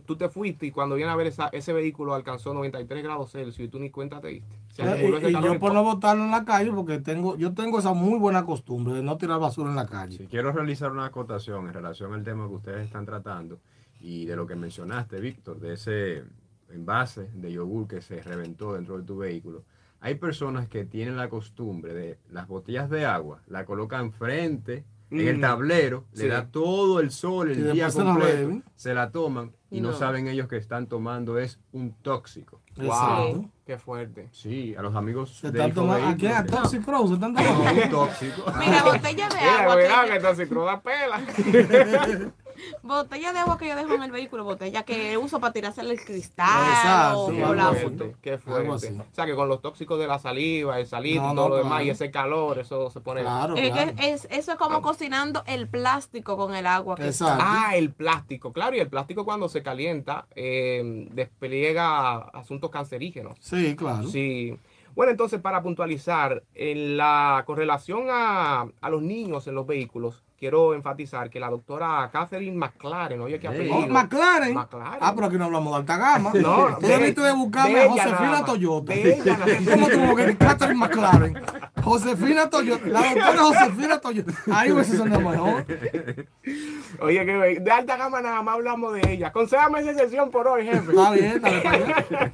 tú 0.05 0.15
te 0.15 0.29
fuiste 0.29 0.65
y 0.65 0.71
cuando 0.71 0.95
viene 0.95 1.11
a 1.11 1.15
ver 1.15 1.27
esa- 1.27 1.49
ese 1.51 1.73
vehículo 1.73 2.13
alcanzó 2.13 2.53
93 2.53 3.03
grados 3.03 3.31
Celsius 3.31 3.67
y 3.67 3.69
tú 3.69 3.79
ni 3.79 3.89
cuenta 3.89 4.19
te 4.21 4.27
diste. 4.29 4.55
Se 4.73 4.83
ese 4.83 5.29
Y, 5.29 5.33
yo 5.33 5.59
por 5.59 5.73
no 5.73 5.83
botarlo 5.83 6.23
en 6.23 6.31
la 6.31 6.45
calle 6.45 6.71
porque 6.71 6.99
tengo, 6.99 7.35
yo 7.37 7.53
tengo 7.53 7.79
esa 7.79 7.93
muy 7.93 8.17
buena 8.19 8.45
costumbre 8.45 8.93
de 8.93 9.03
no 9.03 9.17
tirar 9.17 9.39
basura 9.39 9.69
en 9.69 9.75
la 9.75 9.85
calle. 9.87 10.17
Si 10.17 10.27
quiero 10.27 10.51
realizar 10.51 10.91
una 10.91 11.05
acotación 11.05 11.67
en 11.67 11.73
relación 11.73 12.13
al 12.13 12.23
tema 12.23 12.47
que 12.47 12.53
ustedes 12.55 12.85
están 12.85 13.05
tratando 13.05 13.59
y 13.99 14.25
de 14.25 14.35
lo 14.35 14.47
que 14.47 14.55
mencionaste, 14.55 15.19
Víctor, 15.19 15.59
de 15.59 15.73
ese 15.73 16.23
envase 16.69 17.29
de 17.33 17.51
yogur 17.51 17.87
que 17.87 18.01
se 18.01 18.21
reventó 18.21 18.73
dentro 18.73 18.97
de 18.97 19.03
tu 19.03 19.17
vehículo. 19.17 19.63
Hay 19.99 20.15
personas 20.15 20.67
que 20.67 20.85
tienen 20.85 21.15
la 21.17 21.29
costumbre 21.29 21.93
de 21.93 22.17
las 22.31 22.47
botellas 22.47 22.89
de 22.89 23.05
agua, 23.05 23.41
la 23.47 23.65
colocan 23.65 24.11
frente 24.11 24.83
en 25.11 25.27
el 25.27 25.37
Mm. 25.37 25.41
tablero, 25.41 26.05
Sí. 26.13 26.23
le 26.23 26.29
da 26.29 26.47
todo 26.47 26.99
el 27.01 27.11
sol 27.11 27.51
el 27.51 27.73
día 27.73 27.91
se 27.91 27.99
la 28.03 28.05
completo, 28.13 28.61
se 28.75 28.93
la 28.93 29.11
toman 29.11 29.51
y 29.71 29.81
no. 29.81 29.91
No. 29.91 29.97
saben 29.97 30.27
ellos 30.27 30.47
que 30.47 30.57
están 30.57 30.86
tomando 30.88 31.39
es 31.39 31.60
un 31.71 31.93
tóxico. 31.93 32.62
Exacto. 32.75 33.34
Wow. 33.34 33.51
Qué 33.65 33.77
fuerte. 33.77 34.27
Sí, 34.31 34.75
a 34.77 34.81
los 34.81 34.95
amigos 34.95 35.38
Se 35.38 35.49
de 35.49 35.60
están 35.60 35.73
tomando, 35.73 36.07
¿a 36.07 36.15
quién? 36.15 36.34
¿A. 36.34 36.45
Toxic 36.45 36.84
Crow? 36.84 37.07
¿Se 37.07 37.13
están 37.15 37.34
tomando? 37.34 37.63
No, 37.73 37.84
un 37.84 37.89
tóxico. 37.89 38.43
Mira, 38.60 38.84
botella 38.84 39.29
de 39.29 39.36
Mira, 39.39 39.62
agua. 39.62 39.73
cuidado 39.75 40.07
que 40.07 40.15
esta 40.17 40.36
ciclo 40.36 40.65
da 40.65 40.81
pela. 40.81 41.21
botella 42.84 43.34
de 43.34 43.39
agua 43.39 43.57
que 43.57 43.67
yo 43.67 43.75
dejo 43.75 43.93
en 43.93 44.03
el 44.03 44.12
vehículo, 44.12 44.43
botella 44.43 44.84
que 44.84 45.17
uso 45.17 45.39
para 45.39 45.53
tirarse 45.53 45.81
el 45.81 45.99
cristal 46.03 46.69
Exacto, 46.69 47.19
o, 47.21 47.31
sí, 47.31 47.41
o 47.41 47.53
la 47.53 47.73
foto. 47.73 48.12
Qué 48.21 48.34
así. 48.34 48.43
fuerte. 48.43 48.93
O 48.99 49.15
sea 49.15 49.25
que 49.25 49.36
con 49.36 49.47
los 49.49 49.62
tóxicos 49.62 49.99
de 49.99 50.07
la 50.07 50.19
saliva, 50.19 50.79
el 50.79 50.88
salitre 50.88 51.21
No, 51.21 51.34
y 51.34 51.36
todo 51.36 51.49
no, 51.49 51.55
lo 51.55 51.63
demás 51.63 51.84
y 51.84 51.89
ese 51.89 52.12
calor, 52.12 52.60
eso 52.60 52.89
se 52.89 52.99
pone. 53.01 53.21
Claro, 53.21 53.55
Es 53.55 53.71
claro. 53.71 53.95
que 53.95 54.12
es, 54.12 54.27
eso 54.31 54.51
es 54.53 54.57
como 54.57 54.81
cocinando 54.81 55.43
el 55.47 55.67
plástico 55.67 56.38
con 56.38 56.55
el 56.55 56.65
agua. 56.67 56.95
Que 56.95 57.07
Exacto. 57.07 57.43
Ah, 57.45 57.75
el 57.75 57.91
plástico, 57.91 58.51
claro, 58.53 58.75
y 58.75 58.79
el 58.79 58.88
plástico 58.89 59.25
cuando 59.25 59.49
se 59.49 59.62
calienta 59.63 60.25
eh, 60.36 61.07
despliega 61.12 62.17
asuntos 62.17 62.69
cancerígenos. 62.69 63.38
Sí, 63.39 63.75
claro. 63.75 64.07
Sí. 64.07 64.57
Bueno, 64.95 65.12
entonces 65.12 65.39
para 65.39 65.63
puntualizar, 65.63 66.43
en 66.53 66.97
la 66.97 67.43
con 67.45 67.55
relación 67.57 68.07
a, 68.10 68.67
a 68.81 68.89
los 68.89 69.01
niños 69.01 69.47
en 69.47 69.55
los 69.55 69.65
vehículos, 69.65 70.21
quiero 70.41 70.73
enfatizar 70.73 71.30
que 71.30 71.39
la 71.39 71.51
doctora 71.51 72.10
Catherine 72.12 72.58
McLaren, 72.58 73.21
oye, 73.21 73.39
qué 73.39 73.47
apellido. 73.47 73.75
Oh, 73.75 73.88
McLaren. 73.88 74.56
McLaren. 74.56 74.97
Ah, 74.99 75.12
pero 75.13 75.27
aquí 75.27 75.38
no 75.38 75.45
hablamos 75.45 75.71
de 75.71 75.77
alta 75.77 75.97
gama. 75.97 76.32
No, 76.41 76.77
Tú 76.80 76.88
de- 76.88 76.97
debiste 76.97 77.21
de 77.21 77.32
buscarme 77.34 77.75
de 77.75 77.86
a 77.86 77.89
Josefina. 77.89 78.43
Toyota. 78.43 78.93
¿Cómo 79.71 79.88
tuvo 79.88 80.15
que 80.15 80.36
Catherine 80.38 80.80
McLaren? 80.80 81.39
Josefina 81.84 82.49
Toyota. 82.49 82.88
La 82.88 83.01
doctora 83.04 83.38
Josefina 83.38 83.99
Toyota. 84.01 84.32
Ahí 84.51 84.71
hubiese 84.71 84.97
sonado 84.97 85.21
mejor. 85.30 85.65
Oye, 87.01 87.23
que 87.25 87.60
de 87.62 87.71
alta 87.71 87.97
gama 87.97 88.19
nada 88.21 88.41
más 88.41 88.56
hablamos 88.56 88.93
de 88.95 89.13
ella. 89.13 89.32
Concédame 89.32 89.82
esa 89.82 89.93
sesión 89.93 90.32
por 90.32 90.47
hoy, 90.47 90.65
jefe. 90.65 90.89
Está 90.91 91.12
bien, 91.12 91.39
dale. 91.39 92.32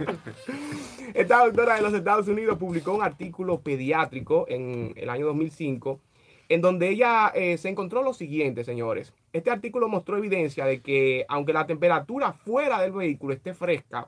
Esta 1.14 1.44
doctora 1.44 1.76
de 1.76 1.82
los 1.82 1.94
Estados 1.94 2.30
Unidos 2.30 2.58
publicó 2.58 2.94
un 2.94 3.04
artículo 3.04 3.60
pediátrico 3.60 4.46
en 4.48 4.94
el 4.96 5.10
año 5.10 5.26
2005 5.26 6.00
en 6.50 6.62
donde 6.62 6.90
ella 6.90 7.32
eh, 7.36 7.58
se 7.58 7.70
encontró 7.70 8.04
lo 8.04 8.14
siguiente, 8.14 8.64
señores. 8.64 9.14
Este 9.34 9.50
artículo 9.52 9.88
mostró 9.88 10.18
evidencia 10.18 10.66
de 10.66 10.82
que 10.82 11.26
aunque 11.28 11.54
la 11.54 11.66
temperatura 11.68 12.34
fuera 12.34 12.82
del 12.82 12.92
vehículo 12.94 13.34
esté 13.34 13.54
fresca, 13.54 14.08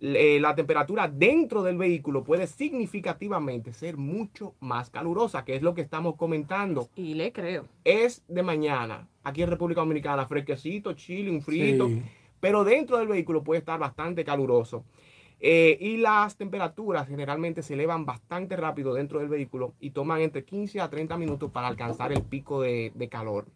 eh, 0.00 0.38
la 0.40 0.54
temperatura 0.54 1.08
dentro 1.08 1.62
del 1.62 1.76
vehículo 1.78 2.24
puede 2.24 2.46
significativamente 2.46 3.72
ser 3.72 3.96
mucho 3.96 4.54
más 4.60 4.90
calurosa, 4.90 5.44
que 5.44 5.56
es 5.56 5.62
lo 5.62 5.74
que 5.74 5.80
estamos 5.82 6.16
comentando. 6.16 6.88
Y 6.96 7.14
le 7.14 7.32
creo. 7.32 7.64
Es 7.84 8.22
de 8.28 8.42
mañana, 8.42 9.08
aquí 9.22 9.42
en 9.42 9.50
República 9.50 9.80
Dominicana, 9.80 10.26
fresquecito, 10.26 10.92
chile, 10.94 11.30
un 11.30 11.42
frito, 11.42 11.88
Sí. 11.88 12.02
pero 12.40 12.64
dentro 12.64 12.98
del 12.98 13.08
vehículo 13.08 13.42
puede 13.42 13.60
estar 13.60 13.78
bastante 13.78 14.24
caluroso. 14.24 14.84
Eh, 15.46 15.76
y 15.78 15.98
las 15.98 16.38
temperaturas 16.38 17.06
generalmente 17.06 17.62
se 17.62 17.74
elevan 17.74 18.06
bastante 18.06 18.56
rápido 18.56 18.94
dentro 18.94 19.18
del 19.18 19.28
vehículo 19.28 19.74
y 19.78 19.90
toman 19.90 20.22
entre 20.22 20.42
15 20.42 20.80
a 20.80 20.88
30 20.88 21.18
minutos 21.18 21.50
para 21.50 21.66
alcanzar 21.68 22.12
el 22.12 22.22
pico 22.22 22.62
de, 22.62 22.92
de 22.94 23.08
calor. 23.10 23.46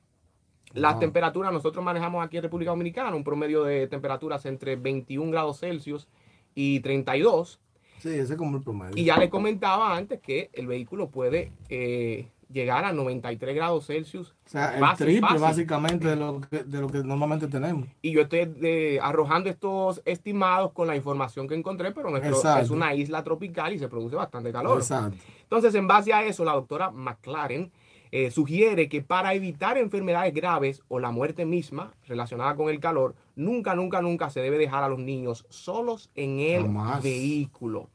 Las 0.75 0.93
Wow. 0.97 1.01
temperaturas, 1.01 1.51
nosotros 1.51 1.83
manejamos 1.83 2.23
aquí 2.23 2.37
en 2.37 2.43
República 2.43 2.73
Dominicana 2.73 3.17
un 3.17 3.25
promedio 3.25 3.65
de 3.65 3.87
temperaturas 3.87 4.45
entre 4.45 4.77
21 4.77 5.31
grados 5.31 5.61
Celsius 5.61 6.09
y 6.55 6.81
32. 6.81 7.59
Sí, 8.01 8.11
ese 8.11 8.35
es 8.35 8.37
como 8.37 8.59
el 8.59 8.63
promedio. 8.63 8.93
Y 8.95 9.05
ya 9.05 9.17
le 9.17 9.31
comentaba 9.31 9.97
antes 9.97 10.21
que 10.21 10.51
el 10.53 10.67
vehículo 10.67 11.09
puede 11.09 11.53
eh, 11.71 12.29
llegar 12.51 12.85
a 12.85 12.93
93 12.93 13.55
grados 13.55 13.87
Celsius. 13.87 14.31
o 14.31 14.49
sea, 14.49 14.75
el 14.75 14.81
fácil, 14.81 15.07
triple 15.07 15.29
fácil. 15.29 15.41
básicamente 15.41 16.09
de 16.09 16.17
lo, 16.17 16.41
que, 16.41 16.65
de 16.65 16.81
lo 16.81 16.89
que 16.89 16.99
normalmente 16.99 17.47
tenemos. 17.49 17.87
Y 18.03 18.13
yo 18.13 18.23
estoy 18.23 18.55
eh, 18.63 18.99
arrojando 19.03 19.51
estos 19.51 20.03
estimados 20.05 20.73
con 20.73 20.87
la 20.87 20.97
información 20.97 21.49
que 21.49 21.55
encontré, 21.55 21.93
pero 21.93 22.11
nuestro 22.11 22.59
es 22.61 22.71
una 22.71 22.95
isla 22.95 23.23
tropical 23.23 23.73
y 23.73 23.79
se 23.79 23.89
produce 23.89 24.17
bastante 24.17 24.53
calor. 24.53 24.79
Exacto. 24.79 25.17
Entonces, 25.43 25.75
en 25.75 25.87
base 25.87 26.13
a 26.13 26.25
eso, 26.25 26.45
la 26.45 26.53
doctora 26.53 26.91
McLaren 26.91 27.71
eh, 28.11 28.31
sugiere 28.31 28.89
que 28.89 29.03
para 29.03 29.35
evitar 29.35 29.79
enfermedades 29.79 30.35
graves 30.35 30.83
o 30.89 30.99
la 30.99 31.11
muerte 31.11 31.45
misma 31.45 31.95
relacionada 32.07 32.55
con 32.57 32.69
el 32.69 32.81
calor, 32.81 33.15
nunca, 33.37 33.75
nunca, 33.75 34.01
nunca 34.03 34.31
se 34.31 34.41
debe 34.41 34.59
dejar 34.59 34.83
a 34.83 34.89
los 34.89 34.99
niños 34.99 35.47
solos 35.49 36.11
en 36.15 36.41
el 36.41 36.63
Jamás. 36.63 37.03
vehículo. 37.03 37.91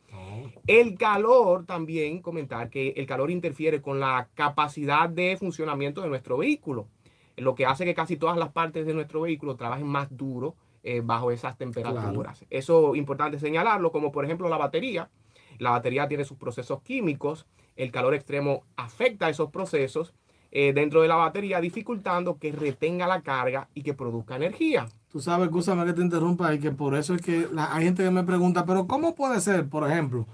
El 0.67 0.95
calor 0.97 1.65
también, 1.65 2.21
comentar 2.21 2.69
que 2.69 2.93
el 2.95 3.06
calor 3.06 3.32
interfiere 3.32 3.82
con 3.82 3.99
la 3.99 4.30
capacidad 4.36 5.10
de 5.10 5.36
funcionamiento 5.38 6.02
de 6.02 6.08
nuestro 6.08 6.38
vehículo, 6.38 6.88
lo 7.36 7.56
que 7.56 7.65
hace 7.65 7.84
que 7.84 7.95
casi 7.95 8.15
todas 8.15 8.38
las 8.38 8.49
partes 8.49 8.86
de 8.86 8.93
nuestro 8.93 9.21
vehículo 9.21 9.56
trabajen 9.56 9.88
más 9.88 10.15
duro 10.15 10.56
eh, 10.84 11.02
bajo 11.04 11.32
esas 11.32 11.58
temperaturas. 11.58 12.45
Eso 12.49 12.93
es 12.93 12.99
importante 12.99 13.39
señalarlo, 13.39 13.91
como 13.91 14.12
por 14.12 14.26
ejemplo 14.26 14.49
la 14.49 14.58
batería. 14.58 15.10
La 15.58 15.71
batería 15.71 16.08
tiene 16.08 16.26
sus 16.26 16.38
procesos 16.38 16.82
químicos, 16.82 17.45
el 17.75 17.91
calor 17.91 18.13
extremo 18.13 18.63
afecta 18.75 19.29
esos 19.29 19.49
procesos 19.51 20.13
eh, 20.51 20.71
dentro 20.73 21.01
de 21.01 21.07
la 21.07 21.15
batería, 21.15 21.59
dificultando 21.62 22.38
que 22.38 22.51
retenga 22.51 23.07
la 23.07 23.21
carga 23.21 23.67
y 23.73 23.81
que 23.81 23.93
produzca 23.95 24.36
energía. 24.36 24.86
Tú 25.12 25.19
sabes, 25.19 25.47
escúchame 25.47 25.83
que 25.86 25.93
te 25.93 26.01
interrumpa 26.01 26.47
ahí, 26.47 26.59
que 26.59 26.71
por 26.71 26.95
eso 26.95 27.15
es 27.15 27.21
que 27.21 27.47
la- 27.51 27.73
hay 27.73 27.86
gente 27.86 28.03
que 28.03 28.12
me 28.12 28.23
pregunta, 28.23 28.63
pero 28.65 28.86
¿cómo 28.86 29.15
puede 29.15 29.41
ser, 29.41 29.67
por 29.67 29.89
ejemplo? 29.89 30.25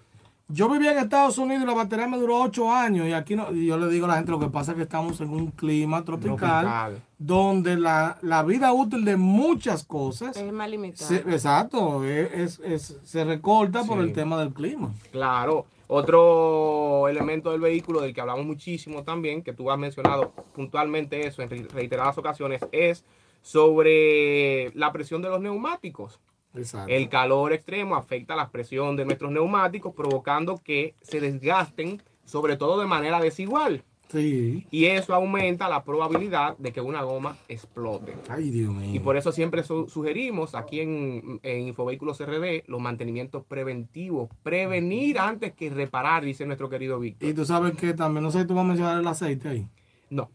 Yo 0.51 0.67
vivía 0.67 0.91
en 0.93 0.97
Estados 0.97 1.37
Unidos 1.37 1.63
y 1.63 1.67
la 1.67 1.75
batería 1.75 2.07
me 2.07 2.17
duró 2.17 2.41
ocho 2.41 2.71
años 2.71 3.07
y 3.07 3.13
aquí 3.13 3.35
no, 3.35 3.53
y 3.53 3.67
yo 3.67 3.77
le 3.77 3.87
digo 3.87 4.05
a 4.05 4.09
la 4.09 4.15
gente, 4.15 4.31
lo 4.31 4.39
que 4.39 4.47
pasa 4.47 4.71
es 4.71 4.77
que 4.77 4.83
estamos 4.83 5.21
en 5.21 5.29
un 5.29 5.51
clima 5.51 6.03
tropical, 6.03 6.37
Tropical. 6.37 7.01
donde 7.19 7.77
la, 7.77 8.17
la 8.23 8.41
vida 8.43 8.73
útil 8.73 9.05
de 9.05 9.15
muchas 9.15 9.83
cosas, 9.85 10.35
Es 10.35 10.51
más 10.51 10.69
limitado. 10.69 11.07
se- 11.07 11.17
exacto, 11.17 12.03
es, 12.03 12.33
es- 12.33 12.59
es- 12.65 12.97
se 13.05 13.23
recorta 13.23 13.83
por 13.83 13.99
el 13.99 14.11
tema 14.11 14.39
del 14.39 14.51
clima. 14.51 14.91
Claro. 15.11 15.65
Otro 15.91 17.07
elemento 17.07 17.49
del 17.51 17.61
vehículo 17.61 17.99
del 18.01 18.13
que 18.13 18.21
hablamos 18.21 18.45
muchísimo 18.45 19.03
también, 19.03 19.41
que 19.41 19.53
tú 19.53 19.71
has 19.71 19.79
mencionado 19.79 20.31
puntualmente 20.53 21.25
eso 21.25 21.41
en 21.41 21.49
re- 21.49 21.67
reiteradas 21.73 22.15
ocasiones, 22.19 22.61
es 22.71 23.03
sobre 23.41 24.71
la 24.75 24.91
presión 24.91 25.23
de 25.23 25.29
los 25.29 25.41
neumáticos. 25.41 26.19
Exacto. 26.53 26.93
El 26.93 27.09
calor 27.09 27.53
extremo 27.53 27.95
afecta 27.95 28.35
la 28.35 28.49
presión 28.51 28.95
de 28.97 29.05
nuestros 29.05 29.31
neumáticos, 29.31 29.95
provocando 29.95 30.61
que 30.63 30.93
se 31.01 31.19
desgasten, 31.19 32.03
sobre 32.23 32.55
todo 32.55 32.79
de 32.79 32.85
manera 32.85 33.19
desigual. 33.19 33.83
Sí. 34.09 34.65
Y 34.71 34.85
eso 34.85 35.13
aumenta 35.13 35.69
la 35.69 35.83
probabilidad 35.83 36.57
de 36.57 36.71
que 36.73 36.81
una 36.81 37.03
goma 37.03 37.37
explote. 37.47 38.15
Ay, 38.27 38.49
Dios 38.49 38.73
mío. 38.73 38.89
Y 38.93 38.99
por 38.99 39.15
eso 39.17 39.31
siempre 39.31 39.63
su- 39.63 39.87
sugerimos 39.87 40.55
aquí 40.55 40.79
en, 40.81 41.39
en 41.43 41.67
Infovehículos 41.67 42.19
RD 42.19 42.63
los 42.67 42.81
mantenimientos 42.81 43.43
preventivos. 43.45 44.29
Prevenir 44.43 45.19
antes 45.19 45.53
que 45.53 45.69
reparar, 45.69 46.25
dice 46.25 46.45
nuestro 46.45 46.69
querido 46.69 46.99
Víctor. 46.99 47.29
Y 47.29 47.33
tú 47.33 47.45
sabes 47.45 47.75
que 47.75 47.93
también, 47.93 48.23
no 48.23 48.31
sé 48.31 48.41
si 48.41 48.47
tú 48.47 48.55
vas 48.55 48.65
a 48.65 48.67
mencionar 48.67 48.99
el 48.99 49.07
aceite 49.07 49.47
ahí. 49.49 49.67
No. 50.09 50.29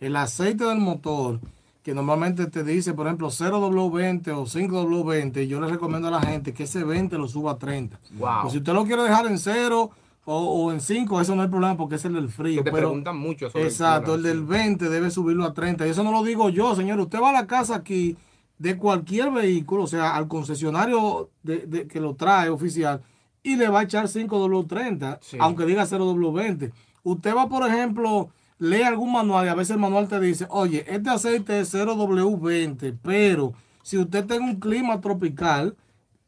El 0.00 0.16
aceite 0.16 0.64
del 0.64 0.78
motor, 0.78 1.38
que 1.84 1.94
normalmente 1.94 2.46
te 2.46 2.64
dice, 2.64 2.94
por 2.94 3.06
ejemplo, 3.06 3.28
0W20 3.28 4.28
o 4.32 4.44
5W20, 4.46 5.46
yo 5.46 5.60
le 5.60 5.68
recomiendo 5.68 6.08
a 6.08 6.10
la 6.10 6.20
gente 6.22 6.52
que 6.52 6.64
ese 6.64 6.84
20 6.84 7.16
lo 7.16 7.28
suba 7.28 7.52
a 7.52 7.58
30. 7.58 8.00
Wow. 8.18 8.28
Pues 8.42 8.52
si 8.52 8.58
usted 8.58 8.72
lo 8.72 8.84
quiere 8.84 9.02
dejar 9.02 9.26
en 9.26 9.38
0 9.38 9.90
o, 10.24 10.36
o 10.66 10.72
en 10.72 10.80
5, 10.80 11.20
eso 11.20 11.34
no 11.34 11.42
hay 11.42 11.48
problema 11.48 11.76
porque 11.76 11.96
es 11.96 12.04
el 12.04 12.14
del 12.14 12.28
frío. 12.28 12.58
Que 12.62 12.70
te 12.70 12.76
pero- 12.76 12.88
preguntan 12.88 13.16
mucho 13.18 13.46
Exacto, 13.54 14.14
el 14.14 14.22
del 14.22 14.38
sí. 14.40 14.44
20 14.44 14.88
debe 14.88 15.10
subirlo 15.10 15.44
a 15.44 15.54
30. 15.54 15.86
Y 15.86 15.90
eso 15.90 16.02
no 16.04 16.12
lo 16.12 16.22
digo 16.22 16.48
yo, 16.50 16.74
señor. 16.76 17.00
Usted 17.00 17.20
va 17.20 17.30
a 17.30 17.32
la 17.32 17.46
casa 17.46 17.76
aquí 17.76 18.16
de 18.58 18.76
cualquier 18.76 19.30
vehículo, 19.30 19.84
o 19.84 19.86
sea, 19.86 20.14
al 20.16 20.28
concesionario 20.28 21.30
de, 21.42 21.66
de- 21.66 21.86
que 21.88 21.98
lo 22.00 22.14
trae 22.14 22.50
oficial, 22.50 23.00
y 23.42 23.56
le 23.56 23.68
va 23.68 23.80
a 23.80 23.82
echar 23.84 24.06
5W30, 24.06 25.18
Sí. 25.22 25.38
aunque 25.40 25.64
diga 25.64 25.86
0W20. 25.86 26.70
Usted 27.02 27.34
va, 27.34 27.48
por 27.48 27.66
ejemplo, 27.66 28.28
lee 28.58 28.82
algún 28.82 29.12
manual 29.12 29.46
y 29.46 29.48
a 29.48 29.54
veces 29.54 29.76
el 29.76 29.80
manual 29.80 30.06
te 30.08 30.20
dice, 30.20 30.46
oye, 30.50 30.84
este 30.86 31.08
aceite 31.08 31.60
es 31.60 31.72
0W20, 31.74 32.98
pero 33.02 33.54
si 33.82 33.96
usted 33.96 34.26
tiene 34.26 34.44
un 34.50 34.56
clima 34.60 35.00
tropical, 35.00 35.74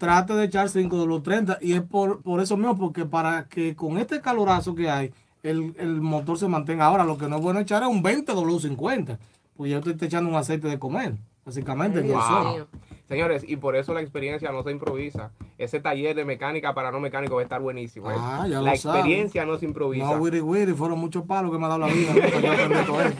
trate 0.03 0.35
de 0.35 0.47
echar 0.47 0.67
5W30 0.67 1.59
y 1.61 1.75
es 1.75 1.83
por, 1.83 2.23
por 2.23 2.41
eso 2.41 2.57
mismo, 2.57 2.77
porque 2.77 3.07
para 3.07 3.45
que 3.45 3.77
con 3.77 3.99
este 3.99 4.21
calorazo 4.21 4.75
que 4.75 4.91
hay, 4.91 5.12
el, 5.45 5.77
el 5.79 6.01
motor 6.01 6.37
se 6.37 6.49
mantenga. 6.49 6.87
Ahora, 6.87 7.05
lo 7.05 7.17
que 7.17 7.29
no 7.29 7.37
es 7.37 7.43
bueno 7.43 7.61
echar 7.61 7.85
es 7.85 7.88
un 7.88 8.03
20W50, 8.03 9.17
pues 9.57 9.71
ya 9.71 9.79
usted 9.79 9.93
está 9.93 10.07
echando 10.07 10.29
un 10.29 10.35
aceite 10.35 10.67
de 10.67 10.77
comer, 10.77 11.15
básicamente. 11.47 12.01
Ay, 12.17 12.65
Señores, 13.12 13.44
y 13.46 13.57
por 13.57 13.77
eso 13.77 13.92
la 13.92 14.01
experiencia 14.01 14.51
no 14.53 14.62
se 14.62 14.70
improvisa. 14.70 15.33
Ese 15.59 15.81
taller 15.81 16.16
de 16.16 16.25
mecánica 16.25 16.72
para 16.72 16.90
no 16.90 16.98
mecánico 16.98 17.35
va 17.35 17.42
a 17.42 17.44
estar 17.44 17.61
buenísimo. 17.61 18.11
¿eh? 18.11 18.14
Ah, 18.16 18.46
ya 18.48 18.62
la 18.62 18.70
lo 18.70 18.77
sabe. 18.79 19.01
experiencia 19.01 19.44
no 19.44 19.59
se 19.59 19.66
improvisa. 19.66 20.07
No, 20.07 20.12
wiri 20.12 20.40
wiri, 20.40 20.72
fueron 20.72 20.98
muchos 20.98 21.22
palos 21.27 21.53
que 21.53 21.59
me 21.59 21.66
ha 21.66 21.68
dado 21.68 21.81
la 21.81 21.87
vida. 21.88 22.12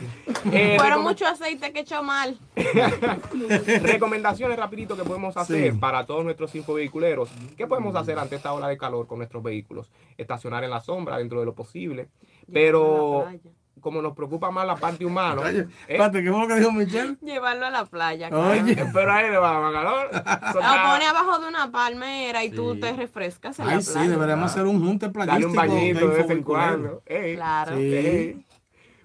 Eh, 0.51 0.77
Fueron 0.79 1.03
mucho 1.03 1.25
aceite 1.27 1.73
que 1.73 1.81
he 1.81 1.83
hecho 1.83 2.03
mal. 2.03 2.37
Recomendaciones 3.83 4.59
rapidito 4.59 4.97
que 4.97 5.05
podemos 5.05 5.37
hacer 5.37 5.73
Sí. 5.73 5.79
para 5.79 6.05
todos 6.07 6.25
nuestros 6.25 6.55
infovehiculeros. 6.55 7.31
¿Qué 7.57 7.67
podemos 7.67 7.95
hacer 7.95 8.19
ante 8.19 8.37
esta 8.37 8.53
ola 8.53 8.67
de 8.69 8.77
calor 8.77 9.07
con 9.07 9.19
nuestros 9.19 9.43
vehículos? 9.43 9.91
Estacionar 10.17 10.65
en 10.65 10.71
la 10.71 10.81
sombra 10.81 11.19
dentro 11.19 11.39
de 11.41 11.47
lo 11.47 11.55
posible. 11.55 12.09
Pero 12.53 13.27
Como 13.83 14.01
nos 14.01 14.15
preocupa 14.15 14.51
más 14.51 14.67
la 14.67 14.77
parte 14.77 15.05
humana. 15.05 15.43
Oye, 15.43 15.59
¿eh? 15.61 15.67
espérate, 15.89 16.23
¿qué 16.23 16.31
fue 16.31 16.41
lo 16.41 16.49
que 16.49 16.55
dijo 16.55 16.73
Michelle? 16.73 17.17
Llevarlo 17.21 17.67
a 17.67 17.71
la 17.71 17.85
playa. 17.85 18.31
Oye. 18.33 18.75
claro. 18.75 18.91
Pero 18.95 19.13
ahí 19.13 19.31
le 19.31 19.37
va 19.37 19.61
más 19.61 19.73
calor. 19.75 20.09
Lo 20.55 20.61
pone 20.93 21.05
abajo 21.07 21.39
de 21.41 21.49
una 21.49 21.71
palmera 21.71 22.43
y 22.45 22.51
tú 22.51 22.73
Sí. 22.75 22.81
te 22.81 22.93
refrescas 22.95 23.59
en 23.59 23.69
Ay, 23.69 23.75
la 23.77 23.81
sí, 23.83 23.93
playa. 23.93 24.11
deberíamos 24.11 24.51
hacer 24.51 24.65
un 24.65 24.83
junte 24.83 25.09
Dale 25.09 25.13
playístico. 25.27 25.51
un 25.51 25.57
bañito 25.57 26.09
de 26.09 26.17
vez 26.17 26.31
en 26.31 26.43
cuando. 26.43 27.03
Ey. 27.05 27.35
Claro. 27.35 27.77
Sí. 27.77 27.95
Ey. 27.95 28.47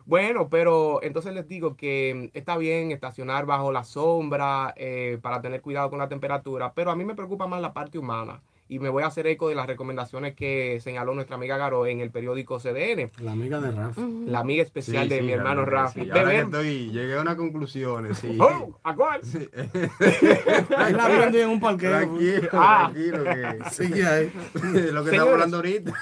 Bueno, 0.05 0.47
pero 0.47 1.03
entonces 1.03 1.33
les 1.33 1.47
digo 1.49 1.75
que 1.75 2.29
está 2.33 2.55
bien 2.55 2.91
estacionar 2.91 3.45
bajo 3.45 3.73
la 3.73 3.83
sombra 3.83 4.73
eh, 4.77 5.17
para 5.21 5.41
tener 5.41 5.61
cuidado 5.61 5.89
con 5.89 5.99
la 5.99 6.07
temperatura, 6.07 6.71
pero 6.73 6.91
a 6.91 6.95
mí 6.95 7.03
me 7.03 7.13
preocupa 7.13 7.45
más 7.45 7.59
la 7.61 7.73
parte 7.73 7.97
humana 7.99 8.41
y 8.69 8.79
me 8.79 8.89
voy 8.89 9.03
a 9.03 9.07
hacer 9.07 9.27
eco 9.27 9.49
de 9.49 9.55
las 9.55 9.65
recomendaciones 9.67 10.35
que 10.35 10.79
señaló 10.81 11.13
nuestra 11.13 11.35
amiga 11.37 11.57
Garo 11.57 11.85
en 11.85 12.01
el 12.01 12.11
periódico 12.11 12.59
CDN, 12.59 13.11
La 13.19 13.31
amiga 13.31 13.59
de 13.61 13.71
Rafa. 13.71 14.01
la 14.25 14.39
amiga 14.39 14.63
especial 14.63 15.03
Sí, 15.03 15.09
de 15.09 15.19
sí, 15.19 15.25
mi 15.25 15.31
hermano 15.33 15.63
Rafi. 15.65 16.03
sí. 16.03 16.09
Ahora 16.11 16.29
que 16.31 16.39
estoy, 16.39 16.91
llegué 16.91 17.15
a 17.17 17.21
unas 17.21 17.35
conclusiones, 17.35 18.17
sí. 18.21 18.37
¡Oh! 18.39 18.77
¿A 18.83 18.95
cuál? 18.95 19.21
Sí. 19.23 19.47
Ahí 20.77 20.93
la 20.93 21.05
aprendí 21.05 21.39
en 21.39 21.49
un 21.49 21.59
parqueo. 21.59 21.91
tranquilo, 21.91 22.49
Ah. 22.53 22.91
tranquilo, 22.93 23.23
que 23.23 23.69
Sí, 23.71 23.91
que 23.91 24.05
hay. 24.05 24.31
de 24.73 24.91
lo 24.91 25.03
que 25.03 25.11
estamos 25.11 25.33
hablando 25.33 25.57
ahorita. 25.57 25.93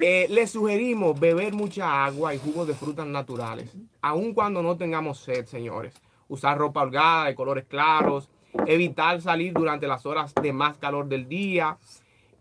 Eh, 0.00 0.26
les 0.30 0.50
sugerimos 0.50 1.18
beber 1.18 1.52
mucha 1.52 2.04
agua 2.04 2.34
y 2.34 2.38
jugos 2.38 2.66
de 2.68 2.74
frutas 2.74 3.06
naturales, 3.06 3.70
aun 4.02 4.34
cuando 4.34 4.62
no 4.62 4.76
tengamos 4.76 5.20
sed, 5.20 5.46
señores. 5.46 5.94
Usar 6.28 6.58
ropa 6.58 6.82
holgada 6.82 7.26
de 7.26 7.34
colores 7.34 7.64
claros, 7.66 8.28
evitar 8.66 9.20
salir 9.20 9.52
durante 9.52 9.86
las 9.86 10.06
horas 10.06 10.34
de 10.34 10.52
más 10.52 10.76
calor 10.78 11.08
del 11.08 11.28
día 11.28 11.76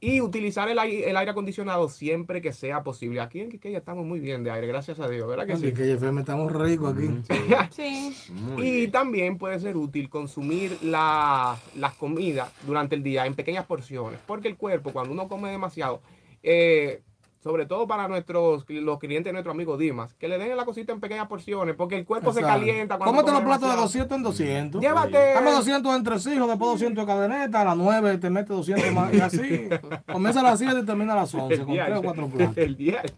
y 0.01 0.21
utilizar 0.21 0.69
el, 0.69 0.79
ai- 0.79 1.03
el 1.03 1.17
aire 1.17 1.31
acondicionado 1.31 1.89
siempre 1.89 2.41
que 2.41 2.53
sea 2.53 2.83
posible. 2.83 3.19
Aquí 3.19 3.41
en 3.41 3.49
Quiqueya 3.49 3.79
estamos 3.79 4.05
muy 4.05 4.21
bien 4.21 4.45
de 4.45 4.51
aire, 4.51 4.65
gracias 4.65 4.97
a 5.01 5.09
Dios, 5.09 5.27
¿verdad 5.27 5.45
que 5.45 5.57
sí? 5.57 5.73
Que 5.73 5.91
FM 5.93 6.21
estamos 6.21 6.51
ricos 6.53 6.95
aquí. 6.95 7.09
Sí. 7.71 8.15
Muy 8.31 8.63
Y 8.67 8.71
bien. 8.71 8.91
también 8.91 9.37
puede 9.37 9.59
ser 9.59 9.75
útil 9.75 10.09
consumir 10.09 10.77
la, 10.83 11.57
las 11.75 11.93
comidas 11.95 12.49
durante 12.65 12.95
el 12.95 13.03
día 13.03 13.25
en 13.25 13.35
pequeñas 13.35 13.65
porciones, 13.65 14.19
porque 14.25 14.47
el 14.47 14.55
cuerpo 14.55 14.91
cuando 14.93 15.11
uno 15.11 15.27
come 15.27 15.51
demasiado, 15.51 16.01
eh, 16.43 17.01
sobre 17.39 17.65
todo 17.65 17.87
para 17.87 18.07
nuestros 18.07 18.65
los 18.67 18.99
clientes 18.99 19.25
de 19.25 19.33
nuestro 19.33 19.51
amigo 19.51 19.77
Dimas, 19.77 20.13
que 20.15 20.27
le 20.27 20.37
den 20.37 20.55
la 20.57 20.65
cosita 20.65 20.91
en 20.91 20.99
pequeñas 20.99 21.27
porciones, 21.27 21.75
porque 21.75 21.95
el 21.95 22.05
cuerpo 22.05 22.33
se 22.33 22.41
calienta. 22.41 22.97
cuando 22.97 23.15
Cómete 23.15 23.31
los 23.31 23.41
platos 23.41 23.61
de 23.61 23.75
demasiado. 23.75 24.07
200 24.07 24.17
en 24.17 24.23
200. 24.23 24.81
Llévate. 24.81 25.33
Dame 25.33 25.51
200 25.51 25.95
entre 25.95 26.15
hijos, 26.15 26.47
después 26.47 26.71
200 26.71 27.05
de 27.05 27.05
cadeneta, 27.05 27.61
a 27.61 27.65
las 27.65 27.77
9 27.77 28.17
te 28.17 28.29
metes 28.29 28.49
200 28.49 28.91
más 28.91 29.13
y 29.13 29.21
así. 29.21 29.69
Comienza 30.11 30.41
a 30.41 30.43
las 30.43 30.59
7 30.59 30.79
y 30.81 30.85
termina 30.85 31.13
a 31.13 31.17
las 31.17 31.33
11 31.33 31.53
El 31.53 31.59
con 31.59 31.67
3 31.67 31.69
o 31.69 31.73
diario. 31.73 32.01
4 32.03 32.27
platos. 32.27 32.57
El 32.57 32.75
diario. 32.75 33.11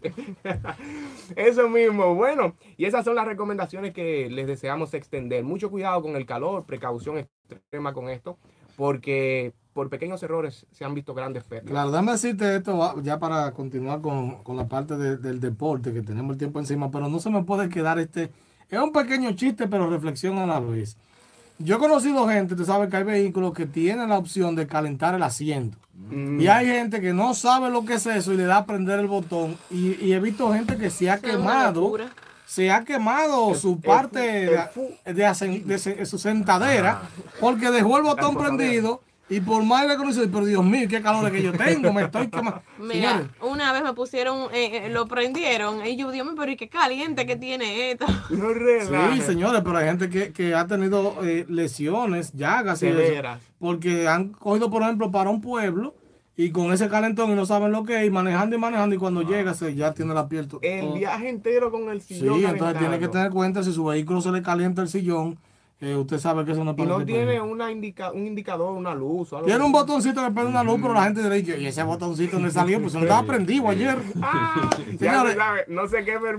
Eso 1.36 1.68
mismo. 1.68 2.14
Bueno, 2.14 2.54
y 2.76 2.84
esas 2.84 3.04
son 3.04 3.16
las 3.16 3.26
recomendaciones 3.26 3.92
que 3.92 4.28
les 4.30 4.46
deseamos 4.46 4.94
extender. 4.94 5.42
Mucho 5.42 5.70
cuidado 5.70 6.00
con 6.02 6.14
el 6.16 6.26
calor, 6.26 6.64
precaución 6.64 7.18
extrema 7.48 7.92
con 7.92 8.08
esto, 8.08 8.38
porque 8.76 9.52
por 9.72 9.88
pequeños 9.88 10.22
errores 10.22 10.66
se 10.72 10.84
han 10.84 10.94
visto 10.94 11.14
grandes 11.14 11.44
pérdidas. 11.44 11.70
Claro, 11.72 11.90
déjame 11.90 12.12
decirte 12.12 12.56
esto 12.56 13.00
ya 13.02 13.18
para 13.18 13.50
continuar 13.52 14.00
con, 14.00 14.42
con 14.42 14.56
la 14.56 14.66
parte 14.68 14.96
de- 14.96 15.16
del 15.16 15.40
deporte, 15.40 15.92
que 15.92 16.02
tenemos 16.02 16.32
el 16.32 16.38
tiempo 16.38 16.58
encima, 16.60 16.90
pero 16.90 17.08
no 17.08 17.18
se 17.20 17.30
me 17.30 17.42
puede 17.42 17.68
quedar 17.68 17.98
este... 17.98 18.30
Es 18.68 18.78
un 18.78 18.92
pequeño 18.92 19.32
chiste, 19.32 19.68
pero 19.68 19.88
reflexión 19.90 20.38
a 20.38 20.46
la 20.46 20.58
vez. 20.60 20.96
Yo 21.58 21.76
he 21.76 21.78
conocido 21.78 22.26
gente, 22.26 22.56
tú 22.56 22.64
sabes 22.64 22.88
que 22.88 22.96
hay 22.96 23.04
vehículos 23.04 23.52
que 23.52 23.66
tienen 23.66 24.08
la 24.08 24.18
opción 24.18 24.56
de 24.56 24.66
calentar 24.66 25.14
el 25.14 25.22
asiento. 25.22 25.76
Mm. 26.10 26.40
Y 26.40 26.48
hay 26.48 26.66
gente 26.66 27.00
que 27.00 27.12
no 27.12 27.34
sabe 27.34 27.70
lo 27.70 27.84
que 27.84 27.94
es 27.94 28.06
eso 28.06 28.32
y 28.32 28.36
le 28.38 28.44
da 28.44 28.58
a 28.58 28.66
prender 28.66 28.98
el 28.98 29.06
botón. 29.06 29.56
Y, 29.70 30.02
y 30.04 30.12
he 30.14 30.20
visto 30.20 30.52
gente 30.52 30.76
que 30.78 30.88
se 30.90 31.10
ha 31.10 31.14
es 31.14 31.20
quemado. 31.20 31.92
Se 32.46 32.70
ha 32.70 32.84
quemado 32.84 33.54
su 33.54 33.80
parte 33.80 34.46
el 35.04 35.14
de, 35.14 35.64
de 35.66 36.06
su 36.06 36.18
sentadera 36.18 37.02
porque 37.40 37.70
dejó 37.70 37.98
el 37.98 38.02
botón 38.02 38.36
prendido 38.36 39.02
y 39.28 39.40
por 39.40 39.62
más 39.64 39.86
que 39.86 39.96
conoce, 39.96 40.26
pero 40.28 40.44
Dios 40.44 40.62
mío, 40.64 40.86
qué 40.90 41.00
calor 41.00 41.24
es 41.26 41.32
que 41.32 41.42
yo 41.42 41.52
tengo, 41.52 41.92
me 41.92 42.02
estoy 42.02 42.28
quemando. 42.28 42.60
Mira, 42.78 43.12
Señores, 43.12 43.26
una 43.40 43.72
vez 43.72 43.82
me 43.82 43.94
pusieron, 43.94 44.52
eh, 44.52 44.86
eh, 44.86 44.88
lo 44.90 45.06
prendieron 45.06 45.86
y 45.86 45.96
yo, 45.96 46.10
Dios 46.10 46.26
mío, 46.26 46.34
pero 46.36 46.52
¿y 46.52 46.56
qué 46.56 46.68
caliente 46.68 47.24
que 47.24 47.36
tiene 47.36 47.92
esto? 47.92 48.04
No. 48.30 49.14
Sí, 49.14 49.20
señores, 49.22 49.62
pero 49.64 49.76
hay 49.78 49.86
gente 49.86 50.08
que, 50.10 50.32
que 50.32 50.54
ha 50.54 50.66
tenido 50.66 51.16
eh, 51.24 51.46
lesiones, 51.48 52.32
llagas 52.32 52.82
y 52.82 52.88
eso, 52.88 53.28
porque 53.58 54.08
han 54.08 54.28
cogido, 54.30 54.70
por 54.70 54.82
ejemplo, 54.82 55.10
para 55.10 55.30
un 55.30 55.40
pueblo 55.40 55.94
y 56.36 56.50
con 56.50 56.72
ese 56.72 56.88
calentón 56.88 57.30
y 57.30 57.34
no 57.34 57.46
saben 57.46 57.72
lo 57.72 57.84
que 57.84 58.00
es, 58.00 58.06
y 58.06 58.10
manejando 58.10 58.56
y 58.56 58.58
manejando, 58.58 58.94
y 58.94 58.98
cuando 58.98 59.22
llega 59.22 59.54
se 59.54 59.74
ya 59.74 59.92
tiene 59.94 60.14
la 60.14 60.28
piel. 60.28 60.48
to- 60.48 60.58
El 60.62 60.80
todo- 60.80 60.94
viaje 60.94 61.28
entero 61.28 61.70
con 61.70 61.90
el 61.90 62.00
Sí, 62.02 62.14
sillón. 62.18 62.44
entonces 62.44 62.78
tiene 62.78 62.98
que 62.98 63.08
tener 63.08 63.30
cuenta 63.30 63.62
si 63.62 63.72
su 63.72 63.84
vehículo 63.84 64.20
se 64.20 64.30
le 64.32 64.42
calienta 64.42 64.82
el 64.82 64.88
sillón, 64.88 65.38
eh, 65.82 65.96
usted 65.96 66.18
sabe 66.18 66.44
que 66.44 66.52
eso 66.52 66.64
no 66.64 66.70
es 66.70 66.78
Y 66.78 66.82
no 66.82 67.04
tiene 67.04 67.40
una 67.40 67.70
indica, 67.70 68.12
un 68.12 68.26
indicador, 68.26 68.72
una 68.72 68.94
luz. 68.94 69.32
o 69.32 69.36
algo 69.36 69.46
Tiene 69.48 69.62
un 69.64 69.72
botoncito 69.72 70.24
que 70.24 70.30
prende 70.30 70.50
una 70.50 70.62
luz, 70.64 70.78
pero 70.80 70.94
la 70.94 71.02
gente 71.04 71.22
dirá, 71.22 71.36
y 71.58 71.66
ese 71.66 71.82
botoncito 71.82 72.38
no 72.38 72.48
salió, 72.50 72.80
pues 72.80 72.94
no 72.94 73.00
estaba 73.00 73.26
prendido 73.26 73.68
ayer. 73.68 73.98
Ah, 74.22 74.70
Señores, 74.98 75.32
se 75.32 75.38
sabe, 75.38 75.64
no 75.68 75.86
sé 75.88 76.04
qué 76.04 76.16
ver. 76.18 76.38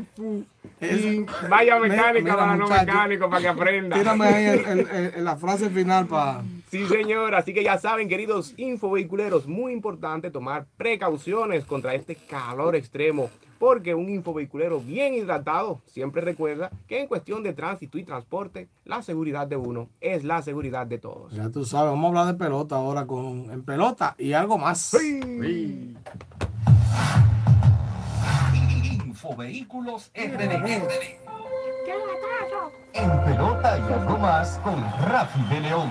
vaya 1.49 1.79
mecánica 1.79 2.21
mira, 2.21 2.35
para 2.37 2.55
no 2.55 2.67
mecánico 2.67 3.29
para 3.29 3.41
que 3.41 3.47
aprenda. 3.49 3.97
Tírame 3.97 4.25
ahí 4.25 4.45
el- 4.45 4.65
el- 4.79 4.87
el- 5.17 5.25
la 5.25 5.35
frase 5.35 5.69
final 5.69 6.07
para... 6.07 6.41
Sí, 6.69 6.85
señor. 6.87 7.35
Así 7.35 7.53
que 7.53 7.63
ya 7.63 7.77
saben, 7.77 8.07
queridos 8.09 8.53
infovehiculeros, 8.57 9.45
muy 9.47 9.73
importante 9.73 10.31
tomar 10.31 10.65
precauciones 10.77 11.65
contra 11.65 11.93
este 11.93 12.15
calor 12.15 12.75
extremo. 12.75 13.29
Porque 13.63 13.95
un 13.95 14.09
infovehiculero 14.09 14.81
bien 14.81 15.13
hidratado 15.13 15.79
siempre 15.85 16.19
recuerda 16.21 16.69
que 16.85 16.99
en 16.99 17.07
cuestión 17.07 17.43
de 17.43 17.53
tránsito 17.53 17.97
y 17.97 18.03
transporte, 18.03 18.67
la 18.83 19.01
seguridad 19.01 19.47
de 19.47 19.55
uno 19.55 19.87
es 20.01 20.25
la 20.25 20.41
seguridad 20.41 20.85
de 20.85 20.97
todos. 20.97 21.31
Ya 21.31 21.49
tú 21.49 21.63
sabes, 21.63 21.91
vamos 21.91 22.03
a 22.03 22.07
hablar 22.09 22.33
de 22.33 22.43
pelota 22.43 22.75
ahora 22.75 23.07
con 23.07 23.49
en 23.49 23.63
pelota 23.63 24.15
y 24.17 24.33
algo 24.33 24.57
más. 24.57 24.81
Sí. 24.81 25.95
Infovehículos 29.05 30.11
RD. 30.13 30.83
En 32.91 33.23
pelota 33.23 33.79
y 33.79 33.93
algo 33.93 34.17
más 34.17 34.59
con 34.61 34.75
Rafi 35.07 35.41
de 35.43 35.61
León. 35.61 35.89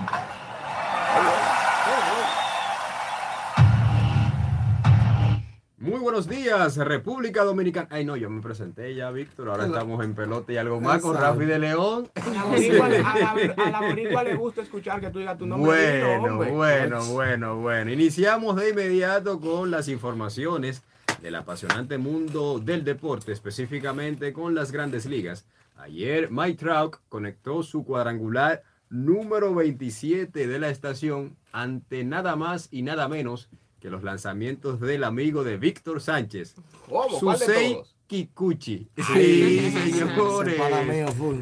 Muy 5.83 5.99
buenos 5.99 6.29
días, 6.29 6.77
República 6.77 7.43
Dominicana. 7.43 7.89
Ay, 7.91 8.05
no, 8.05 8.17
yo 8.17 8.31
me 8.31 8.41
presenté 8.41 8.95
ya, 8.95 9.11
Víctor. 9.11 9.49
Ahora 9.49 9.67
estamos 9.67 10.05
en 10.05 10.15
pelota 10.15 10.53
y 10.53 10.57
algo 10.57 10.81
más 10.81 11.03
con. 11.03 11.17
Rafi 11.17 11.45
de 11.45 11.59
León. 11.59 12.09
A 12.15 12.31
la 12.31 12.45
boricua, 12.45 12.87
a 12.87 12.89
la- 12.89 13.55
a 13.57 13.71
la 13.71 13.81
boricua 13.81 14.23
le 14.23 14.37
gusta 14.37 14.63
escuchar 14.63 15.01
que 15.01 15.11
tú 15.11 15.19
digas 15.19 15.37
tu 15.37 15.45
nombre. 15.45 16.01
Bueno, 16.23 16.37
bueno, 16.55 17.05
bueno, 17.07 17.57
bueno. 17.61 17.91
Iniciamos 17.91 18.55
de 18.57 18.71
inmediato 18.71 19.41
con 19.41 19.73
las 19.73 19.89
informaciones 19.89 20.83
del 21.21 21.35
apasionante 21.35 21.99
mundo 21.99 22.61
del 22.61 22.85
deporte, 22.85 23.33
específicamente 23.33 24.33
con 24.33 24.55
las 24.55 24.71
grandes 24.71 25.05
ligas. 25.07 25.47
Ayer 25.79 26.31
Mike 26.31 26.59
Trout 26.59 26.97
conectó 27.09 27.65
su 27.65 27.85
cuadrangular 27.85 28.63
número 28.89 29.53
27 29.53 30.47
de 30.47 30.59
la 30.61 30.69
estación 30.69 31.37
ante 31.51 32.05
nada 32.05 32.37
más 32.37 32.69
y 32.71 32.83
nada 32.83 33.09
menos 33.09 33.49
que 33.49 33.57
los 33.91 34.03
lanzamientos 34.03 34.81
del 34.81 35.05
amigo 35.05 35.45
de 35.45 35.57
Víctor 35.57 36.01
Sánchez, 36.01 36.55
¿Cómo? 36.89 37.19
Kikuchi. 38.13 38.89
Sí, 39.15 39.71
señores. 39.91 40.61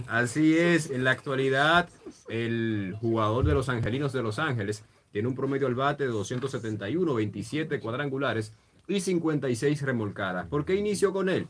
Así 0.06 0.56
es, 0.56 0.90
en 0.90 1.02
la 1.02 1.10
actualidad, 1.10 1.88
el 2.28 2.96
jugador 3.00 3.44
de 3.44 3.54
los 3.54 3.68
Angelinos 3.68 4.12
de 4.12 4.22
Los 4.22 4.38
Ángeles 4.38 4.84
tiene 5.10 5.26
un 5.26 5.34
promedio 5.34 5.66
al 5.66 5.74
bate 5.74 6.04
de 6.04 6.10
271, 6.10 7.12
27 7.12 7.80
cuadrangulares 7.80 8.52
y 8.86 9.00
56 9.00 9.82
remolcadas. 9.82 10.46
¿Por 10.46 10.64
qué 10.64 10.76
inició 10.76 11.12
con 11.12 11.28
él? 11.28 11.48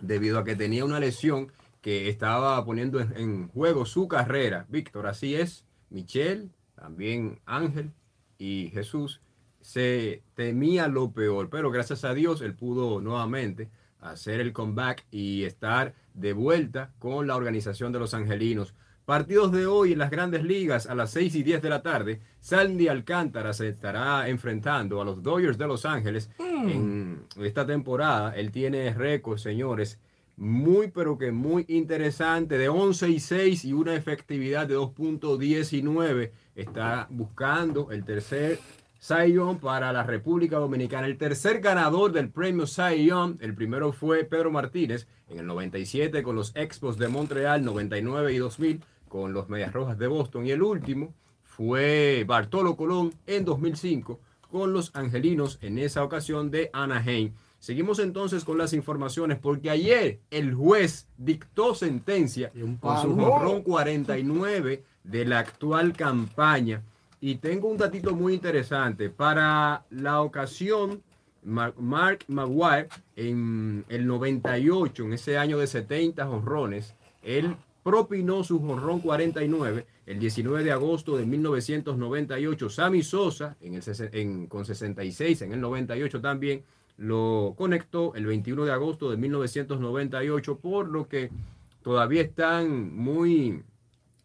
Debido 0.00 0.38
a 0.38 0.44
que 0.44 0.56
tenía 0.56 0.86
una 0.86 1.00
lesión 1.00 1.52
que 1.82 2.08
estaba 2.08 2.64
poniendo 2.64 2.98
en, 2.98 3.14
en 3.16 3.48
juego 3.48 3.84
su 3.84 4.08
carrera. 4.08 4.64
Víctor, 4.70 5.06
así 5.06 5.34
es. 5.34 5.64
Michelle, 5.90 6.48
también 6.74 7.40
Ángel 7.44 7.92
y 8.38 8.70
Jesús 8.72 9.20
se 9.66 10.22
temía 10.36 10.86
lo 10.86 11.10
peor, 11.10 11.50
pero 11.50 11.72
gracias 11.72 12.04
a 12.04 12.14
Dios 12.14 12.40
él 12.40 12.54
pudo 12.54 13.00
nuevamente 13.00 13.68
hacer 13.98 14.38
el 14.38 14.52
comeback 14.52 15.04
y 15.10 15.42
estar 15.42 15.92
de 16.14 16.34
vuelta 16.34 16.92
con 17.00 17.26
la 17.26 17.34
organización 17.34 17.90
de 17.90 17.98
los 17.98 18.14
angelinos. 18.14 18.74
Partidos 19.04 19.50
de 19.50 19.66
hoy 19.66 19.92
en 19.92 19.98
las 19.98 20.12
grandes 20.12 20.44
ligas 20.44 20.86
a 20.86 20.94
las 20.94 21.10
6 21.10 21.34
y 21.34 21.42
10 21.42 21.62
de 21.62 21.68
la 21.68 21.82
tarde. 21.82 22.20
Sandy 22.38 22.86
Alcántara 22.86 23.52
se 23.52 23.68
estará 23.68 24.28
enfrentando 24.28 25.00
a 25.00 25.04
los 25.04 25.20
Dodgers 25.20 25.58
de 25.58 25.66
Los 25.66 25.84
Ángeles 25.84 26.30
en 26.38 27.24
esta 27.40 27.66
temporada. 27.66 28.36
Él 28.36 28.52
tiene 28.52 28.94
récord, 28.94 29.38
señores, 29.38 29.98
muy 30.36 30.92
pero 30.92 31.18
que 31.18 31.32
muy 31.32 31.64
interesante 31.66 32.56
de 32.56 32.68
11 32.68 33.08
y 33.08 33.18
6 33.18 33.64
y 33.64 33.72
una 33.72 33.96
efectividad 33.96 34.68
de 34.68 34.76
2.19. 34.76 36.30
Está 36.54 37.08
buscando 37.10 37.90
el 37.90 38.04
tercer 38.04 38.60
Cy 38.98 39.32
Young 39.32 39.58
para 39.58 39.92
la 39.92 40.02
República 40.02 40.58
Dominicana. 40.58 41.06
El 41.06 41.18
tercer 41.18 41.60
ganador 41.60 42.12
del 42.12 42.30
premio 42.30 42.66
Cy 42.66 43.06
Young, 43.06 43.36
el 43.40 43.54
primero 43.54 43.92
fue 43.92 44.24
Pedro 44.24 44.50
Martínez 44.50 45.06
en 45.28 45.38
el 45.38 45.46
97 45.46 46.22
con 46.22 46.36
los 46.36 46.54
Expos 46.56 46.98
de 46.98 47.08
Montreal, 47.08 47.64
99 47.64 48.32
y 48.32 48.38
2000 48.38 48.82
con 49.08 49.32
los 49.32 49.48
Medias 49.48 49.72
Rojas 49.72 49.98
de 49.98 50.06
Boston. 50.06 50.46
Y 50.46 50.50
el 50.50 50.62
último 50.62 51.14
fue 51.42 52.24
Bartolo 52.26 52.76
Colón 52.76 53.14
en 53.26 53.44
2005 53.44 54.20
con 54.50 54.72
los 54.72 54.94
Angelinos 54.94 55.58
en 55.62 55.78
esa 55.78 56.04
ocasión 56.04 56.50
de 56.50 56.70
Anaheim. 56.72 57.32
Seguimos 57.58 57.98
entonces 57.98 58.44
con 58.44 58.58
las 58.58 58.72
informaciones 58.72 59.38
porque 59.38 59.70
ayer 59.70 60.20
el 60.30 60.54
juez 60.54 61.08
dictó 61.16 61.74
sentencia 61.74 62.52
con 62.80 63.02
su 63.02 63.16
jorrón 63.16 63.62
49 63.62 64.84
de 65.04 65.24
la 65.24 65.38
actual 65.40 65.92
campaña. 65.94 66.82
Y 67.20 67.36
tengo 67.36 67.68
un 67.68 67.76
datito 67.76 68.14
muy 68.14 68.34
interesante. 68.34 69.10
Para 69.10 69.84
la 69.90 70.20
ocasión, 70.20 71.02
Mark 71.42 72.24
Maguire 72.28 72.88
en 73.14 73.84
el 73.88 74.06
98, 74.06 75.04
en 75.04 75.12
ese 75.12 75.38
año 75.38 75.58
de 75.58 75.66
70 75.66 76.28
honrones, 76.28 76.94
él 77.22 77.56
propinó 77.82 78.42
su 78.42 78.60
jonrón 78.60 79.00
49 79.00 79.86
el 80.06 80.18
19 80.18 80.64
de 80.64 80.72
agosto 80.72 81.16
de 81.16 81.24
1998. 81.24 82.68
Sammy 82.68 83.02
Sosa 83.02 83.56
en 83.60 83.74
el, 83.74 84.48
con 84.48 84.64
66 84.64 85.42
en 85.42 85.52
el 85.52 85.60
98 85.60 86.20
también 86.20 86.64
lo 86.96 87.54
conectó 87.56 88.14
el 88.14 88.26
21 88.26 88.64
de 88.64 88.72
agosto 88.72 89.10
de 89.10 89.16
1998, 89.16 90.58
por 90.58 90.88
lo 90.88 91.06
que 91.08 91.30
todavía 91.82 92.22
están 92.22 92.94
muy 92.94 93.62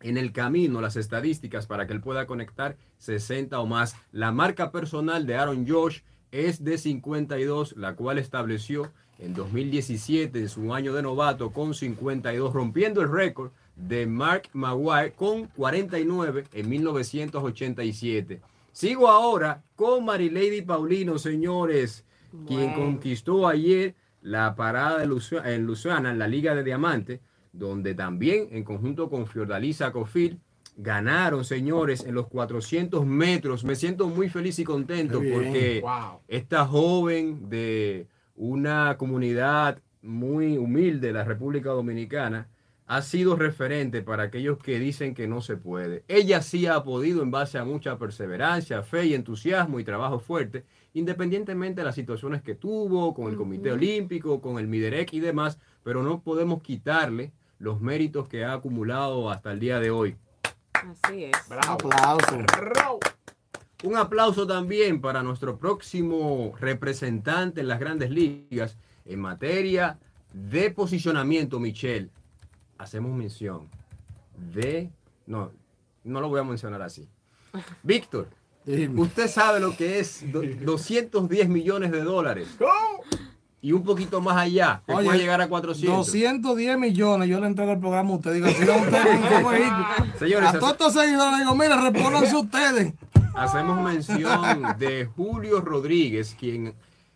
en 0.01 0.17
el 0.17 0.31
camino 0.31 0.81
las 0.81 0.95
estadísticas 0.95 1.67
para 1.67 1.87
que 1.87 1.93
él 1.93 2.01
pueda 2.01 2.25
conectar 2.25 2.77
60 2.97 3.59
o 3.59 3.65
más. 3.65 3.95
La 4.11 4.31
marca 4.31 4.71
personal 4.71 5.25
de 5.25 5.35
Aaron 5.35 5.67
Josh 5.67 6.01
es 6.31 6.63
de 6.63 6.77
52, 6.77 7.75
la 7.77 7.95
cual 7.95 8.17
estableció 8.17 8.91
en 9.19 9.33
2017, 9.33 10.39
en 10.39 10.49
su 10.49 10.73
año 10.73 10.93
de 10.93 11.03
novato, 11.03 11.51
con 11.51 11.73
52, 11.73 12.53
rompiendo 12.53 13.01
el 13.01 13.11
récord 13.11 13.51
de 13.75 14.07
Mark 14.07 14.49
Maguire 14.53 15.13
con 15.13 15.47
49 15.47 16.45
en 16.53 16.69
1987. 16.69 18.41
Sigo 18.71 19.07
ahora 19.09 19.63
con 19.75 20.05
Marilady 20.05 20.61
Paulino, 20.61 21.19
señores, 21.19 22.05
quien 22.47 22.73
conquistó 22.73 23.47
ayer 23.47 23.95
la 24.21 24.55
parada 24.55 24.99
de 24.99 25.05
en 25.05 25.65
Luciana, 25.65 26.11
en 26.11 26.19
la 26.19 26.27
Liga 26.27 26.55
de 26.55 26.63
Diamante, 26.63 27.21
donde 27.53 27.93
también 27.93 28.47
en 28.51 28.63
conjunto 28.63 29.09
con 29.09 29.27
Fiordalisa 29.27 29.91
Cofil 29.91 30.39
ganaron, 30.77 31.43
señores, 31.43 32.05
en 32.05 32.15
los 32.15 32.27
400 32.27 33.05
metros. 33.05 33.63
Me 33.63 33.75
siento 33.75 34.07
muy 34.07 34.29
feliz 34.29 34.57
y 34.59 34.63
contento 34.63 35.19
porque 35.19 35.83
esta 36.27 36.65
joven 36.65 37.49
de 37.49 38.07
una 38.35 38.97
comunidad 38.97 39.79
muy 40.01 40.57
humilde 40.57 41.07
de 41.07 41.13
la 41.13 41.23
República 41.23 41.71
Dominicana 41.71 42.47
ha 42.87 43.01
sido 43.01 43.37
referente 43.37 44.01
para 44.01 44.23
aquellos 44.23 44.57
que 44.57 44.77
dicen 44.77 45.13
que 45.13 45.27
no 45.27 45.41
se 45.41 45.55
puede. 45.55 46.03
Ella 46.09 46.41
sí 46.41 46.67
ha 46.67 46.83
podido 46.83 47.21
en 47.23 47.31
base 47.31 47.57
a 47.57 47.63
mucha 47.63 47.97
perseverancia, 47.97 48.83
fe 48.83 49.05
y 49.05 49.13
entusiasmo 49.13 49.79
y 49.79 49.85
trabajo 49.85 50.19
fuerte, 50.19 50.65
independientemente 50.93 51.81
de 51.81 51.85
las 51.85 51.95
situaciones 51.95 52.41
que 52.41 52.55
tuvo 52.55 53.13
con 53.13 53.29
el 53.29 53.37
Comité 53.37 53.71
Olímpico, 53.71 54.41
con 54.41 54.59
el 54.59 54.67
MIDEREC 54.67 55.13
y 55.13 55.19
demás, 55.21 55.57
pero 55.83 56.03
no 56.03 56.21
podemos 56.21 56.61
quitarle 56.61 57.31
los 57.61 57.79
méritos 57.79 58.27
que 58.27 58.43
ha 58.43 58.53
acumulado 58.53 59.29
hasta 59.29 59.51
el 59.51 59.59
día 59.59 59.79
de 59.79 59.91
hoy. 59.91 60.15
Así 60.73 61.25
es. 61.25 61.37
Aplauso. 61.67 62.39
Un 63.83 63.97
aplauso 63.97 64.47
también 64.47 64.99
para 64.99 65.21
nuestro 65.21 65.57
próximo 65.57 66.53
representante 66.59 67.61
en 67.61 67.67
las 67.67 67.79
grandes 67.79 68.09
ligas 68.09 68.77
en 69.05 69.19
materia 69.19 69.99
de 70.33 70.71
posicionamiento, 70.71 71.59
Michelle. 71.59 72.09
Hacemos 72.77 73.15
mención 73.15 73.69
de... 74.53 74.89
No, 75.27 75.51
no 76.03 76.19
lo 76.19 76.29
voy 76.29 76.39
a 76.39 76.43
mencionar 76.43 76.81
así. 76.81 77.07
Víctor, 77.83 78.27
usted 78.95 79.27
sabe 79.27 79.59
lo 79.59 79.75
que 79.77 79.99
es 79.99 80.23
210 80.31 81.47
millones 81.47 81.91
de 81.91 82.01
dólares 82.01 82.57
y 83.61 83.73
un 83.73 83.83
poquito 83.83 84.21
más 84.21 84.37
allá, 84.37 84.81
que 84.87 84.93
puede 84.93 85.17
llegar 85.19 85.39
a 85.39 85.47
400. 85.47 85.97
210 86.07 86.79
millones, 86.79 87.29
yo 87.29 87.39
le 87.39 87.47
entrego 87.47 87.73
el 87.73 87.79
programa 87.79 88.09
a 88.09 88.13
usted. 88.15 88.33
Diga, 88.33 88.49
si 88.49 88.65
no, 88.65 88.75
usted 88.77 90.17
Señores, 90.19 90.49
a 90.49 90.59
todos 90.59 90.71
estos 90.71 90.93
seguidores 90.93 91.39
digo, 91.39 91.55
mira, 91.55 91.79
respóndanse 91.79 92.35
ustedes. 92.35 92.93
Hacemos 93.35 93.81
mención 93.81 94.63
de 94.79 95.05
Julio 95.15 95.61
Rodríguez, 95.61 96.35
quien 96.37 96.73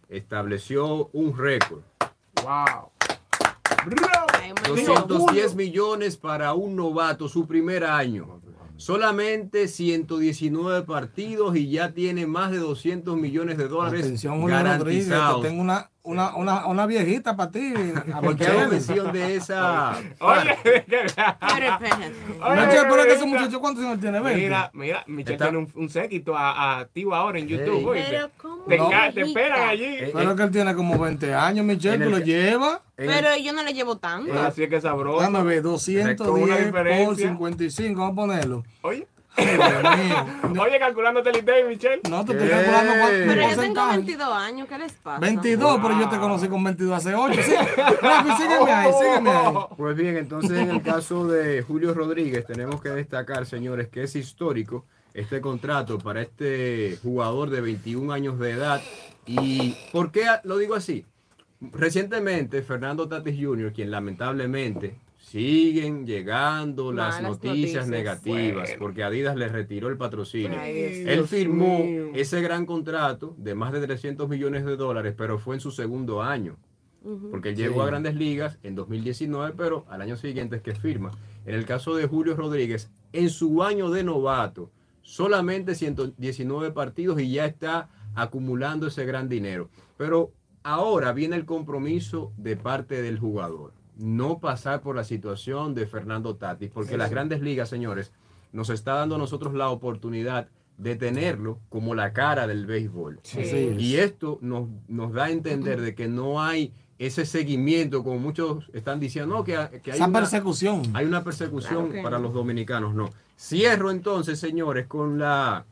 estableció 0.08 1.10
un 1.14 1.36
récord. 1.38 1.82
Wow. 2.44 2.92
210 4.68 5.56
millones 5.56 6.18
para 6.18 6.54
un 6.54 6.76
novato, 6.76 7.28
su 7.28 7.48
primer 7.48 7.84
año. 7.84 8.40
Solamente 8.78 9.68
119 9.68 10.84
partidos 10.86 11.56
y 11.56 11.70
ya 11.70 11.94
tiene 11.94 12.28
más 12.28 12.52
de 12.52 12.58
200 12.58 13.16
millones 13.16 13.58
de 13.58 13.68
dólares 13.70 14.04
Atención, 14.04 14.46
garantizados. 14.46 15.42
tengo 15.42 15.62
una, 15.62 15.90
una, 16.06 16.36
una, 16.36 16.66
una, 16.68 16.86
viejita 16.86 17.36
para 17.36 17.52
ti. 17.52 17.74
¿Por 18.22 18.36
qué 18.36 18.46
hago 18.46 18.70
mención 18.70 19.12
de 19.12 19.36
esa? 19.36 19.98
Oye, 20.20 20.58
Oye, 20.62 20.86
pero 22.90 23.04
que 23.04 23.14
ese 23.14 23.26
muchacho, 23.26 23.60
¿cuántos 23.60 23.84
años 23.84 24.00
tiene? 24.00 24.20
20? 24.20 24.42
Mira, 24.42 24.72
mira, 24.74 25.04
Michelle 25.08 25.38
tiene 25.38 25.58
un, 25.58 25.72
un 25.76 25.90
séquito 25.90 26.38
activo 26.38 27.16
ahora 27.16 27.40
en 27.40 27.48
YouTube. 27.48 27.94
Hey. 27.96 28.06
Pero, 28.10 28.30
¿cómo 28.38 28.64
te, 28.64 29.14
te 29.14 29.22
esperan 29.22 29.70
allí. 29.70 29.84
Eh, 29.84 30.12
pero 30.14 30.36
que 30.36 30.44
él 30.44 30.52
tiene 30.52 30.76
como 30.76 30.98
20 30.98 31.34
años, 31.34 31.66
Michelle, 31.66 32.04
tú 32.04 32.12
lo 32.12 32.20
llevas. 32.20 32.80
Pero 32.96 33.36
yo 33.38 33.52
no 33.52 33.64
le 33.64 33.74
llevo 33.74 33.98
tanto. 33.98 34.34
Eh, 34.34 34.40
así 34.40 34.64
es 34.64 34.70
que 34.70 34.80
sabroso. 34.80 35.22
Dame 35.22 35.44
ver, 35.44 35.62
210 35.62 36.72
por 37.06 37.16
55, 37.16 38.00
vamos 38.00 38.14
a 38.14 38.16
ponerlo. 38.16 38.64
Oye. 38.82 39.08
Oye, 39.38 40.80
calculándote 40.80 41.30
el 41.30 41.38
ITEI, 41.38 41.64
Michelle. 41.66 42.02
No, 42.10 42.24
te 42.24 42.34
estoy 42.34 42.50
calculando 42.50 42.94
cuánto. 43.00 43.18
Pero 43.28 43.50
yo 43.50 43.62
tengo 43.62 43.88
22 43.88 44.34
años, 44.34 44.68
¿qué 44.68 44.78
les 44.78 44.94
pasa? 44.94 45.20
22, 45.20 45.80
pero 45.82 46.00
yo 46.00 46.10
te 46.10 46.18
conocí 46.18 46.48
con 46.48 46.64
22 46.64 46.94
hace 46.98 47.16
8. 47.16 47.42
Sí. 47.44 47.54
Rafi, 48.02 48.30
sígueme 48.42 48.72
ahí, 48.72 48.92
sígueme 48.94 49.30
ahí. 49.30 49.54
Pues 49.76 49.96
bien, 49.96 50.18
entonces 50.18 50.58
en 50.58 50.70
el 50.70 50.82
caso 50.82 51.28
de 51.28 51.62
Julio 51.62 51.94
Rodríguez, 51.94 52.46
tenemos 52.46 52.82
que 52.82 52.90
destacar, 52.90 53.46
señores, 53.46 53.90
que 53.90 54.04
es 54.04 54.16
histórico 54.16 54.86
este 55.14 55.42
contrato 55.42 55.98
para 55.98 56.22
este 56.22 56.98
jugador 57.02 57.50
de 57.50 57.62
21 57.62 58.12
años 58.12 58.40
de 58.40 58.52
edad. 58.52 58.82
¿Y 59.26 59.76
por 59.92 60.12
qué 60.12 60.26
lo 60.44 60.58
digo 60.58 60.76
así? 60.76 61.06
Recientemente, 61.60 62.62
Fernando 62.62 63.08
Tatis 63.08 63.36
Jr., 63.42 63.72
quien 63.74 63.92
lamentablemente 63.92 64.98
siguen 65.26 66.06
llegando 66.06 66.92
las 66.94 67.16
Malas 67.16 67.32
noticias, 67.32 67.56
noticias. 67.56 67.88
negativas 67.88 68.70
Bueno. 68.70 68.80
porque 68.80 69.04
Adidas 69.04 69.36
le 69.36 69.48
retiró 69.50 69.90
el 69.90 69.98
patrocinio. 69.98 70.58
Ay, 70.60 71.04
Él 71.06 71.16
Dios 71.16 71.30
firmó 71.30 71.80
mío. 71.84 72.12
ese 72.14 72.42
gran 72.42 72.66
contrato 72.66 73.34
de 73.38 73.56
más 73.56 73.74
de 73.74 73.82
300 73.82 74.30
millones 74.30 74.66
de 74.66 74.76
dólares, 74.78 75.16
pero 75.18 75.40
fue 75.40 75.56
en 75.56 75.62
su 75.62 75.72
segundo 75.72 76.22
año. 76.22 76.58
Porque 77.30 77.50
él 77.50 77.56
llegó 77.56 77.84
a 77.84 77.86
grandes 77.86 78.16
ligas 78.16 78.58
en 78.64 78.74
2019, 78.74 79.54
pero 79.56 79.86
al 79.90 80.02
año 80.02 80.18
siguiente 80.18 80.56
es 80.56 80.64
que 80.64 80.74
firma. 80.74 81.12
En 81.46 81.54
el 81.54 81.64
caso 81.64 81.96
de 81.96 82.08
Julio 82.08 82.36
Rodríguez, 82.36 82.90
en 83.14 83.30
su 83.30 83.62
año 83.62 83.92
de 83.92 84.04
novato, 84.04 84.72
solamente 85.04 85.76
119 85.76 86.72
partidos 86.72 87.22
y 87.22 87.32
ya 87.32 87.46
está 87.46 87.90
acumulando 88.16 88.88
ese 88.88 89.06
gran 89.06 89.30
dinero. 89.30 89.70
Pero 89.98 90.32
ahora 90.64 91.14
viene 91.14 91.36
el 91.36 91.46
compromiso 91.46 92.32
de 92.38 92.58
parte 92.58 93.04
del 93.04 93.20
jugador. 93.20 93.74
No 93.98 94.40
pasar 94.40 94.82
por 94.82 94.96
la 94.96 95.04
situación 95.04 95.74
de 95.74 95.88
Fernando 95.88 96.36
Tatis, 96.36 96.70
porque 96.72 96.98
las 96.98 97.10
grandes 97.12 97.42
ligas, 97.42 97.70
señores, 97.70 98.12
nos 98.52 98.70
está 98.70 98.94
dando 98.94 99.16
a 99.16 99.18
nosotros 99.18 99.54
la 99.54 99.70
oportunidad 99.70 100.48
de 100.78 100.96
tenerlo 100.96 101.60
como 101.70 101.96
la 101.96 102.12
cara 102.12 102.48
del 102.48 102.66
béisbol. 102.66 103.20
Sí. 103.24 103.76
Y 103.80 103.96
esto 103.96 104.40
nos, 104.42 104.68
nos 104.88 105.14
da 105.14 105.26
a 105.26 105.32
entender 105.32 105.80
de 105.80 105.96
que 105.96 106.08
no 106.08 106.42
hay 106.42 106.74
ese 106.98 107.26
seguimiento, 107.26 108.04
como 108.04 108.20
muchos 108.20 108.70
están 108.74 109.00
diciendo, 109.00 109.36
no, 109.36 109.44
que, 109.44 109.54
que 109.84 109.92
hay, 109.92 109.98
Esa 109.98 110.08
una, 110.08 110.20
persecución. 110.20 110.82
hay 110.94 111.06
una 111.06 111.24
persecución 111.24 111.88
Claro 111.90 112.04
para 112.04 112.18
no. 112.18 112.24
los 112.24 112.34
dominicanos. 112.34 112.94
No. 112.94 113.10
Cierro 113.38 113.92
entonces, 113.92 114.40
señores, 114.40 114.88
con 114.88 115.20
la 115.20 115.66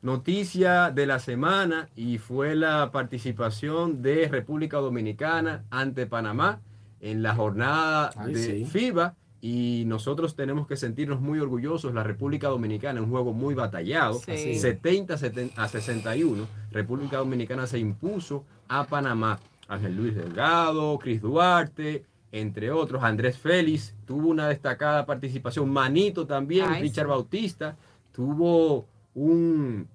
noticia 0.00 0.90
de 0.90 1.06
la 1.06 1.18
semana 1.18 1.88
y 1.94 2.18
fue 2.18 2.54
la 2.54 2.90
participación 2.90 4.02
de 4.02 4.28
República 4.28 4.78
Dominicana 4.78 5.64
ante 5.70 6.06
Panamá 6.06 6.60
en 7.02 7.22
la 7.22 7.34
jornada 7.34 8.10
Ay, 8.16 8.32
de 8.32 8.42
sí. 8.42 8.64
FIBA. 8.64 9.14
Y 9.44 9.82
nosotros 9.88 10.36
tenemos 10.36 10.68
que 10.68 10.76
sentirnos 10.76 11.20
muy 11.20 11.40
orgullosos. 11.40 11.92
La 11.92 12.04
República 12.04 12.46
Dominicana, 12.48 13.02
un 13.02 13.10
juego 13.10 13.32
muy 13.32 13.54
batallado, 13.54 14.14
Sí. 14.14 14.54
70 14.54 15.14
a 15.56 15.68
61. 15.68 16.46
República 16.70 17.16
Dominicana 17.18 17.66
se 17.66 17.78
impuso 17.80 18.44
a 18.68 18.86
Panamá. 18.86 19.40
Ángel 19.66 19.96
Luis 19.96 20.14
Delgado, 20.14 20.96
Cris 20.98 21.20
Duarte, 21.20 22.04
entre 22.30 22.70
otros. 22.70 23.02
Andrés 23.02 23.36
Félix 23.36 23.94
tuvo 24.06 24.28
una 24.28 24.48
destacada 24.48 25.04
participación. 25.06 25.70
Manito 25.70 26.24
también, 26.26 26.66
Ay, 26.68 26.82
Richard 26.82 27.06
sí. 27.06 27.10
Bautista 27.10 27.76
tuvo 28.12 28.86
un 29.14 29.88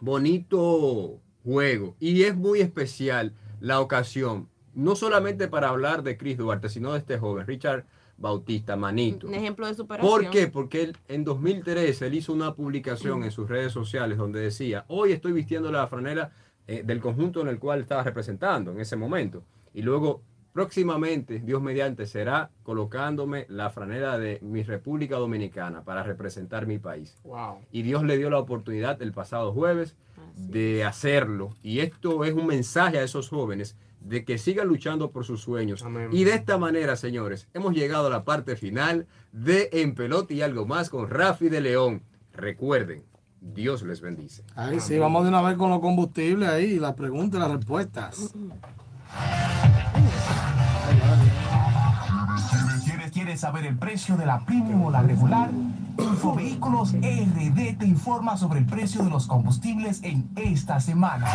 bonito 0.00 1.18
juego 1.44 1.96
y 2.00 2.22
es 2.22 2.36
muy 2.36 2.60
especial 2.60 3.32
la 3.60 3.80
ocasión, 3.80 4.48
no 4.76 4.94
solamente 4.94 5.48
para 5.48 5.70
hablar 5.70 6.02
de 6.02 6.16
Chris 6.18 6.36
Duarte, 6.36 6.68
sino 6.68 6.92
de 6.92 6.98
este 6.98 7.18
joven, 7.18 7.46
Richard 7.46 7.86
Bautista, 8.18 8.76
Manito. 8.76 9.26
Un 9.26 9.34
ejemplo 9.34 9.66
de 9.66 9.74
superación. 9.74 10.10
¿Por 10.10 10.30
qué? 10.30 10.48
Porque 10.48 10.82
él, 10.82 10.96
en 11.08 11.24
2013 11.24 12.06
él 12.06 12.14
hizo 12.14 12.32
una 12.32 12.54
publicación 12.54 13.24
en 13.24 13.30
sus 13.30 13.48
redes 13.48 13.72
sociales 13.72 14.18
donde 14.18 14.40
decía, 14.40 14.84
hoy 14.88 15.12
estoy 15.12 15.32
vistiendo 15.32 15.72
la 15.72 15.86
franela 15.86 16.30
eh, 16.66 16.82
del 16.84 17.00
conjunto 17.00 17.40
en 17.40 17.48
el 17.48 17.58
cual 17.58 17.80
estaba 17.80 18.02
representando 18.02 18.70
en 18.70 18.80
ese 18.80 18.96
momento. 18.96 19.42
Y 19.72 19.80
luego, 19.80 20.20
próximamente, 20.52 21.40
Dios 21.40 21.62
mediante, 21.62 22.06
será 22.06 22.50
colocándome 22.62 23.46
la 23.48 23.70
franela 23.70 24.18
de 24.18 24.40
mi 24.42 24.62
República 24.62 25.16
Dominicana 25.16 25.84
para 25.84 26.02
representar 26.02 26.66
mi 26.66 26.78
país. 26.78 27.16
Wow. 27.24 27.60
Y 27.72 27.80
Dios 27.80 28.02
le 28.02 28.18
dio 28.18 28.28
la 28.28 28.38
oportunidad 28.38 29.00
el 29.00 29.12
pasado 29.12 29.54
jueves 29.54 29.96
de 30.34 30.84
hacerlo. 30.84 31.54
Y 31.62 31.80
esto 31.80 32.24
es 32.24 32.34
un 32.34 32.46
mensaje 32.46 32.98
a 32.98 33.02
esos 33.02 33.30
jóvenes 33.30 33.74
de 34.06 34.24
que 34.24 34.38
sigan 34.38 34.68
luchando 34.68 35.10
por 35.10 35.24
sus 35.24 35.40
sueños. 35.40 35.82
Amén. 35.82 36.10
Y 36.12 36.24
de 36.24 36.34
esta 36.34 36.58
manera, 36.58 36.94
señores, 36.96 37.48
hemos 37.54 37.74
llegado 37.74 38.06
a 38.06 38.10
la 38.10 38.24
parte 38.24 38.56
final 38.56 39.06
de 39.32 39.68
En 39.72 39.94
Pelota 39.94 40.32
y 40.32 40.42
algo 40.42 40.64
más 40.64 40.90
con 40.90 41.10
Rafi 41.10 41.48
de 41.48 41.60
León. 41.60 42.02
Recuerden, 42.32 43.02
Dios 43.40 43.82
les 43.82 44.00
bendice. 44.00 44.44
Ahí 44.54 44.78
sí, 44.78 44.96
vamos 44.98 45.24
de 45.24 45.30
una 45.30 45.42
vez 45.42 45.56
con 45.56 45.70
los 45.70 45.80
combustibles 45.80 46.48
ahí, 46.48 46.78
las 46.78 46.94
preguntas 46.94 47.38
y 47.38 47.42
las 47.42 47.50
respuestas. 47.50 48.32
¿Quieres, 52.50 52.84
quieres, 52.84 53.10
quieres 53.10 53.40
saber 53.40 53.66
el 53.66 53.76
precio 53.76 54.16
de 54.16 54.26
la 54.26 54.44
premium 54.44 54.84
o 54.84 54.90
la 54.90 55.02
regular? 55.02 55.50
Infovehículos 55.98 56.92
RD 56.92 57.78
te 57.78 57.86
informa 57.86 58.36
sobre 58.36 58.60
el 58.60 58.66
precio 58.66 59.02
de 59.02 59.10
los 59.10 59.26
combustibles 59.26 60.00
en 60.04 60.30
esta 60.36 60.78
semana. 60.78 61.26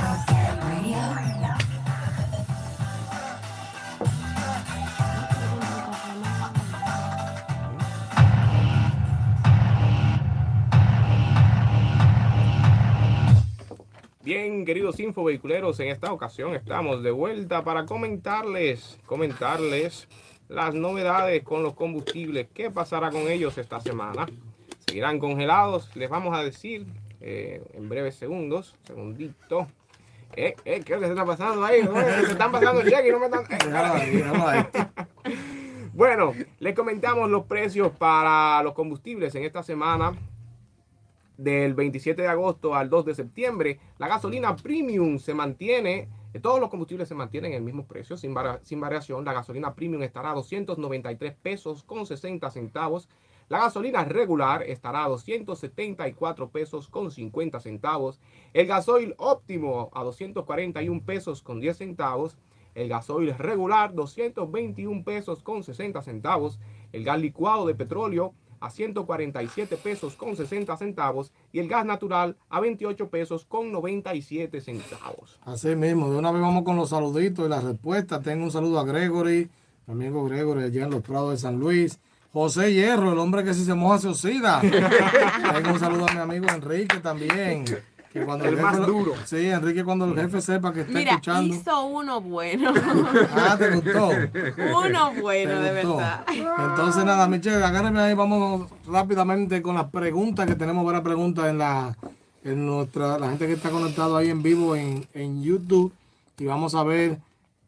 Bien, 14.34 14.64
queridos 14.64 14.98
infovehiculeros, 15.02 15.78
en 15.82 15.90
esta 15.90 16.14
ocasión 16.14 16.56
estamos 16.56 17.04
de 17.04 17.12
vuelta 17.12 17.66
para 17.66 17.86
comentarles, 17.86 18.98
comentarles 19.06 20.08
las 20.48 20.74
novedades 20.74 21.44
con 21.44 21.64
los 21.64 21.74
combustibles. 21.74 22.48
¿Qué 22.54 22.72
pasará 22.72 23.10
con 23.12 23.28
ellos 23.28 23.58
esta 23.58 23.82
semana? 23.82 24.28
¿Seguirán 24.88 25.20
congelados? 25.20 25.94
Les 25.98 26.10
vamos 26.10 26.34
a 26.34 26.42
decir 26.46 26.86
eh, 27.20 27.62
en 27.74 27.90
breves 27.90 28.16
segundos, 28.16 28.78
segundito. 28.88 29.68
Eh, 30.38 30.56
eh, 30.64 30.80
¿Qué 30.80 30.98
se 30.98 31.08
está 31.08 31.26
pasando 31.26 31.66
ahí? 31.66 31.82
Se 32.26 32.32
están 32.32 32.54
pasando 32.54 32.84
cheque 32.84 33.10
y 33.10 33.12
no 33.12 33.20
me 33.20 33.26
están... 33.26 33.44
Bueno, 35.92 36.34
les 36.60 36.74
comentamos 36.74 37.30
los 37.30 37.48
precios 37.48 37.92
para 37.98 38.64
los 38.64 38.74
combustibles 38.76 39.36
en 39.36 39.44
esta 39.44 39.62
semana 39.62 40.14
del 41.42 41.74
27 41.74 42.22
de 42.22 42.28
agosto 42.28 42.76
al 42.76 42.90
2 42.90 43.06
de 43.06 43.16
septiembre. 43.16 43.80
La 43.98 44.08
gasolina 44.08 44.56
premium 44.56 45.18
se 45.18 45.34
mantiene, 45.34 46.08
eh, 46.34 46.40
todos 46.40 46.60
los 46.60 46.70
combustibles 46.70 47.08
se 47.08 47.16
mantienen 47.16 47.52
en 47.52 47.58
el 47.58 47.64
mismo 47.64 47.86
precio, 47.86 48.16
sin, 48.16 48.36
sin 48.64 48.80
variación. 48.80 49.26
La 49.26 49.34
gasolina 49.34 49.74
premium 49.74 50.04
estará 50.04 50.32
a 50.32 50.36
293 50.36 51.34
pesos 51.42 51.84
con 51.84 52.06
60 52.06 52.50
centavos. 52.52 53.10
La 53.50 53.60
gasolina 53.60 54.06
regular 54.06 54.64
estará 54.64 55.04
a 55.04 55.10
274 55.10 56.50
pesos 56.50 56.88
con 56.88 57.12
50 57.12 57.60
centavos. 57.60 58.22
El 58.54 58.68
gasoil 58.68 59.16
óptimo 59.18 59.90
a 59.94 60.04
241 60.04 61.02
pesos 61.04 61.42
con 61.42 61.60
10 61.60 61.76
centavos. 61.76 62.38
El 62.76 62.88
gasoil 62.88 63.36
regular 63.38 63.94
221 63.94 65.04
pesos 65.04 65.42
con 65.42 65.64
60 65.64 66.02
centavos. 66.04 66.60
El 66.94 67.04
gas 67.04 67.20
licuado 67.20 67.66
de 67.66 67.76
petróleo 67.76 68.34
a 68.62 68.70
147 68.70 69.76
pesos 69.76 70.16
con 70.16 70.38
60 70.38 70.78
centavos. 70.78 71.34
Y 71.52 71.60
el 71.60 71.68
gas 71.68 71.86
natural 71.86 72.38
a 72.50 72.62
28 72.62 73.10
pesos 73.10 73.44
con 73.46 73.72
97 73.72 74.62
centavos. 74.62 75.38
Así 75.42 75.76
mismo, 75.76 76.10
de 76.10 76.18
una 76.18 76.32
vez 76.32 76.42
vamos 76.42 76.64
con 76.64 76.78
los 76.78 76.90
saluditos 76.90 77.46
y 77.46 77.50
las 77.50 77.64
respuestas. 77.64 78.22
Tengo 78.22 78.46
un 78.46 78.52
saludo 78.52 78.80
a 78.80 78.86
Gregory, 78.86 79.50
mi 79.88 79.94
amigo 79.94 80.24
Gregory 80.24 80.64
allá 80.64 80.86
en 80.86 80.92
los 80.92 81.02
Prados 81.02 81.32
de 81.32 81.38
San 81.38 81.60
Luis. 81.60 82.00
José 82.34 82.74
Hierro, 82.74 83.12
el 83.12 83.20
hombre 83.20 83.44
que 83.44 83.54
si 83.54 83.66
se 83.66 83.74
moja 83.74 84.00
se 84.00 84.08
oxida. 84.08 84.62
Tengo 84.62 85.74
un 85.74 85.80
saludo 85.80 86.08
a 86.08 86.14
mi 86.14 86.20
amigo 86.20 86.46
Enrique 86.48 87.00
también. 87.00 87.66
Que 88.12 88.26
cuando 88.26 88.44
El 88.46 88.52
jefe 88.56 88.62
más 88.64 88.78
lo- 88.80 88.86
duro. 88.88 89.14
Sí, 89.26 89.48
Enrique, 89.48 89.86
cuando 89.86 90.04
el 90.06 90.16
jefe 90.16 90.42
sepa 90.42 90.74
que 90.74 90.82
está 90.82 90.94
Mira, 90.98 91.12
escuchando. 91.12 91.56
hizo 91.56 91.86
uno 91.86 92.20
bueno. 92.20 92.74
Ah, 93.34 93.56
¿te 93.58 93.70
gustó? 93.74 94.10
uno 94.10 95.14
bueno, 95.22 95.52
¿Te 95.52 95.60
de 95.74 95.82
gustó? 95.84 95.98
verdad. 95.98 96.26
Entonces, 96.30 97.06
nada, 97.06 97.28
Michelle, 97.28 97.64
agárreme 97.64 98.02
ahí. 98.02 98.14
Vamos 98.14 98.70
rápidamente 98.86 99.62
con 99.62 99.76
las 99.76 99.90
preguntas 99.90 100.46
que 100.46 100.56
tenemos 100.56 100.86
varias 100.86 101.04
preguntas 101.04 101.48
en 101.50 101.58
la 101.58 101.96
en 102.44 102.66
nuestra 102.66 103.20
la 103.20 103.30
gente 103.30 103.46
que 103.48 103.54
está 103.54 103.70
conectado 103.70 104.18
ahí 104.18 104.30
en 104.30 104.42
vivo 104.42 104.76
en, 104.76 105.08
en 105.14 105.44
YouTube 105.44 105.94
y 106.40 106.46
vamos 106.48 106.74
a 106.74 106.84
ver 106.84 107.20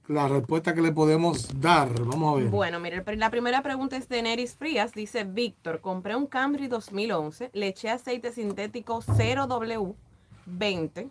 la 0.08 0.28
respuesta 0.28 0.74
que 0.74 0.82
le 0.82 0.92
podemos 0.92 1.62
dar. 1.62 1.90
Vamos 2.04 2.34
a 2.36 2.40
ver. 2.42 2.50
Bueno, 2.50 2.80
mire, 2.80 3.02
el 3.08 3.20
la 3.20 3.30
primera 3.30 3.62
pregunta 3.62 3.96
es 3.96 4.10
de 4.10 4.22
Neris 4.24 4.56
Frías. 4.56 4.92
Dice, 4.94 5.24
Víctor, 5.24 5.80
compré 5.80 6.16
un 6.18 6.26
Camry 6.28 6.68
2011, 6.68 7.52
le 7.54 7.68
eché 7.68 7.90
aceite 7.92 8.32
sintético 8.34 9.02
0W20, 10.48 11.10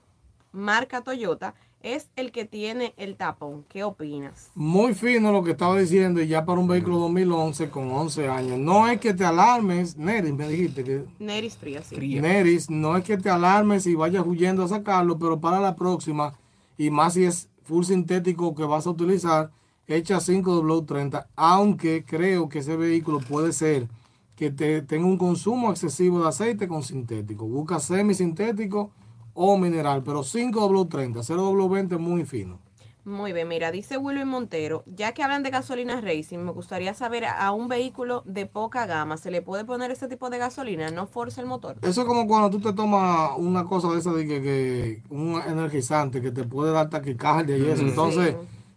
marca 0.52 1.02
Toyota. 1.02 1.54
Es 1.82 2.06
el 2.14 2.30
que 2.30 2.44
tiene 2.44 2.94
el 2.96 3.16
tapón. 3.16 3.64
¿Qué 3.68 3.82
opinas? 3.82 4.52
Muy 4.54 4.94
fino 4.94 5.32
lo 5.32 5.42
que 5.42 5.50
estaba 5.50 5.76
diciendo 5.76 6.22
y 6.22 6.28
ya 6.28 6.44
para 6.44 6.60
un 6.60 6.68
vehículo 6.68 6.98
2011 7.00 7.70
con 7.70 7.90
11 7.90 8.28
años. 8.28 8.58
No 8.60 8.86
es 8.86 9.00
que 9.00 9.12
te 9.14 9.24
alarmes, 9.24 9.96
Neris, 9.96 10.32
me 10.32 10.46
dijiste 10.46 10.84
que 10.84 11.04
Neris 11.18 11.56
Frías, 11.56 11.86
sí. 11.86 11.96
Fría. 11.96 12.22
Neris, 12.22 12.70
no 12.70 12.96
es 12.96 13.02
que 13.02 13.18
te 13.18 13.28
alarmes 13.28 13.84
y 13.88 13.96
vayas 13.96 14.24
huyendo 14.24 14.62
a 14.62 14.68
sacarlo, 14.68 15.18
pero 15.18 15.40
para 15.40 15.58
la 15.58 15.74
próxima, 15.74 16.34
y 16.78 16.90
más 16.90 17.14
si 17.14 17.24
es 17.24 17.48
full 17.64 17.82
sintético 17.82 18.54
que 18.54 18.62
vas 18.62 18.86
a 18.86 18.90
utilizar, 18.90 19.50
echa 19.88 20.18
5W30, 20.18 21.26
aunque 21.34 22.04
creo 22.04 22.48
que 22.48 22.60
ese 22.60 22.76
vehículo 22.76 23.18
puede 23.18 23.52
ser 23.52 23.88
que 24.36 24.52
te 24.52 24.82
tenga 24.82 25.06
un 25.06 25.18
consumo 25.18 25.72
excesivo 25.72 26.22
de 26.22 26.28
aceite 26.28 26.68
con 26.68 26.84
sintético. 26.84 27.44
Busca 27.44 27.80
semisintético 27.80 28.92
o 29.34 29.56
mineral, 29.56 30.02
pero 30.02 30.20
5W30, 30.20 31.22
0W20 31.22 31.92
es 31.92 32.00
muy 32.00 32.24
fino. 32.24 32.58
Muy 33.04 33.32
bien, 33.32 33.48
mira, 33.48 33.72
dice 33.72 33.96
Willy 33.96 34.24
Montero, 34.24 34.84
ya 34.86 35.10
que 35.12 35.24
hablan 35.24 35.42
de 35.42 35.50
gasolina 35.50 36.00
racing, 36.00 36.38
me 36.38 36.52
gustaría 36.52 36.94
saber 36.94 37.24
a 37.24 37.50
un 37.50 37.66
vehículo 37.66 38.22
de 38.26 38.46
poca 38.46 38.86
gama, 38.86 39.16
¿se 39.16 39.32
le 39.32 39.42
puede 39.42 39.64
poner 39.64 39.90
ese 39.90 40.06
tipo 40.06 40.30
de 40.30 40.38
gasolina? 40.38 40.88
¿No 40.90 41.08
forza 41.08 41.40
el 41.40 41.48
motor? 41.48 41.78
Eso 41.82 42.02
es 42.02 42.06
como 42.06 42.28
cuando 42.28 42.48
tú 42.50 42.60
te 42.60 42.72
tomas 42.72 43.32
una 43.38 43.64
cosa 43.64 43.88
de 43.88 43.98
esa 43.98 44.12
de 44.12 44.24
que, 44.24 44.40
que 44.40 45.02
un 45.10 45.34
energizante 45.34 46.22
que 46.22 46.30
te 46.30 46.44
puede 46.44 46.70
dar 46.70 46.90
taquicardia 46.90 47.56
y 47.58 47.66
eso. 47.68 47.82
Entonces, 47.82 48.36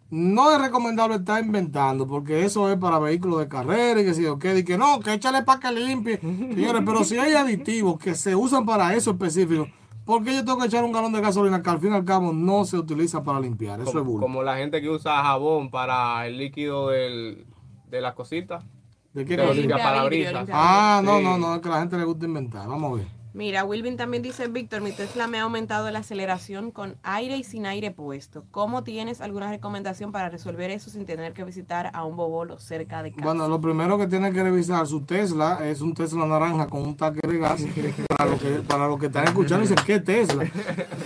no 0.10 0.52
es 0.52 0.60
recomendable 0.60 1.18
estar 1.18 1.44
inventando 1.44 2.08
porque 2.08 2.46
eso 2.46 2.72
es 2.72 2.78
para 2.80 2.98
vehículos 2.98 3.40
de 3.40 3.48
carrera 3.48 4.02
y 4.02 4.06
que 4.06 4.14
si 4.16 4.24
yo 4.24 4.40
qué, 4.40 4.58
y 4.58 4.64
que 4.64 4.76
no, 4.76 5.02
que 5.02 5.14
échale 5.14 5.44
para 5.44 5.60
que 5.60 5.72
limpie. 5.72 6.18
Señores, 6.22 6.82
pero 6.84 7.04
si 7.04 7.20
hay 7.20 7.34
aditivos 7.34 8.00
que 8.00 8.16
se 8.16 8.36
usan 8.36 8.66
para 8.66 8.96
eso 8.96 9.12
específico, 9.12 9.68
¿por 10.06 10.24
qué 10.24 10.34
yo 10.34 10.46
tengo 10.46 10.60
que 10.60 10.68
echar 10.68 10.84
un 10.84 10.92
galón 10.92 11.12
de 11.14 11.22
gasolina 11.22 11.62
que 11.62 11.70
al 11.70 11.80
fin 11.80 11.92
y 11.92 11.96
al 11.96 12.06
cabo 12.06 12.32
no 12.32 12.64
se 12.66 12.78
utiliza 12.78 13.24
para 13.24 13.40
limpiar? 13.40 13.80
Eso 13.82 13.90
es 13.90 13.96
Como, 13.96 14.06
bulto. 14.06 14.22
como 14.26 14.44
la 14.44 14.58
gente 14.58 14.82
que 14.82 14.90
usa 14.90 15.22
jabón 15.24 15.70
para 15.70 16.26
el 16.28 16.38
líquido 16.38 16.90
del, 16.90 17.46
de 17.90 18.02
las 18.02 18.14
cositas. 18.14 18.64
¿De 19.14 19.24
qué 19.26 19.38
de 19.38 19.44
cosa? 19.44 19.54
limpia 19.56 20.04
vidrio, 20.10 20.32
limpia 20.34 20.54
Ah, 20.58 21.02
no, 21.04 21.18
Sí. 21.20 21.24
no, 21.24 21.38
no, 21.38 21.56
es 21.56 21.62
que 21.62 21.68
a 21.70 21.72
la 21.72 21.80
gente 21.80 21.98
le 21.98 22.04
gusta 22.04 22.26
inventar. 22.26 22.68
Vamos 22.68 22.92
a 22.92 22.96
ver. 22.98 23.08
Mira, 23.36 23.66
Wilvin 23.66 23.98
también 23.98 24.24
dice, 24.24 24.48
Víctor, 24.48 24.80
mi 24.80 24.94
Tesla 24.94 25.28
me 25.28 25.40
ha 25.40 25.42
aumentado 25.42 25.92
la 25.92 26.00
aceleración 26.00 26.72
con 26.72 26.96
aire 27.04 27.36
y 27.36 27.44
sin 27.44 27.66
aire 27.66 27.92
puesto. 27.92 28.46
¿Cómo 28.50 28.86
tienes 28.86 29.20
alguna 29.20 29.50
recomendación 29.50 30.14
para 30.14 30.30
resolver 30.30 30.72
eso 30.72 30.90
sin 30.90 31.06
tener 31.06 31.34
que 31.34 31.44
visitar 31.44 31.92
a 31.94 32.06
un 32.06 32.16
bobolo 32.16 32.60
cerca 32.60 33.04
de 33.04 33.12
casa? 33.12 33.26
Bueno, 33.26 33.50
lo 33.50 33.60
primero 33.60 33.98
que 33.98 34.08
tiene 34.08 34.32
que 34.32 34.42
revisar 34.42 34.88
su 34.88 35.02
Tesla 35.02 35.68
es 35.68 35.82
un 35.82 35.94
Tesla 35.94 36.26
naranja 36.26 36.68
con 36.68 36.84
un 36.84 36.96
tanque 36.96 37.28
de 37.28 37.38
gas. 37.38 37.62
Para 38.08 38.30
los 38.30 38.42
que, 38.42 38.50
para 38.62 38.88
los 38.88 38.98
que 38.98 39.08
están 39.08 39.26
escuchando, 39.26 39.64
dicen, 39.64 39.84
¿qué 39.86 40.00
Tesla? 40.00 40.50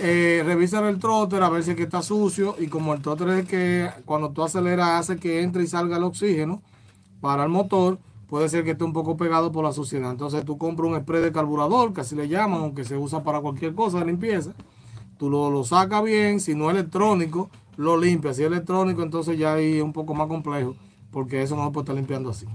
Eh, 0.00 0.42
revisa 0.46 0.88
el 0.88 1.00
trotter 1.00 1.42
a 1.42 1.50
ver 1.50 1.64
si 1.64 1.72
es 1.72 1.76
que 1.76 1.82
está 1.82 2.00
sucio. 2.00 2.54
Y 2.60 2.68
como 2.68 2.94
el 2.94 3.02
trotter 3.02 3.28
es 3.30 3.48
que 3.48 3.90
cuando 4.04 4.30
tú 4.30 4.44
aceleras 4.44 5.00
hace 5.00 5.18
que 5.18 5.42
entre 5.42 5.64
y 5.64 5.66
salga 5.66 5.96
el 5.96 6.04
oxígeno 6.04 6.62
para 7.20 7.42
el 7.42 7.48
motor, 7.48 7.98
puede 8.30 8.48
ser 8.48 8.64
que 8.64 8.70
esté 8.70 8.84
un 8.84 8.92
poco 8.92 9.16
pegado 9.16 9.50
por 9.52 9.64
la 9.64 9.72
suciedad. 9.72 10.10
Entonces 10.10 10.44
tú 10.44 10.56
compras 10.56 10.88
un 10.88 10.98
spray 11.00 11.20
de 11.20 11.32
carburador, 11.32 11.92
que 11.92 12.00
así 12.00 12.14
le 12.14 12.28
llaman, 12.28 12.60
aunque 12.60 12.84
se 12.84 12.96
usa 12.96 13.22
para 13.22 13.40
cualquier 13.40 13.74
cosa 13.74 13.98
de 13.98 14.06
limpieza. 14.06 14.52
Tú 15.18 15.28
lo, 15.28 15.50
lo 15.50 15.64
sacas 15.64 16.02
bien, 16.04 16.40
si 16.40 16.54
no 16.54 16.70
es 16.70 16.76
electrónico, 16.76 17.50
lo 17.76 17.98
limpias. 17.98 18.36
Si 18.36 18.42
es 18.42 18.46
electrónico, 18.46 19.02
entonces 19.02 19.36
ya 19.36 19.54
ahí 19.54 19.78
es 19.78 19.82
un 19.82 19.92
poco 19.92 20.14
más 20.14 20.28
complejo, 20.28 20.76
porque 21.10 21.42
eso 21.42 21.56
no 21.56 21.66
se 21.66 21.72
puede 21.72 21.82
estar 21.82 21.96
limpiando 21.96 22.30
así. 22.30 22.46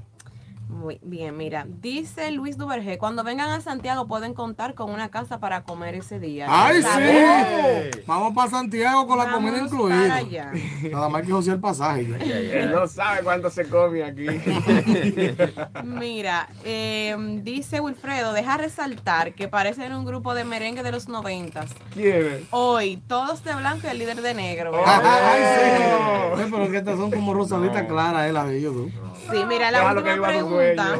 Muy 0.67 0.99
bien, 1.03 1.37
mira, 1.37 1.65
dice 1.81 2.31
Luis 2.31 2.57
Duvergé, 2.57 2.97
cuando 2.97 3.23
vengan 3.23 3.49
a 3.49 3.61
Santiago 3.61 4.07
pueden 4.07 4.33
contar 4.33 4.73
con 4.73 4.89
una 4.91 5.09
casa 5.09 5.39
para 5.39 5.63
comer 5.63 5.95
ese 5.95 6.19
día. 6.19 6.47
¡Ay, 6.49 6.81
sí! 6.81 7.99
Vamos 8.07 8.33
para 8.33 8.49
Santiago 8.49 9.05
con 9.07 9.17
la 9.17 9.31
comida 9.31 9.51
para 9.53 9.63
incluida. 9.63 10.15
allá. 10.15 10.51
Nada 10.91 11.09
más 11.09 11.21
que 11.23 11.31
José 11.31 11.51
el 11.51 11.59
pasaje. 11.59 12.07
ya. 12.07 12.15
Él 12.17 12.71
no 12.71 12.87
sabe 12.87 13.21
cuánto 13.23 13.49
se 13.49 13.67
come 13.69 14.03
aquí. 14.03 14.25
Mira, 15.83 16.49
eh, 16.63 17.15
dice 17.43 17.79
Wilfredo, 17.79 18.33
deja 18.33 18.57
resaltar 18.57 19.33
que 19.33 19.47
parecen 19.47 19.93
un 19.93 20.05
grupo 20.05 20.33
de 20.33 20.43
merengue 20.45 20.83
de 20.83 20.91
los 20.91 21.07
noventas. 21.07 21.69
¿Quién 21.93 22.25
es? 22.25 22.41
Hoy, 22.51 22.97
todos 23.07 23.43
de 23.43 23.53
blanco 23.55 23.87
y 23.87 23.91
el 23.91 23.99
líder 23.99 24.21
de 24.21 24.33
negro. 24.33 24.71
Oh. 24.73 24.83
Ay, 24.85 25.41
sí. 25.41 26.41
Eh, 26.41 26.47
Pero 26.51 26.71
que 26.71 26.77
estas 26.77 26.97
son 26.97 27.11
como 27.11 27.33
rosaditas 27.33 27.83
claras, 27.83 28.27
eh, 28.29 28.33
las 28.33 28.47
de 28.47 28.57
ellos. 28.57 28.73
¿no? 28.75 29.14
Sí, 29.31 29.45
mira, 29.47 29.71
la 29.71 29.79
Déjalo 29.79 30.01
última 30.01 30.27
pregunta. 30.27 30.99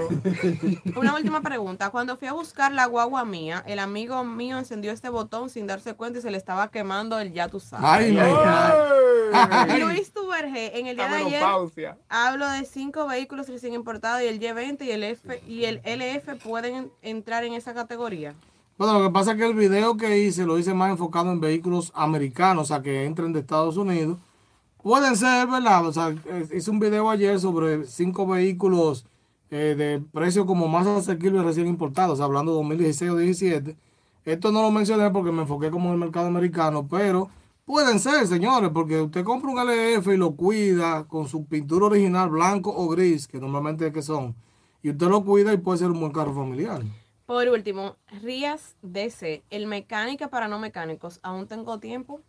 Una 0.99 1.15
última 1.15 1.41
pregunta. 1.41 1.89
Cuando 1.89 2.17
fui 2.17 2.27
a 2.27 2.33
buscar 2.33 2.71
la 2.71 2.85
guagua 2.85 3.25
mía, 3.25 3.63
el 3.67 3.79
amigo 3.79 4.23
mío 4.23 4.57
encendió 4.57 4.91
este 4.91 5.09
botón 5.09 5.49
sin 5.49 5.67
darse 5.67 5.93
cuenta 5.93 6.19
y 6.19 6.21
se 6.21 6.31
le 6.31 6.37
estaba 6.37 6.69
quemando 6.69 7.19
el 7.19 7.33
ya 7.33 7.47
tú 7.47 7.59
sabes. 7.59 7.85
Ay, 7.85 8.17
ay. 8.17 9.81
Luis 9.81 10.11
Tuberge, 10.11 10.79
en 10.79 10.87
el 10.87 10.95
día 10.95 11.09
La 11.09 11.17
de 11.17 11.23
ayer 11.23 11.95
hablo 12.09 12.49
de 12.49 12.65
cinco 12.65 13.07
vehículos 13.07 13.47
recién 13.47 13.73
importados 13.73 14.21
y 14.21 14.27
el 14.27 14.39
Y20 14.39 14.81
y 14.81 14.91
el 14.91 15.03
F 15.03 15.41
y 15.47 15.65
el 15.65 15.81
LF 15.83 16.43
pueden 16.43 16.91
entrar 17.01 17.43
en 17.43 17.53
esa 17.53 17.73
categoría. 17.73 18.33
Bueno, 18.77 18.99
lo 18.99 19.07
que 19.07 19.13
pasa 19.13 19.31
es 19.31 19.37
que 19.37 19.45
el 19.45 19.53
video 19.53 19.95
que 19.95 20.19
hice 20.19 20.45
lo 20.45 20.59
hice 20.59 20.73
más 20.73 20.91
enfocado 20.91 21.31
en 21.31 21.39
vehículos 21.39 21.91
americanos, 21.95 22.63
o 22.63 22.65
sea, 22.73 22.81
que 22.81 23.05
entren 23.05 23.31
de 23.31 23.39
Estados 23.39 23.77
Unidos. 23.77 24.17
Pueden 24.85 25.15
ser, 25.15 25.47
¿verdad? 25.47 25.83
O 25.87 25.91
sea, 25.91 26.15
hice 26.53 26.69
un 26.69 26.79
video 26.79 27.09
ayer 27.09 27.39
sobre 27.39 27.87
cinco 27.87 28.27
vehículos 28.27 29.03
eh, 29.49 29.73
de 29.75 29.99
precio 30.13 30.45
como 30.45 30.67
más 30.67 30.85
asequible 30.85 31.41
recién 31.41 31.65
importados, 31.65 32.21
hablando 32.21 32.51
de 32.51 32.57
2016 32.57 33.09
o 33.09 33.13
2017. 33.15 33.75
Esto 34.25 34.51
no 34.51 34.61
lo 34.61 34.69
mencioné 34.69 35.09
porque 35.09 35.31
me 35.31 35.41
enfoqué 35.41 35.71
como 35.71 35.87
en 35.87 35.93
el 35.93 35.99
mercado 36.01 36.27
americano, 36.27 36.87
pero 36.87 37.31
pueden 37.65 37.99
ser, 37.99 38.27
señores, 38.27 38.69
porque 38.71 39.01
usted 39.01 39.23
compra 39.23 39.49
un 39.49 39.57
LF 39.57 40.05
y 40.05 40.17
lo 40.17 40.35
cuida 40.35 41.05
con 41.05 41.27
su 41.27 41.45
pintura 41.45 41.87
original 41.87 42.29
blanco 42.29 42.71
o 42.71 42.87
gris, 42.87 43.27
que 43.27 43.39
normalmente 43.39 43.87
es 43.87 43.91
que 43.91 44.03
son, 44.03 44.35
y 44.83 44.91
usted 44.91 45.07
lo 45.07 45.25
cuida 45.25 45.51
y 45.51 45.57
puede 45.57 45.79
ser 45.79 45.89
un 45.89 45.99
buen 45.99 46.11
carro 46.11 46.35
familiar. 46.35 46.83
Por 47.25 47.47
último, 47.47 47.95
Rías 48.21 48.75
DC, 48.83 49.41
el 49.49 49.65
mecánica 49.65 50.29
para 50.29 50.47
no 50.47 50.59
mecánicos, 50.59 51.19
¿aún 51.23 51.47
tengo 51.47 51.79
tiempo? 51.79 52.21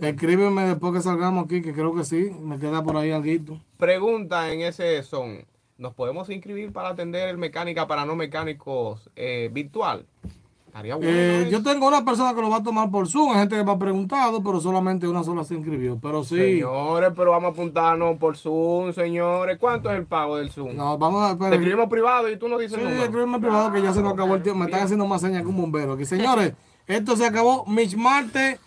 Escríbeme 0.00 0.62
después 0.66 0.92
que 0.94 1.00
salgamos 1.00 1.44
aquí, 1.44 1.62
que 1.62 1.72
creo 1.72 1.94
que 1.94 2.04
sí. 2.04 2.30
Me 2.42 2.58
queda 2.58 2.82
por 2.82 2.96
ahí 2.96 3.10
algo. 3.10 3.58
Pregunta 3.78 4.52
en 4.52 4.62
ese 4.62 5.02
son. 5.02 5.44
¿Nos 5.78 5.94
podemos 5.94 6.28
inscribir 6.30 6.72
para 6.72 6.90
atender 6.90 7.28
el 7.28 7.38
mecánica 7.38 7.86
para 7.86 8.04
no 8.04 8.14
mecánicos 8.16 9.10
eh, 9.16 9.50
virtual? 9.52 10.06
Estaría 10.66 10.94
bueno. 10.96 11.10
Eh, 11.12 11.48
yo 11.50 11.62
tengo 11.62 11.86
una 11.86 12.04
persona 12.04 12.34
que 12.34 12.40
lo 12.40 12.48
va 12.48 12.56
a 12.58 12.62
tomar 12.62 12.90
por 12.90 13.06
Zoom. 13.06 13.32
Hay 13.32 13.40
gente 13.40 13.56
que 13.56 13.64
me 13.64 13.72
ha 13.72 13.78
preguntado, 13.78 14.42
pero 14.42 14.60
solamente 14.60 15.06
una 15.06 15.22
sola 15.22 15.44
se 15.44 15.54
inscribió. 15.54 15.98
Pero 16.00 16.24
sí. 16.24 16.36
Señores, 16.36 17.12
pero 17.14 17.30
vamos 17.32 17.50
a 17.50 17.52
apuntarnos 17.52 18.16
por 18.18 18.36
Zoom, 18.36 18.92
señores. 18.92 19.58
¿Cuánto 19.58 19.90
es 19.90 19.98
el 19.98 20.06
pago 20.06 20.36
del 20.38 20.50
Zoom? 20.50 20.74
No, 20.76 20.96
vamos 20.96 21.22
a 21.30 21.36
Te 21.36 21.44
ver. 21.44 21.54
escribimos 21.54 21.88
privado 21.88 22.30
y 22.30 22.38
tú 22.38 22.48
nos 22.48 22.58
dices 22.60 22.74
Sí, 22.76 22.80
el 22.80 22.84
número. 22.88 23.04
escríbeme 23.04 23.38
privado 23.38 23.70
que 23.72 23.82
ya 23.82 23.92
se 23.92 24.02
nos 24.02 24.12
acabó 24.14 24.34
el 24.36 24.42
tiempo. 24.42 24.60
Me 24.60 24.64
están 24.66 24.82
haciendo 24.82 25.06
más 25.06 25.20
señas 25.20 25.42
que 25.42 25.48
un 25.48 25.56
bombero 25.58 25.92
aquí. 25.92 26.04
Señores, 26.06 26.54
esto 26.86 27.16
se 27.16 27.26
acabó. 27.26 27.66
Mitch 27.66 27.94
Marte, 27.96 28.58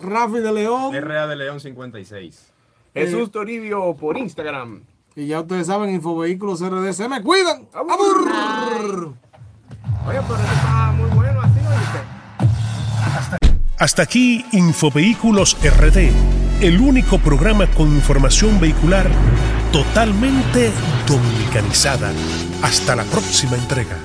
Rafi 0.00 0.40
de 0.40 0.52
León. 0.52 0.94
RA 0.94 1.26
de 1.26 1.36
León 1.36 1.60
56. 1.60 2.52
Jesús 2.94 3.30
Toribio 3.30 3.94
por 3.94 4.16
Instagram. 4.16 4.82
Y 5.16 5.26
ya 5.26 5.40
ustedes 5.40 5.66
saben, 5.66 5.90
Infovehículos 5.90 6.60
RD. 6.60 6.92
Se 6.92 7.08
me 7.08 7.22
cuidan. 7.22 7.68
Abur. 7.72 8.28
¡Abur! 8.32 9.14
Oye, 10.06 10.20
pero 10.28 10.34
eso 10.34 10.52
está 10.52 10.92
muy 10.92 11.10
bueno 11.10 11.40
así, 11.40 11.60
¿no 11.62 11.70
dice? 11.70 12.14
Hasta 13.78 14.02
aquí 14.02 14.44
Infovehículos 14.52 15.56
RD, 15.62 16.10
el 16.60 16.80
único 16.80 17.18
programa 17.18 17.66
con 17.66 17.88
información 17.88 18.60
vehicular 18.60 19.08
totalmente 19.72 20.70
dominicanizada. 21.06 22.12
Hasta 22.62 22.94
la 22.96 23.04
próxima 23.04 23.56
entrega. 23.56 23.96